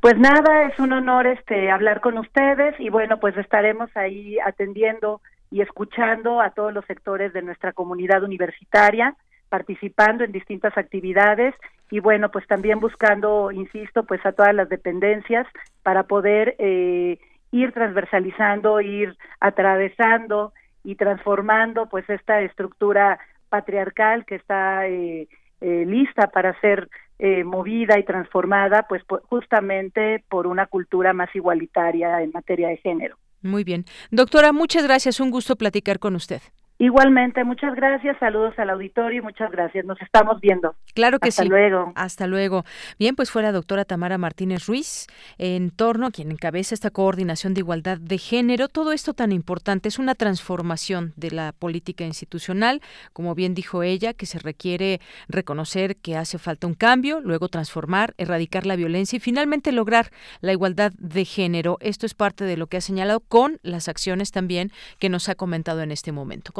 [0.00, 5.20] Pues nada, es un honor este hablar con ustedes y bueno, pues estaremos ahí atendiendo
[5.50, 9.14] y escuchando a todos los sectores de nuestra comunidad universitaria,
[9.48, 11.54] participando en distintas actividades
[11.90, 15.46] y bueno, pues también buscando, insisto, pues a todas las dependencias
[15.82, 17.18] para poder eh,
[17.52, 20.52] ir transversalizando, ir atravesando
[20.84, 23.18] y transformando pues esta estructura
[23.48, 25.28] patriarcal que está eh,
[25.60, 26.88] eh, lista para ser
[27.18, 33.16] eh, movida y transformada, pues justamente por una cultura más igualitaria en materia de género.
[33.42, 33.84] Muy bien.
[34.10, 35.20] Doctora, muchas gracias.
[35.20, 36.42] Un gusto platicar con usted.
[36.78, 39.86] Igualmente, muchas gracias, saludos al auditorio y muchas gracias.
[39.86, 40.74] Nos estamos viendo.
[40.94, 41.40] Claro que sí.
[41.40, 41.92] Hasta luego.
[41.94, 42.64] Hasta luego.
[42.98, 45.06] Bien, pues fue la doctora Tamara Martínez Ruiz,
[45.38, 48.68] en torno a quien encabeza esta coordinación de igualdad de género.
[48.68, 52.82] Todo esto tan importante es una transformación de la política institucional,
[53.14, 58.14] como bien dijo ella, que se requiere reconocer que hace falta un cambio, luego transformar,
[58.18, 60.10] erradicar la violencia y finalmente lograr
[60.42, 61.78] la igualdad de género.
[61.80, 65.36] Esto es parte de lo que ha señalado con las acciones también que nos ha
[65.36, 66.52] comentado en este momento.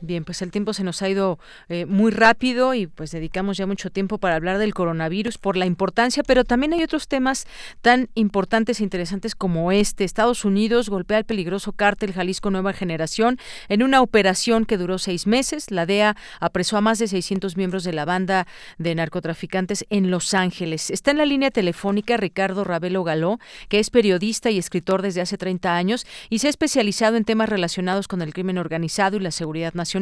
[0.00, 1.38] Bien, pues el tiempo se nos ha ido
[1.68, 5.64] eh, muy rápido y pues dedicamos ya mucho tiempo para hablar del coronavirus por la
[5.64, 7.46] importancia, pero también hay otros temas
[7.80, 10.04] tan importantes e interesantes como este.
[10.04, 13.38] Estados Unidos golpea el peligroso cártel Jalisco Nueva Generación
[13.68, 15.70] en una operación que duró seis meses.
[15.70, 18.46] La DEA apresó a más de 600 miembros de la banda
[18.78, 20.90] de narcotraficantes en Los Ángeles.
[20.90, 23.38] Está en la línea telefónica Ricardo Ravelo Galó,
[23.68, 27.48] que es periodista y escritor desde hace 30 años y se ha especializado en temas
[27.48, 29.93] relacionados con el crimen organizado y la seguridad nacional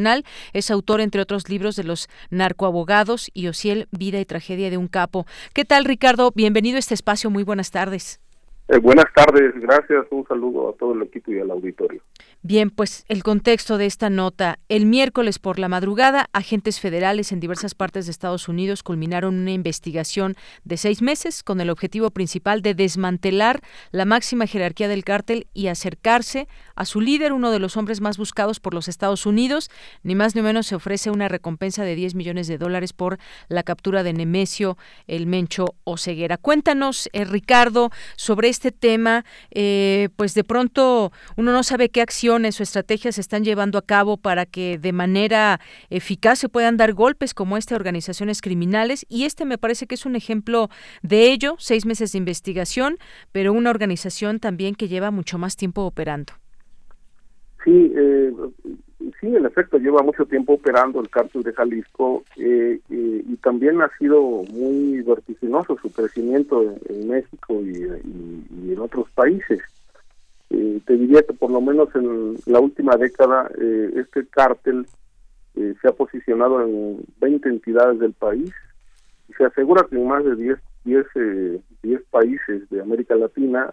[0.53, 4.89] es autor, entre otros libros, de Los narcoabogados y Ociel, Vida y Tragedia de un
[4.89, 5.27] Capo.
[5.55, 6.33] ¿Qué tal, Ricardo?
[6.35, 7.31] Bienvenido a este espacio.
[7.31, 8.21] Muy buenas tardes.
[8.69, 10.07] Eh, buenas tardes, gracias.
[10.11, 12.03] Un saludo a todo el equipo y al auditorio.
[12.45, 14.59] Bien, pues el contexto de esta nota.
[14.69, 19.53] El miércoles por la madrugada, agentes federales en diversas partes de Estados Unidos culminaron una
[19.53, 23.61] investigación de seis meses con el objetivo principal de desmantelar
[23.93, 28.19] la máxima jerarquía del cártel y acercarse a su líder, uno de los hombres más
[28.19, 29.71] buscados por los Estados Unidos.
[30.03, 33.63] Ni más ni menos se ofrece una recompensa de 10 millones de dólares por la
[33.63, 36.39] captura de Nemesio el Mencho Oceguera.
[36.39, 39.25] Cuéntanos, eh, Ricardo, sobre este tema.
[39.53, 43.83] Eh, pues de pronto uno no sabe qué acción o estrategias se están llevando a
[43.83, 45.61] cabo para que de manera
[45.91, 49.95] eficaz se puedan dar golpes como este a organizaciones criminales y este me parece que
[49.95, 50.69] es un ejemplo
[51.03, 52.97] de ello, seis meses de investigación,
[53.33, 56.33] pero una organización también que lleva mucho más tiempo operando.
[57.65, 58.33] Sí, eh,
[59.21, 63.91] sí, en efecto, lleva mucho tiempo operando el cártel de Jalisco eh, y también ha
[63.99, 64.21] sido
[64.53, 69.61] muy vertiginoso su crecimiento en, México y, en otros países.
[70.55, 74.87] Eh, te diría que por lo menos en la última década eh, este cártel
[75.55, 78.53] eh, se ha posicionado en 20 entidades del país
[79.31, 81.07] y se asegura que en más de 10, 10,
[81.83, 83.73] 10 países de América Latina,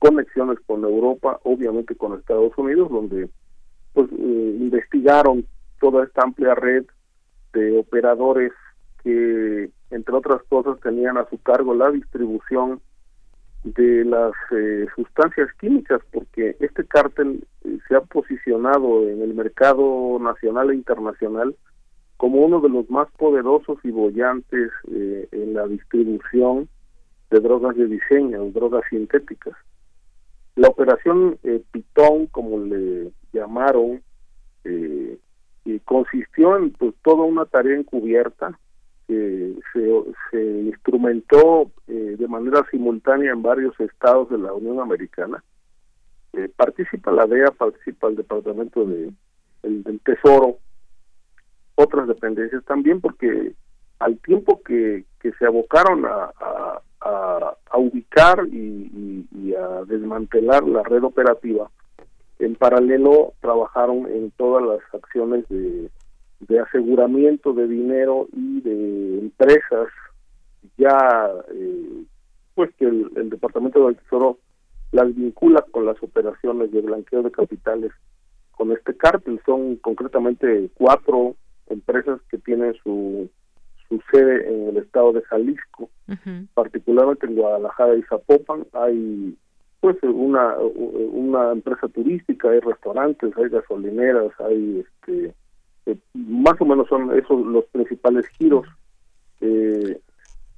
[0.00, 3.28] conexiones con Europa, obviamente con Estados Unidos, donde
[3.92, 5.46] pues investigaron
[5.80, 6.86] toda esta amplia red
[7.52, 8.52] de operadores
[9.04, 12.80] que, entre otras cosas, tenían a su cargo la distribución
[13.74, 20.18] de las eh, sustancias químicas, porque este cártel eh, se ha posicionado en el mercado
[20.20, 21.56] nacional e internacional
[22.16, 26.68] como uno de los más poderosos y bollantes eh, en la distribución
[27.30, 29.54] de drogas de diseño, drogas sintéticas.
[30.54, 34.00] La operación eh, Pitón, como le llamaron,
[34.64, 35.18] eh,
[35.84, 38.58] consistió en pues, toda una tarea encubierta
[39.06, 39.90] que se,
[40.30, 45.42] se instrumentó eh, de manera simultánea en varios estados de la Unión Americana.
[46.32, 49.12] Eh, participa la DEA, participa el Departamento de,
[49.62, 50.58] el, del Tesoro,
[51.76, 53.54] otras dependencias también, porque
[53.98, 56.30] al tiempo que, que se abocaron a,
[57.00, 61.70] a, ubicar y, y, a desmantelar la red operativa,
[62.38, 65.90] en paralelo trabajaron en todas las acciones de,
[66.40, 69.88] de aseguramiento de dinero y de empresas.
[70.76, 72.04] Ya eh,
[72.54, 74.38] pues que el, el, Departamento del Tesoro
[74.92, 77.92] las vincula con las operaciones de blanqueo de capitales
[78.52, 79.40] con este cártel.
[79.44, 81.36] Son concretamente cuatro
[81.68, 83.28] empresas que tienen su
[83.88, 85.90] su sede en el estado de Jalisco
[86.54, 88.66] particularmente en Guadalajara y Zapopan.
[88.72, 89.36] Hay
[89.80, 95.34] pues una una empresa turística hay restaurantes hay gasolineras hay este
[95.86, 98.66] eh, más o menos son esos los principales giros.
[99.40, 100.00] Eh,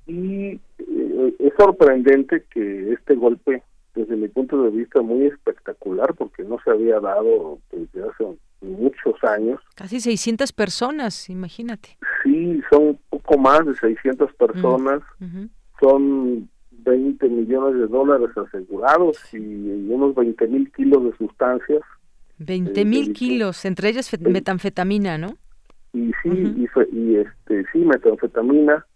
[0.06, 3.62] y eh, es sorprendente que este golpe,
[3.94, 8.24] desde mi punto de vista, muy espectacular, porque no se había dado desde hace
[8.62, 9.60] muchos años.
[9.74, 11.98] Casi 600 personas, imagínate.
[12.22, 15.02] Sí, son poco más de 600 personas,
[15.78, 19.38] son 20 millones de dólares asegurados y,
[19.90, 21.82] unos 20 mil kilos de sustancias
[22.38, 25.36] 20 mil kilos, entre ellas metanfetamina, ¿no?
[25.92, 28.86] Y sí, y, este, sí, metanfetamina,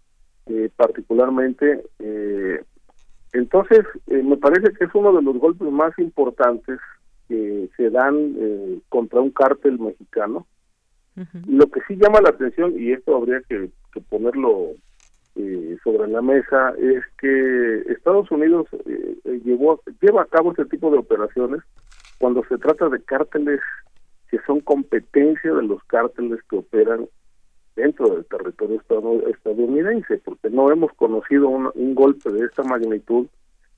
[0.45, 1.83] eh, particularmente.
[1.99, 2.63] Eh,
[3.33, 6.79] entonces, eh, me parece que es uno de los golpes más importantes
[7.27, 8.35] que se dan
[8.89, 10.45] contra un cártel mexicano.
[11.47, 14.71] Lo que sí llama la atención, y esto habría que, que ponerlo
[15.83, 18.67] sobre la mesa, es que Estados Unidos
[19.45, 21.61] llevó, lleva a cabo este tipo de operaciones
[22.23, 23.59] cuando se trata de cárteles
[24.29, 27.09] que son competencia de los cárteles que operan
[27.75, 28.81] dentro del territorio
[29.27, 33.27] estadounidense, porque no hemos conocido un, golpe de esta magnitud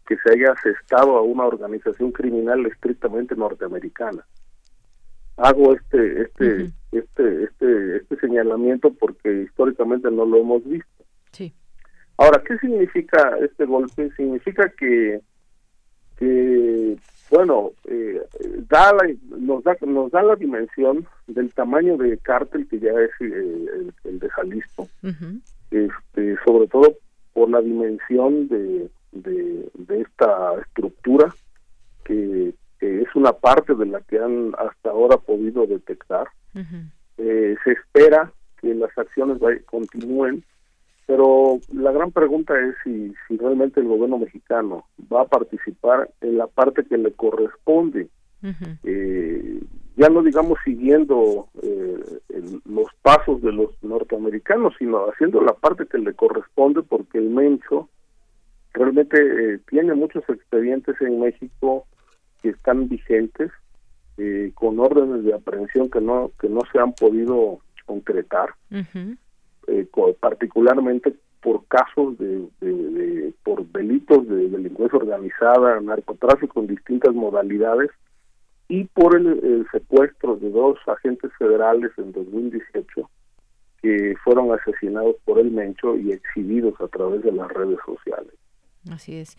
[0.08, 4.24] que se haya asestado a una organización criminal estrictamente norteamericana.
[5.38, 11.04] Hago este este este este este señalamiento porque históricamente no lo hemos visto.
[11.32, 11.52] Sí.
[12.18, 14.12] Ahora, ¿qué significa este golpe?
[14.16, 15.20] Significa que
[16.20, 16.96] que
[17.30, 18.22] bueno, eh,
[18.70, 18.92] da
[19.38, 24.20] nos, da, nos da la dimensión del tamaño de cártel que ya es eh, el,
[24.20, 24.88] de Jalisco,
[25.72, 26.96] este, sobre todo
[27.34, 31.34] por la dimensión de, de, esta estructura
[32.04, 36.28] que, es una parte de la que han hasta ahora podido detectar.
[37.18, 38.32] Eh, se espera
[38.62, 40.44] que las acciones continúen
[41.06, 46.38] pero la gran pregunta es si, si realmente el gobierno mexicano va a participar en
[46.38, 48.10] la parte que le corresponde.
[48.84, 49.60] eh,
[49.98, 52.20] ya no digamos siguiendo eh,
[52.66, 57.90] los pasos de los norteamericanos, sino haciendo la parte que le corresponde porque el Mencho
[58.74, 61.88] realmente eh, tiene muchos expedientes en México
[62.42, 63.52] que están vigentes
[64.18, 68.50] eh, con órdenes de aprehensión que no que no se han podido concretar
[69.68, 69.88] eh,
[70.20, 77.92] particularmente por casos de, por delitos de delincuencia organizada, narcotráfico en distintas modalidades
[78.68, 83.10] y por el, secuestro de dos agentes federales en 2018
[83.82, 88.34] que fueron asesinados por el Mencho y exhibidos a través de las redes sociales.
[88.92, 89.38] Así es.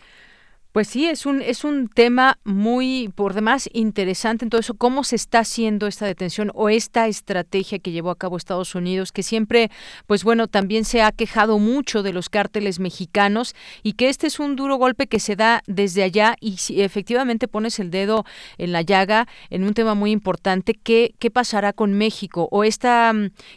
[0.77, 5.03] Pues sí, es un, es un tema muy, por demás, interesante en todo eso, cómo
[5.03, 9.23] se está haciendo esta detención o esta estrategia que llevó a cabo Estados Unidos, que
[9.23, 9.71] siempre,
[10.05, 14.39] pues bueno, también se ha quejado mucho de los cárteles mexicanos y que este es
[14.39, 18.23] un duro golpe que se da desde allá y si efectivamente pones el dedo
[18.59, 22.49] en la llaga en un tema muy importante, ¿qué, qué pasará con México?
[22.51, 22.87] O este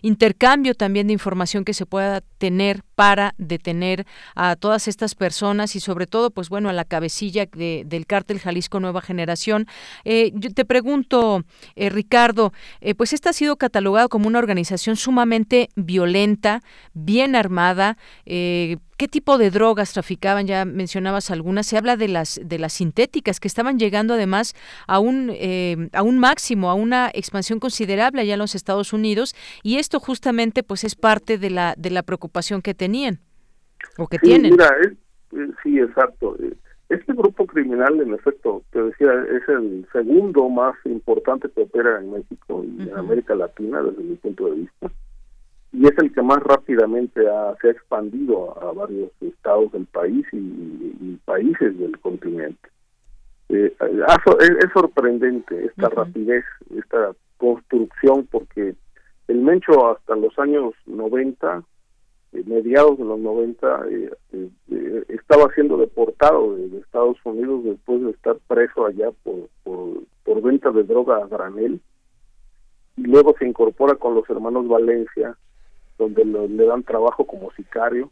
[0.00, 5.80] intercambio también de información que se pueda tener para detener a todas estas personas y
[5.80, 9.66] sobre todo, pues bueno, a la cabecilla del cártel Jalisco Nueva Generación.
[10.04, 11.42] Eh, yo te pregunto,
[11.74, 16.62] eh, Ricardo, eh, pues esta ha sido catalogado como una organización sumamente violenta,
[16.94, 17.96] bien armada.
[18.24, 20.46] ¿Qué tipo de drogas traficaban?
[20.46, 21.66] Ya mencionabas algunas.
[21.66, 24.54] Se habla de las de las sintéticas que estaban llegando además
[24.86, 25.32] a un
[25.92, 30.62] a un máximo, a una expansión considerable allá en los Estados Unidos y esto justamente
[30.62, 33.20] pues es parte de la de la preocupación que tenían
[33.96, 34.52] o que tienen.
[34.52, 34.70] Mira,
[35.62, 36.36] sí, exacto.
[36.90, 42.10] Este grupo criminal, en efecto, te decía, es el segundo más importante que opera en
[42.10, 44.90] México y en América Latina, desde mi punto de vista.
[45.72, 51.16] Y es el que más rápidamente se ha expandido a, varios estados del país y,
[51.24, 52.68] países del continente.
[53.50, 56.44] Eh, es, sorprendente esta rapidez,
[56.76, 58.74] esta construcción, porque
[59.28, 61.62] el Mencho hasta los años 90,
[62.32, 68.36] eh, mediados de los 90, eh, estaba siendo deportado de, Estados Unidos después de estar
[68.48, 71.80] preso allá por, por, por venta de droga a granel.
[72.96, 75.36] Y luego se incorpora con los hermanos Valencia,
[76.00, 78.10] donde le dan trabajo como sicario,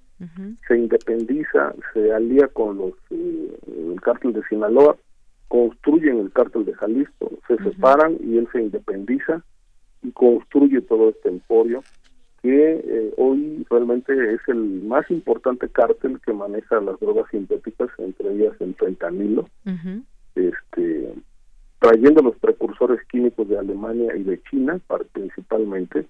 [0.67, 3.59] se independiza, se alía con los eh,
[3.93, 4.97] el cártel de Sinaloa,
[5.49, 9.43] construyen el cártel de Jalisco, se separan y él se independiza
[10.03, 11.83] y construye todo este emporio
[12.43, 18.33] que eh, hoy realmente es el más importante cártel que maneja las drogas sintéticas, entre
[18.33, 19.49] ellas el fentanilo,
[20.35, 21.15] este
[21.81, 24.81] trayendo los precursores químicos de Alemania y de China
[25.13, 26.07] principalmente.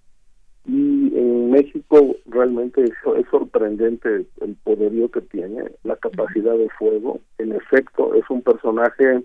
[0.67, 7.21] Y en México realmente es, es sorprendente el poderío que tiene, la capacidad de fuego.
[7.39, 9.25] En efecto, es un personaje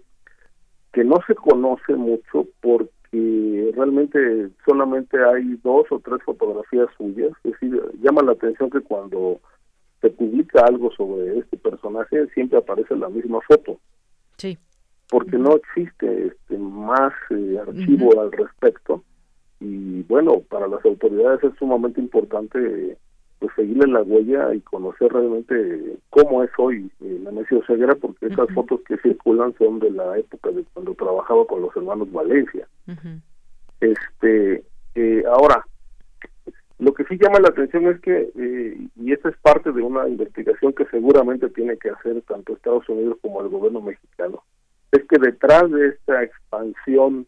[0.93, 3.02] que no se conoce mucho porque
[3.75, 7.31] realmente solamente hay dos o tres fotografías suyas.
[7.43, 9.39] Es decir, llama la atención que cuando
[10.01, 13.79] se publica algo sobre este personaje siempre aparece la misma foto.
[14.37, 14.57] Sí
[15.13, 19.03] porque no existe este, más eh, archivo al respecto
[19.59, 22.97] y bueno para las autoridades es sumamente importante
[23.43, 28.49] pues seguirle la huella y conocer realmente cómo es hoy eh, Nemesio Ceguera porque esas
[28.53, 32.65] fotos que circulan son de la época de cuando trabajaba con los hermanos Valencia.
[33.81, 34.63] Este
[34.95, 35.65] eh, ahora
[36.79, 38.31] lo que sí llama la atención es que,
[38.95, 43.17] y esta es parte de una investigación que seguramente tiene que hacer tanto Estados Unidos
[43.21, 44.43] como el gobierno mexicano,
[44.93, 47.27] es que detrás de esta expansión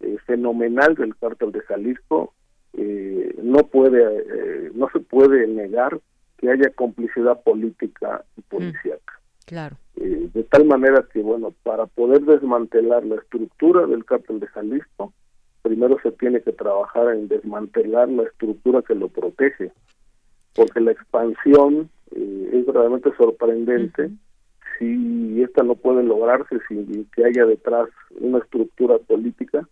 [0.00, 2.32] eh, fenomenal del cártel de Jalisco
[2.74, 5.98] eh, no puede eh, no se puede negar
[6.36, 9.20] que haya complicidad política y policíaca.
[9.46, 9.76] claro.
[9.96, 15.12] de tal manera que bueno, para poder desmantelar la estructura del cártel de Jalisco,
[15.62, 19.72] primero se tiene que trabajar en desmantelar la estructura que lo protege,
[20.54, 24.10] porque la expansión es realmente sorprendente
[24.78, 27.88] si esta no puede lograrse sin que haya detrás
[28.20, 29.66] una estructura política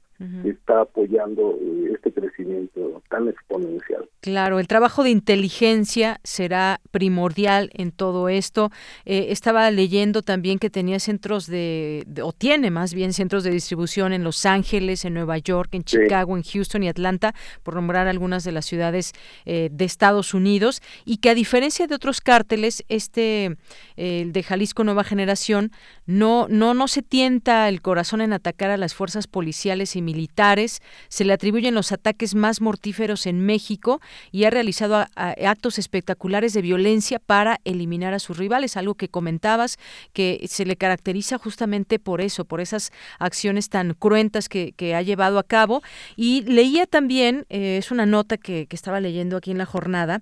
[0.44, 4.08] está apoyando eh, este crecimiento tan exponencial.
[4.20, 8.70] Claro, el trabajo de inteligencia será primordial en todo esto.
[9.04, 14.12] Eh, estaba leyendo también que tenía centros de, o tiene más bien centros de distribución
[14.12, 18.42] en Los Ángeles, en Nueva York, en Chicago, en Houston y Atlanta, por nombrar algunas
[18.44, 19.12] de las ciudades
[19.44, 23.56] eh, de Estados Unidos, y que a diferencia de otros cárteles, este,
[23.96, 25.72] el de Jalisco Nueva Generación,
[26.06, 30.80] no, no, no se tienta el corazón en atacar a las fuerzas policiales y militares,
[31.08, 34.00] se le atribuyen los ataques más mortíferos en México
[34.32, 39.78] y ha realizado actos espectaculares de violencia para eliminar a sus rivales, algo que comentabas
[40.14, 45.38] que se le caracteriza justamente por eso, por esas acciones tan cruentas que, ha llevado
[45.38, 45.82] a cabo.
[46.16, 50.20] Y leía también, eh, es una nota que, estaba leyendo aquí en la jornada,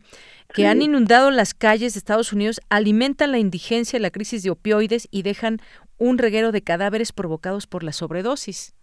[0.54, 5.08] que han inundado las calles de Estados Unidos, alimentan la indigencia, la crisis de opioides
[5.10, 5.60] y dejan
[5.98, 8.74] un reguero de cadáveres provocados por la sobredosis.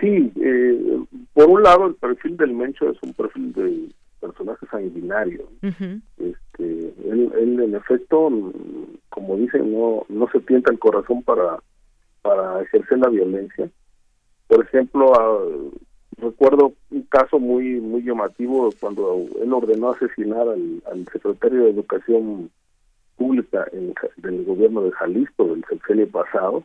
[0.00, 3.88] Sí, eh, por un lado el perfil del Mencho es un perfil de
[4.20, 5.48] personaje sanguinario.
[5.62, 8.30] este, él, en efecto,
[9.10, 11.58] como dicen, no, no se tienta el corazón para,
[12.22, 13.68] para ejercer la violencia.
[14.48, 15.12] Por ejemplo,
[16.18, 22.50] recuerdo un caso muy muy llamativo cuando él ordenó asesinar al, secretario de Educación
[23.16, 23.66] Pública
[24.16, 26.64] del gobierno de Jalisco del sexenio pasado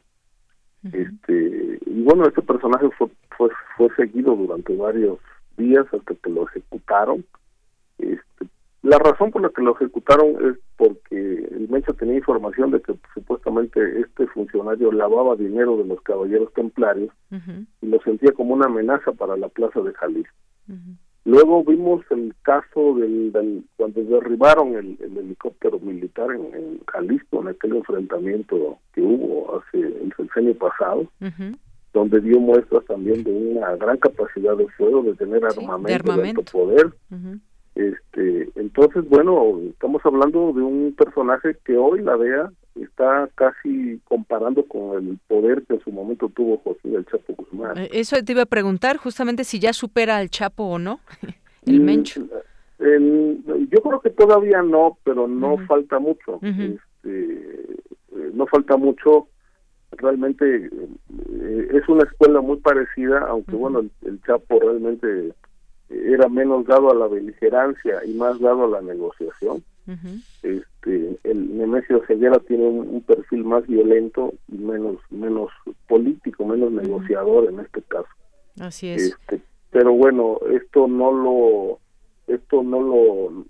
[0.83, 5.19] este y bueno este personaje fue, fue fue seguido durante varios
[5.57, 7.25] días hasta que lo ejecutaron.
[7.97, 8.47] Este,
[8.81, 12.95] la razón por la que lo ejecutaron es porque el Mencho tenía información de que
[13.13, 17.11] supuestamente este funcionario lavaba dinero de los caballeros templarios
[17.81, 20.35] y lo sentía como una amenaza para la plaza de Jalisco.
[21.25, 28.77] Luego vimos el caso del, cuando derribaron el, helicóptero militar en, Jalisco, en aquel enfrentamiento
[28.93, 31.07] que hubo hace el sexenio pasado,
[31.93, 36.43] donde dio muestras también de una gran capacidad de fuego, de tener armamento, de, alto
[36.51, 36.93] poder.
[37.75, 44.63] Este, entonces, bueno, estamos hablando de un personaje que hoy la DEA está casi comparando
[44.65, 47.77] con el poder que en su momento tuvo José del Chapo Guzmán.
[47.77, 50.99] Eh, eso te iba a preguntar justamente si ya supera al Chapo o no,
[51.65, 52.21] el mm, Mencho.
[52.79, 56.39] yo creo que todavía no, pero no falta mucho.
[56.41, 59.27] este, eh, no falta mucho.
[59.91, 65.33] Realmente eh, es una escuela muy parecida, aunque bueno, el, Chapo realmente
[65.89, 69.63] era menos dado a la beligerancia y más dado a la negociación.
[70.43, 75.51] Este, el Nemesio Ceguera tiene un, perfil más violento y menos menos
[75.87, 78.09] político, menos negociador en este caso.
[78.59, 79.13] Así es.
[79.13, 79.41] Este,
[79.71, 81.79] pero bueno, esto no lo
[82.27, 83.45] esto no lo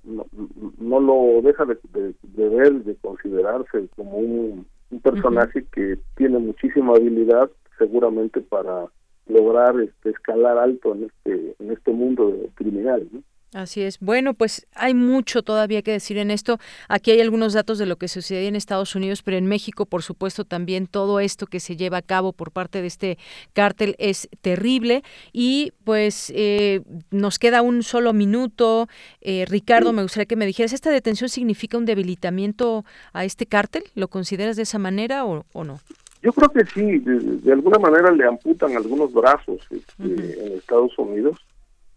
[0.79, 1.77] no, lo deja de,
[2.23, 4.65] ver, de considerarse como un,
[5.03, 8.87] personaje que tiene muchísima habilidad seguramente para
[9.27, 13.07] lograr este, escalar alto en este en este mundo criminal.
[13.11, 13.21] ¿no?
[13.53, 13.99] Así es.
[13.99, 16.59] Bueno, pues hay mucho todavía que decir en esto.
[16.87, 20.03] Aquí hay algunos datos de lo que sucede en Estados Unidos, pero en México, por
[20.03, 23.17] supuesto, también todo esto que se lleva a cabo por parte de este
[23.53, 25.03] cártel es terrible.
[25.33, 28.87] Y pues eh, nos queda un solo minuto.
[29.21, 33.83] Eh, Ricardo, me gustaría que me dijeras, ¿esta detención significa un debilitamiento a este cártel?
[33.95, 35.79] ¿Lo consideras de esa manera o, no?
[36.21, 41.37] Yo creo que sí, de, alguna manera le amputan algunos brazos este, en Estados Unidos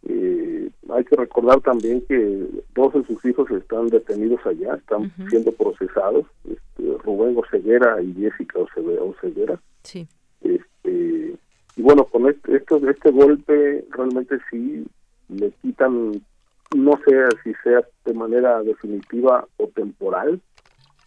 [0.08, 5.52] eh, hay que recordar también que dos de sus hijos están detenidos allá, están siendo
[5.52, 9.60] procesados, este, Rubén Oceguera y Jessica Oceguera.
[9.82, 10.06] Sí.
[10.40, 11.36] Este,
[11.76, 14.84] y bueno, con este, este golpe realmente sí
[15.28, 16.12] le quitan,
[16.74, 20.40] no sé si sea de manera definitiva o temporal,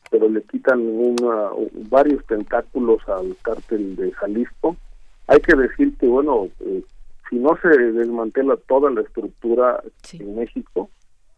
[0.10, 1.50] pero le quitan una,
[1.90, 4.78] varios tentáculos al cártel de Jalisco.
[5.28, 6.84] Hay que decir que, bueno, eh,
[7.36, 9.84] si no se desmantela toda la estructura
[10.14, 10.90] en México,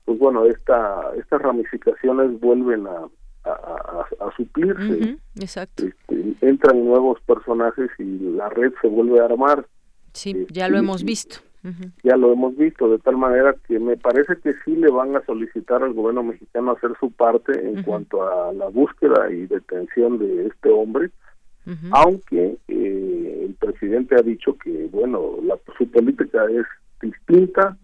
[0.05, 3.07] pues bueno, esta, estas ramificaciones vuelven a,
[3.45, 5.17] a, suplirse.
[5.35, 5.85] exacto.
[5.85, 9.65] Este, entran nuevos personajes y la red se vuelve a armar.
[10.13, 11.37] Sí, ya lo hemos visto.
[12.01, 15.25] Ya lo hemos visto, de tal manera que me parece que sí le van a
[15.25, 20.47] solicitar al gobierno mexicano hacer su parte en cuanto a la búsqueda y detención de
[20.47, 21.11] este hombre
[21.91, 26.65] aunque eh, el presidente ha dicho que, bueno, la, su política es
[27.01, 27.77] distinta,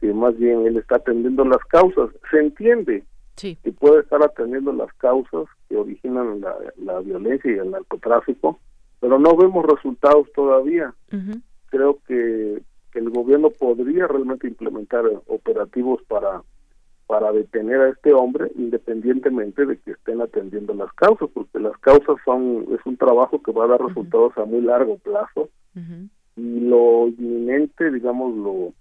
[0.00, 2.10] que más bien él está atendiendo las causas.
[2.30, 3.04] Se entiende
[3.36, 8.58] que puede estar atendiendo las causas que originan la, violencia y el narcotráfico,
[9.00, 10.92] pero no vemos resultados todavía.
[11.70, 12.62] Creo que
[12.94, 16.42] el gobierno podría realmente implementar operativos para
[17.06, 22.16] para detener a este hombre independientemente de que estén atendiendo las causas, porque las causas
[22.24, 25.48] son es un trabajo que va a dar resultados a muy largo plazo.
[26.34, 28.72] Y lo inminente, digamos, lo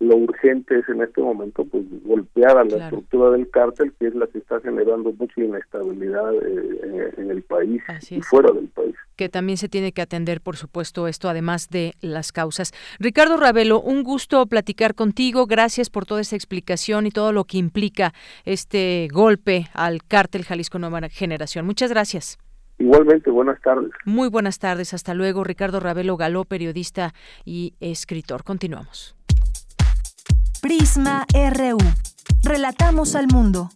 [0.00, 4.14] lo urgente es en este momento pues golpear a la estructura del cártel que es
[4.14, 9.28] la que está generando mucha inestabilidad eh, en el país y fuera del país que
[9.28, 14.04] también se tiene que atender por supuesto esto además de las causas Ricardo Ravelo un
[14.04, 18.12] gusto platicar contigo gracias por toda esta explicación y todo lo que implica
[18.44, 22.38] este golpe al cártel Jalisco Nueva Generación muchas gracias
[22.80, 23.90] Igualmente, buenas tardes.
[24.04, 25.42] Muy buenas tardes, hasta luego.
[25.42, 27.12] Ricardo Ravelo Galó, periodista
[27.44, 28.44] y escritor.
[28.44, 29.17] Continuamos.
[30.60, 31.78] Prisma RU.
[32.42, 33.70] Relatamos al mundo.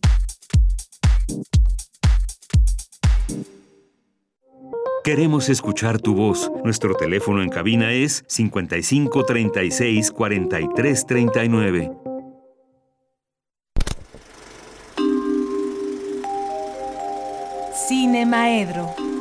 [5.04, 6.50] Queremos escuchar tu voz.
[6.64, 11.92] Nuestro teléfono en cabina es 55 36 43 39.
[17.88, 19.11] Cine Maedro.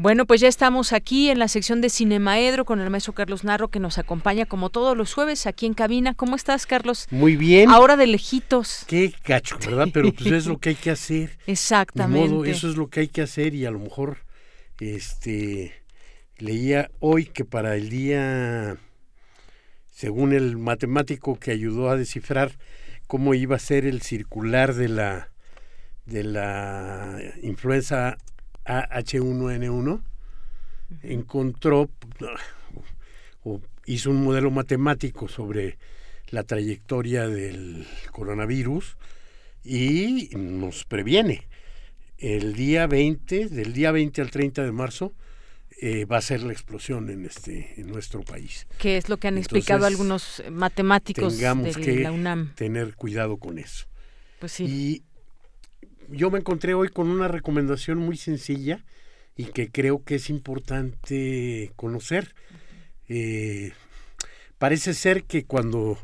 [0.00, 3.68] Bueno, pues ya estamos aquí en la sección de Cinemaedro con el maestro Carlos Narro
[3.68, 6.14] que nos acompaña como todos los jueves aquí en cabina.
[6.14, 7.06] ¿Cómo estás, Carlos?
[7.10, 7.68] Muy bien.
[7.68, 8.86] Ahora de lejitos.
[8.86, 9.88] Qué cacho, ¿verdad?
[9.92, 11.36] Pero pues es lo que hay que hacer.
[11.46, 12.50] Exactamente.
[12.50, 14.16] eso es lo que hay que hacer y a lo mejor
[14.78, 15.74] este
[16.38, 18.78] leía hoy que para el día
[19.90, 22.52] según el matemático que ayudó a descifrar
[23.06, 25.28] cómo iba a ser el circular de la
[26.06, 28.16] de la influenza
[28.64, 30.02] H1N1,
[31.02, 31.90] encontró
[33.44, 35.78] o hizo un modelo matemático sobre
[36.28, 38.96] la trayectoria del coronavirus
[39.64, 41.48] y nos previene.
[42.18, 45.12] El día 20, del día 20 al 30 de marzo,
[45.80, 48.66] eh, va a ser la explosión en este en nuestro país.
[48.78, 52.54] Que es lo que han explicado algunos matemáticos tengamos de que la UNAM.
[52.54, 53.86] Tener cuidado con eso.
[54.38, 54.64] Pues sí.
[54.64, 55.02] Y
[56.10, 58.84] yo me encontré hoy con una recomendación muy sencilla
[59.36, 62.34] y que creo que es importante conocer.
[63.08, 63.72] Eh,
[64.58, 65.98] parece ser que cuando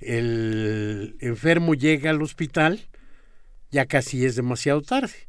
[0.00, 2.80] el enfermo llega al hospital,
[3.70, 5.28] ya casi es demasiado tarde.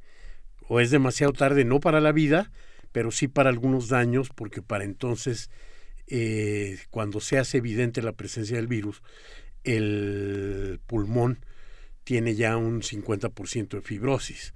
[0.68, 2.52] O es demasiado tarde no para la vida,
[2.92, 5.50] pero sí para algunos daños, porque para entonces,
[6.08, 9.02] eh, cuando se hace evidente la presencia del virus,
[9.64, 11.40] el pulmón
[12.06, 14.54] tiene ya un 50% de fibrosis,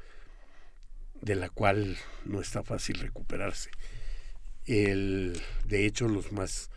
[1.19, 3.71] de la cual no está fácil recuperarse.
[4.65, 6.69] el, de hecho, los más,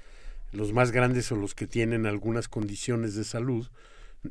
[0.51, 3.69] los más grandes o los que tienen algunas condiciones de salud,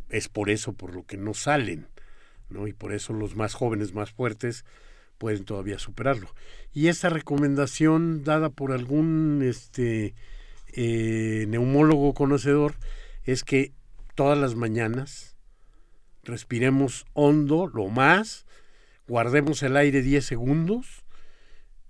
[0.10, 1.88] es por eso por lo que no salen,
[2.50, 2.68] ¿no?
[2.68, 4.66] Y por eso los más jóvenes, más fuertes,
[5.18, 6.34] pueden todavía superarlo.
[6.74, 10.16] Y esta recomendación dada por algún este,
[10.74, 12.74] eh, neumólogo conocedor
[13.26, 13.74] es que
[14.16, 15.31] todas las mañanas
[16.24, 18.46] respiremos hondo, lo más,
[19.08, 21.04] guardemos el aire 10 segundos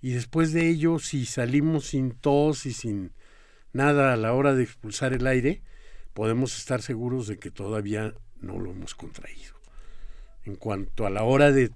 [0.00, 3.12] y después de ello, si salimos sin tos y sin
[3.72, 5.62] nada a la hora de expulsar el aire,
[6.12, 9.54] podemos estar seguros de que todavía no lo hemos contraído.
[10.44, 11.70] En cuanto a la hora de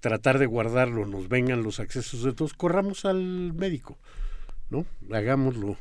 [0.00, 3.98] tratar de guardarlo, nos vengan los accesos de tos, corramos al médico,
[4.70, 4.86] ¿no?
[5.12, 5.76] Hagámoslo.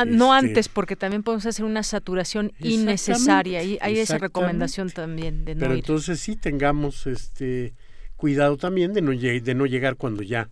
[0.00, 3.62] Ah, no Este, antes, porque también podemos hacer una saturación innecesaria.
[3.62, 5.80] Y hay esa recomendación también de no Pero ir.
[5.80, 7.74] entonces sí tengamos este
[8.16, 10.48] cuidado también de no, lle- de no llegar cuando ya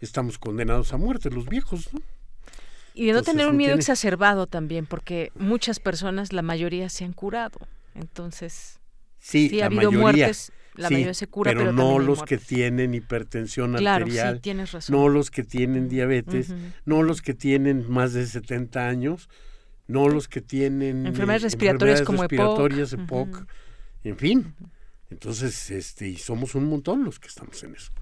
[0.00, 2.00] estamos condenados a muerte, los viejos, ¿no?
[2.94, 6.88] Y de no Entonces, tener un miedo tiene- exacerbado también, porque muchas personas, la mayoría
[6.88, 7.58] se han curado.
[7.94, 8.78] Entonces,
[9.18, 12.22] Sí, sí la ha habido mayoría, muertes, la sí, mayoría se cura, pero, no los
[12.22, 14.96] que tienen hipertensión Claro, sí, arterial, tienes razón.
[14.96, 16.52] no los que tienen diabetes,
[16.84, 19.28] no los que tienen más de 70 años,
[19.86, 22.70] no los que tienen Enfermedades eh, respiratorias enfermedades como EPOC.
[22.70, 22.92] respiratorias.
[22.92, 23.46] EPOC,
[24.04, 24.54] en fin.
[25.10, 27.92] Entonces, este, y somos un montón los que estamos en eso.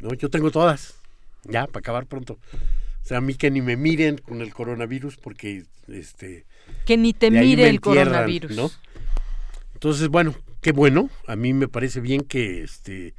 [0.00, 0.94] No, yo tengo todas.
[1.44, 2.34] Ya, para acabar pronto.
[2.34, 6.44] O sea, a mí que ni me miren con el coronavirus porque este
[6.84, 8.56] Que ni te mire el entierran, coronavirus.
[8.56, 8.70] ¿no?
[9.74, 10.34] Entonces, bueno,
[10.66, 11.10] qué bueno.
[11.28, 13.14] A mí me parece bien que este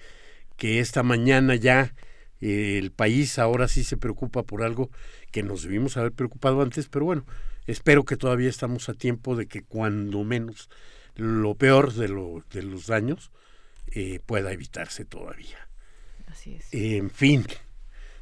[0.57, 1.95] que esta mañana ya
[2.41, 4.91] eh, el país ahora sí se preocupa por algo
[5.31, 7.25] que nos debimos haber preocupado antes, pero bueno,
[7.65, 10.69] espero que todavía estamos a tiempo de que cuando menos
[11.15, 13.31] lo peor de, lo, de los daños
[13.93, 15.69] eh, pueda evitarse todavía.
[16.25, 16.67] Así es.
[16.73, 17.45] En fin,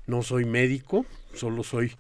[0.06, 1.04] no soy médico,
[1.34, 1.96] solo soy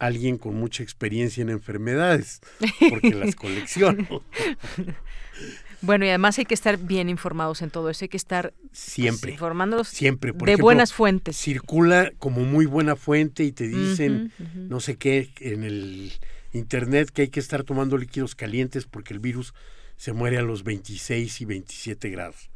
[0.00, 2.40] alguien con mucha experiencia en enfermedades,
[2.88, 4.24] porque las colecciono.
[5.82, 9.20] Bueno, y además hay que estar bien informados en todo eso, hay que estar Siempre.
[9.28, 10.32] pues, informándolos Siempre.
[10.32, 11.36] Por de ejemplo, buenas fuentes.
[11.36, 16.12] Circula como muy buena fuente y te dicen no sé qué en el
[16.52, 19.54] internet que hay que estar tomando líquidos calientes porque el virus
[19.96, 22.50] se muere a los 26 y 27 grados.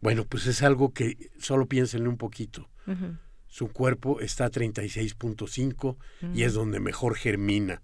[0.00, 2.68] Bueno, pues es algo que solo piénsenle un poquito.
[3.46, 6.42] Su cuerpo está a 36.5 y Mm.
[6.42, 7.82] es donde mejor germina.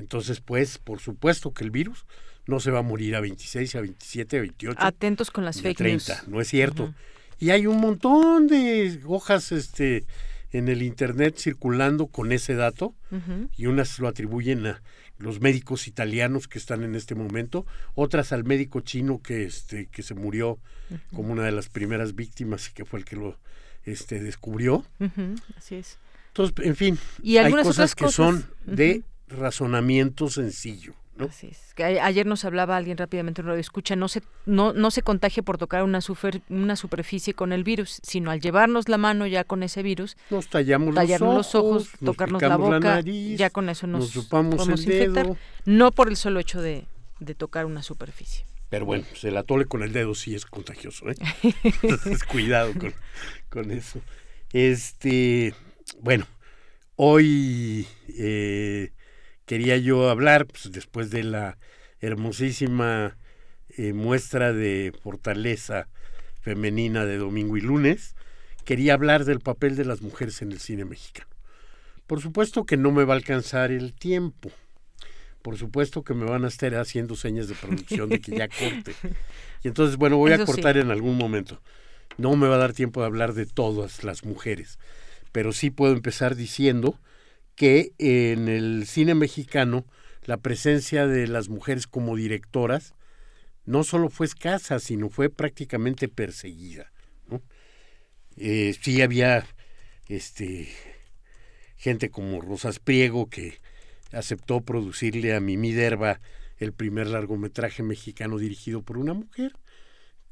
[0.00, 2.06] Entonces, pues, por supuesto que el virus
[2.46, 4.78] no se va a morir a 26, a 27, a 28.
[4.80, 6.28] Atentos con las fake 30, news.
[6.28, 6.94] no es cierto.
[7.38, 10.04] Y hay un montón de hojas este
[10.52, 12.94] en el internet circulando con ese dato
[13.56, 14.82] y unas lo atribuyen a
[15.18, 20.02] los médicos italianos que están en este momento, otras al médico chino que este que
[20.02, 20.58] se murió
[21.14, 23.38] como una de las primeras víctimas y que fue el que lo
[23.84, 24.84] este descubrió.
[25.56, 25.98] Así es.
[26.28, 28.14] Entonces, en fin, Y hay cosas otras que cosas.
[28.16, 31.26] son de razonamiento sencillo, ¿no?
[31.26, 31.74] Así es.
[32.02, 35.56] Ayer nos hablaba alguien rápidamente en radio escucha, no se, no, no se contagia por
[35.58, 39.62] tocar una, super- una superficie con el virus, sino al llevarnos la mano ya con
[39.62, 43.38] ese virus, Nos tallamos tallarnos los los ojos, ojos, nos tocarnos la la boca, nariz,
[43.38, 45.36] ya con eso nos, nos podemos infectar, dedo.
[45.64, 46.84] no por el solo hecho de,
[47.18, 48.44] de tocar una superficie.
[48.68, 51.14] Pero bueno, pues el atole con el dedo sí es contagioso, ¿eh?
[51.64, 52.94] Entonces, cuidado con,
[53.48, 54.00] con eso.
[54.52, 55.54] Este,
[56.00, 56.26] bueno,
[56.96, 57.86] hoy
[58.16, 58.92] eh,
[59.50, 61.58] quería yo hablar, pues, después de la
[61.98, 63.16] hermosísima
[63.70, 65.88] eh, muestra de fortaleza
[66.40, 68.14] femenina de domingo y lunes,
[68.64, 71.28] quería hablar del papel de las mujeres en el cine mexicano.
[72.06, 74.52] Por supuesto que no me va a alcanzar el tiempo.
[75.42, 78.94] Por supuesto que me van a estar haciendo señas de producción de que ya corte.
[79.64, 80.52] Y entonces, bueno, voy Eso a sí.
[80.52, 81.60] cortar en algún momento.
[82.18, 84.78] No me va a dar tiempo de hablar de todas las mujeres,
[85.32, 87.00] pero sí puedo empezar diciendo
[87.60, 89.84] que en el cine mexicano
[90.24, 92.94] la presencia de las mujeres como directoras
[93.66, 96.90] no solo fue escasa, sino fue prácticamente perseguida.
[98.38, 99.46] Eh, sí había
[100.06, 100.70] este
[101.76, 103.60] gente como Rosas Priego que
[104.10, 106.22] aceptó producirle a Mimi Derba
[106.56, 109.52] el primer largometraje mexicano dirigido por una mujer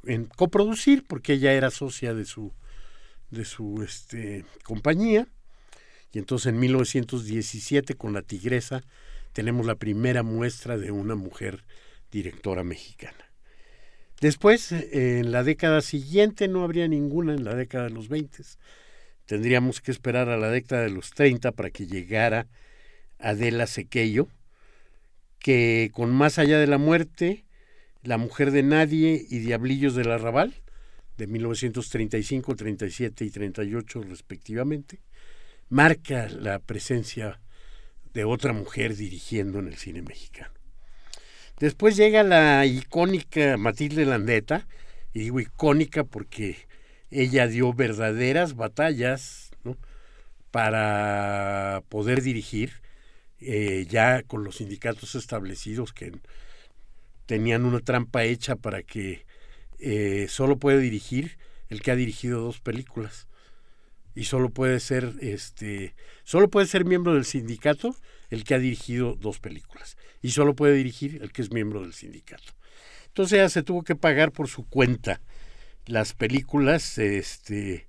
[0.05, 2.55] en coproducir porque ella era socia de su
[3.31, 5.29] de su este compañía
[6.13, 8.83] y entonces en 1917 con La Tigresa
[9.33, 11.65] tenemos la primera muestra de una mujer
[12.11, 13.29] directora mexicana.
[14.21, 18.43] Después, en la década siguiente, no habría ninguna en la década de los 20.
[19.27, 22.49] Tendríamos que esperar a la década de los 30 para que llegara
[23.19, 24.29] Adela Sequeyo,
[25.39, 27.45] que con Más allá de la muerte,
[28.03, 30.55] La mujer de nadie y Diablillos del Arrabal,
[31.17, 35.01] de 1935, 37 y 38 respectivamente,
[35.69, 37.41] marca la presencia
[38.15, 40.53] de otra mujer dirigiendo en el cine mexicano.
[41.61, 44.67] Después llega la icónica Matilde Landeta,
[45.13, 46.57] y digo icónica porque
[47.11, 49.51] ella dio verdaderas batallas
[50.51, 52.73] para poder dirigir,
[53.41, 56.13] eh, ya con los sindicatos establecidos que
[57.27, 59.27] tenían una trampa hecha para que
[59.79, 61.39] eh, solo puede dirigir
[61.69, 63.28] el que ha dirigido dos películas
[64.19, 67.95] y solo puede ser este solo puede ser miembro del sindicato
[68.31, 71.93] el que ha dirigido dos películas y solo puede dirigir el que es miembro del
[71.93, 72.53] sindicato.
[73.07, 75.21] Entonces ella se tuvo que pagar por su cuenta
[75.87, 77.87] las películas este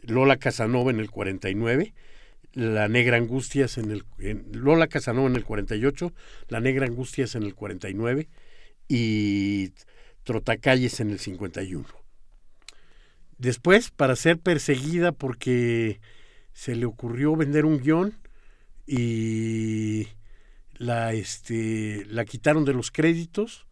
[0.00, 1.92] Lola Casanova en el 49,
[2.54, 4.04] La Negra Angustias en el
[4.52, 6.14] Lola Casanova en el 48,
[6.48, 8.28] La Negra Angustias en el 49
[8.88, 9.72] y
[10.24, 11.99] Trotacalles en el 51.
[13.40, 15.98] Después, para ser perseguida porque
[16.52, 18.12] se le ocurrió vender un guion
[18.86, 20.08] y
[20.74, 23.66] la, este, la quitaron de los créditos,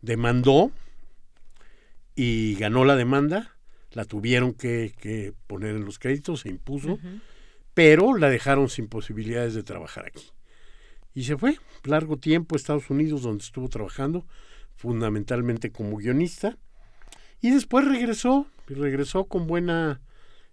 [0.00, 0.72] demandó
[2.16, 3.56] y ganó la demanda,
[3.92, 6.98] la tuvieron que, poner en los créditos, se impuso,
[7.74, 10.32] pero la dejaron sin posibilidades de trabajar aquí.
[11.14, 14.26] Y se fue largo tiempo a Estados Unidos, donde estuvo trabajando
[14.74, 16.58] fundamentalmente como guionista,
[17.42, 20.00] y después regresó, regresó con buena,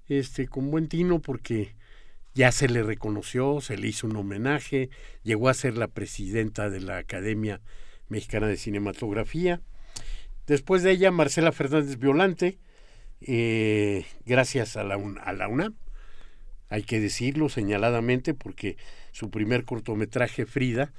[0.07, 1.75] este, con buen tino porque
[2.33, 4.89] ya se le reconoció, se le hizo un homenaje,
[5.21, 7.61] llegó a ser la presidenta de la Academia
[8.07, 9.61] Mexicana de Cinematografía.
[10.47, 12.57] Después de ella, Marcela Fernández Violante,
[13.21, 15.75] eh, gracias a la, a la UNAM,
[16.69, 18.77] hay que decirlo señaladamente porque
[19.11, 20.91] su primer cortometraje Frida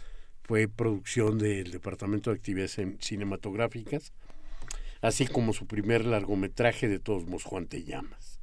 [0.43, 4.13] fue producción del Departamento de Actividades Cinematográficas,
[5.01, 8.41] así como su primer largometraje de todos modos Juan Te Llamas.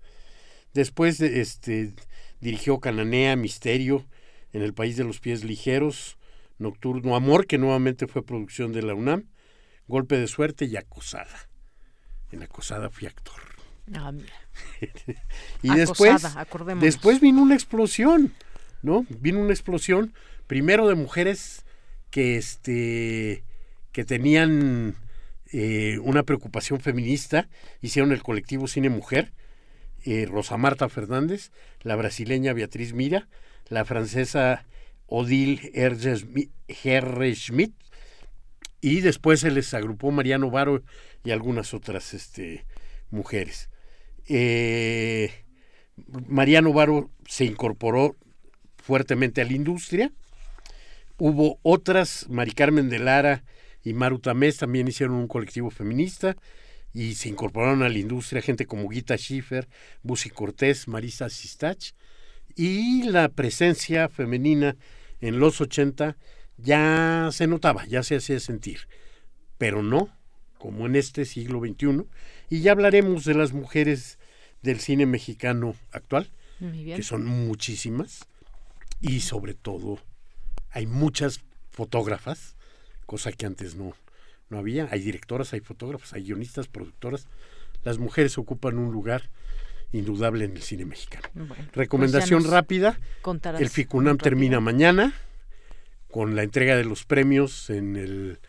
[0.74, 1.94] Después de, este,
[2.40, 4.06] dirigió Cananea, Misterio,
[4.54, 6.18] En el País de los Pies Ligeros,
[6.58, 9.26] Nocturno Amor, que nuevamente fue producción de la UNAM,
[9.88, 11.50] Golpe de Suerte y Acosada.
[12.32, 13.42] En Acosada fui actor.
[13.94, 14.12] Ah,
[15.62, 16.24] y después,
[16.80, 18.34] después vino una explosión,
[18.82, 19.06] ¿no?
[19.10, 20.14] Vino una explosión,
[20.46, 21.66] primero de mujeres
[22.10, 23.44] que, este,
[23.92, 24.96] que tenían
[25.52, 27.48] eh, una preocupación feminista,
[27.82, 29.34] hicieron el colectivo Cine Mujer,
[30.06, 31.52] eh, Rosa Marta Fernández,
[31.82, 33.28] la brasileña Beatriz Mira,
[33.70, 34.66] la francesa
[35.06, 37.74] Odile Herre Schmidt,
[38.82, 40.84] y después se les agrupó Mariano Varo
[41.24, 42.66] y algunas otras este,
[43.10, 43.70] mujeres.
[44.28, 45.32] Eh,
[46.28, 48.16] Mariano Varo se incorporó
[48.78, 50.12] fuertemente a la industria.
[51.18, 53.44] Hubo otras, Mari Carmen de Lara
[53.84, 56.36] y Maru Tamés también hicieron un colectivo feminista
[56.94, 59.68] y se incorporaron a la industria gente como Gita Schiffer,
[60.04, 61.92] Busi Cortés, Marisa Sistach
[62.56, 64.76] y la presencia femenina
[65.22, 66.18] en los 80
[66.58, 68.88] ya se notaba, ya se hacía sentir,
[69.58, 70.10] pero no
[70.58, 72.06] como en este siglo XXI.
[72.50, 74.18] Y ya hablaremos de las mujeres
[74.62, 78.26] del cine mexicano actual, que son muchísimas,
[79.00, 80.00] y sobre todo
[80.72, 82.57] hay muchas fotógrafas,
[83.08, 83.96] cosa que antes no,
[84.50, 84.88] no había.
[84.92, 87.28] Hay directoras, hay fotógrafas, hay guionistas, productoras.
[87.84, 89.32] Las mujeres ocupan un lugar
[89.92, 91.28] indudable en el cine mexicano.
[91.48, 93.00] Pues Recomendación rápida.
[93.58, 95.14] El FICUNAM termina mañana
[96.12, 98.40] con la entrega de los premios en el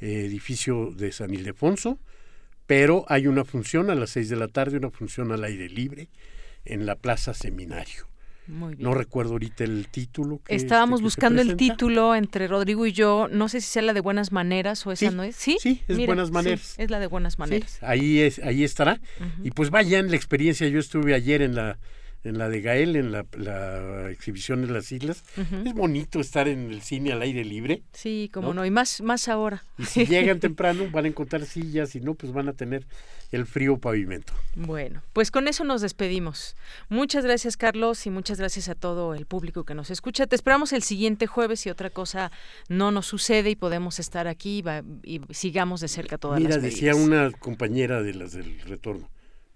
[0.00, 1.98] eh, edificio de San Ildefonso,
[2.66, 6.08] pero hay una función a las seis de la tarde, una función al aire libre
[6.64, 8.07] en la Plaza Seminario.
[8.48, 10.40] No recuerdo ahorita el título.
[10.48, 13.28] Estábamos buscando el título entre Rodrigo y yo.
[13.30, 15.36] No sé si sea la de Buenas Maneras o esa no es.
[15.36, 16.74] Sí, sí es Buenas Maneras.
[16.78, 17.78] es la de Buenas Maneras.
[17.82, 19.00] ahí, es, ahí estará.
[19.44, 20.66] Y pues vayan, la experiencia.
[20.68, 21.78] Yo estuve ayer en la
[22.24, 23.24] en la de Gael, en la,
[24.10, 25.24] exhibición en las islas.
[25.64, 27.82] Es bonito estar en el cine al aire libre.
[27.92, 29.64] Sí, como no, y más, más ahora.
[29.78, 32.86] Y si llegan temprano van a encontrar sillas, y no, pues van a tener
[33.30, 34.32] el frío pavimento.
[34.56, 36.56] Bueno, pues con eso nos despedimos.
[36.88, 40.26] Muchas gracias, Carlos, y muchas gracias a todo el público que nos escucha.
[40.26, 42.32] Te esperamos el siguiente jueves si otra cosa
[42.68, 44.64] no nos sucede y podemos estar aquí
[45.04, 46.74] y, sigamos de cerca todas Mira, las medidas.
[46.74, 49.08] decía una compañera de las del retorno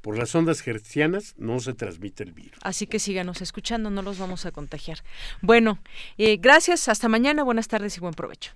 [0.02, 2.58] por las ondas hertzianas no se transmite el virus.
[2.62, 4.98] Así que síganos escuchando, no los vamos a contagiar.
[5.40, 5.78] Bueno,
[6.18, 8.52] eh, gracias, hasta mañana, buenas tardes y buen provecho.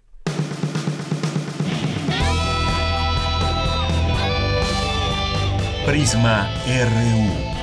[5.86, 7.56] Prisma RU.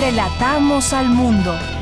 [0.00, 1.79] Relatamos al mundo.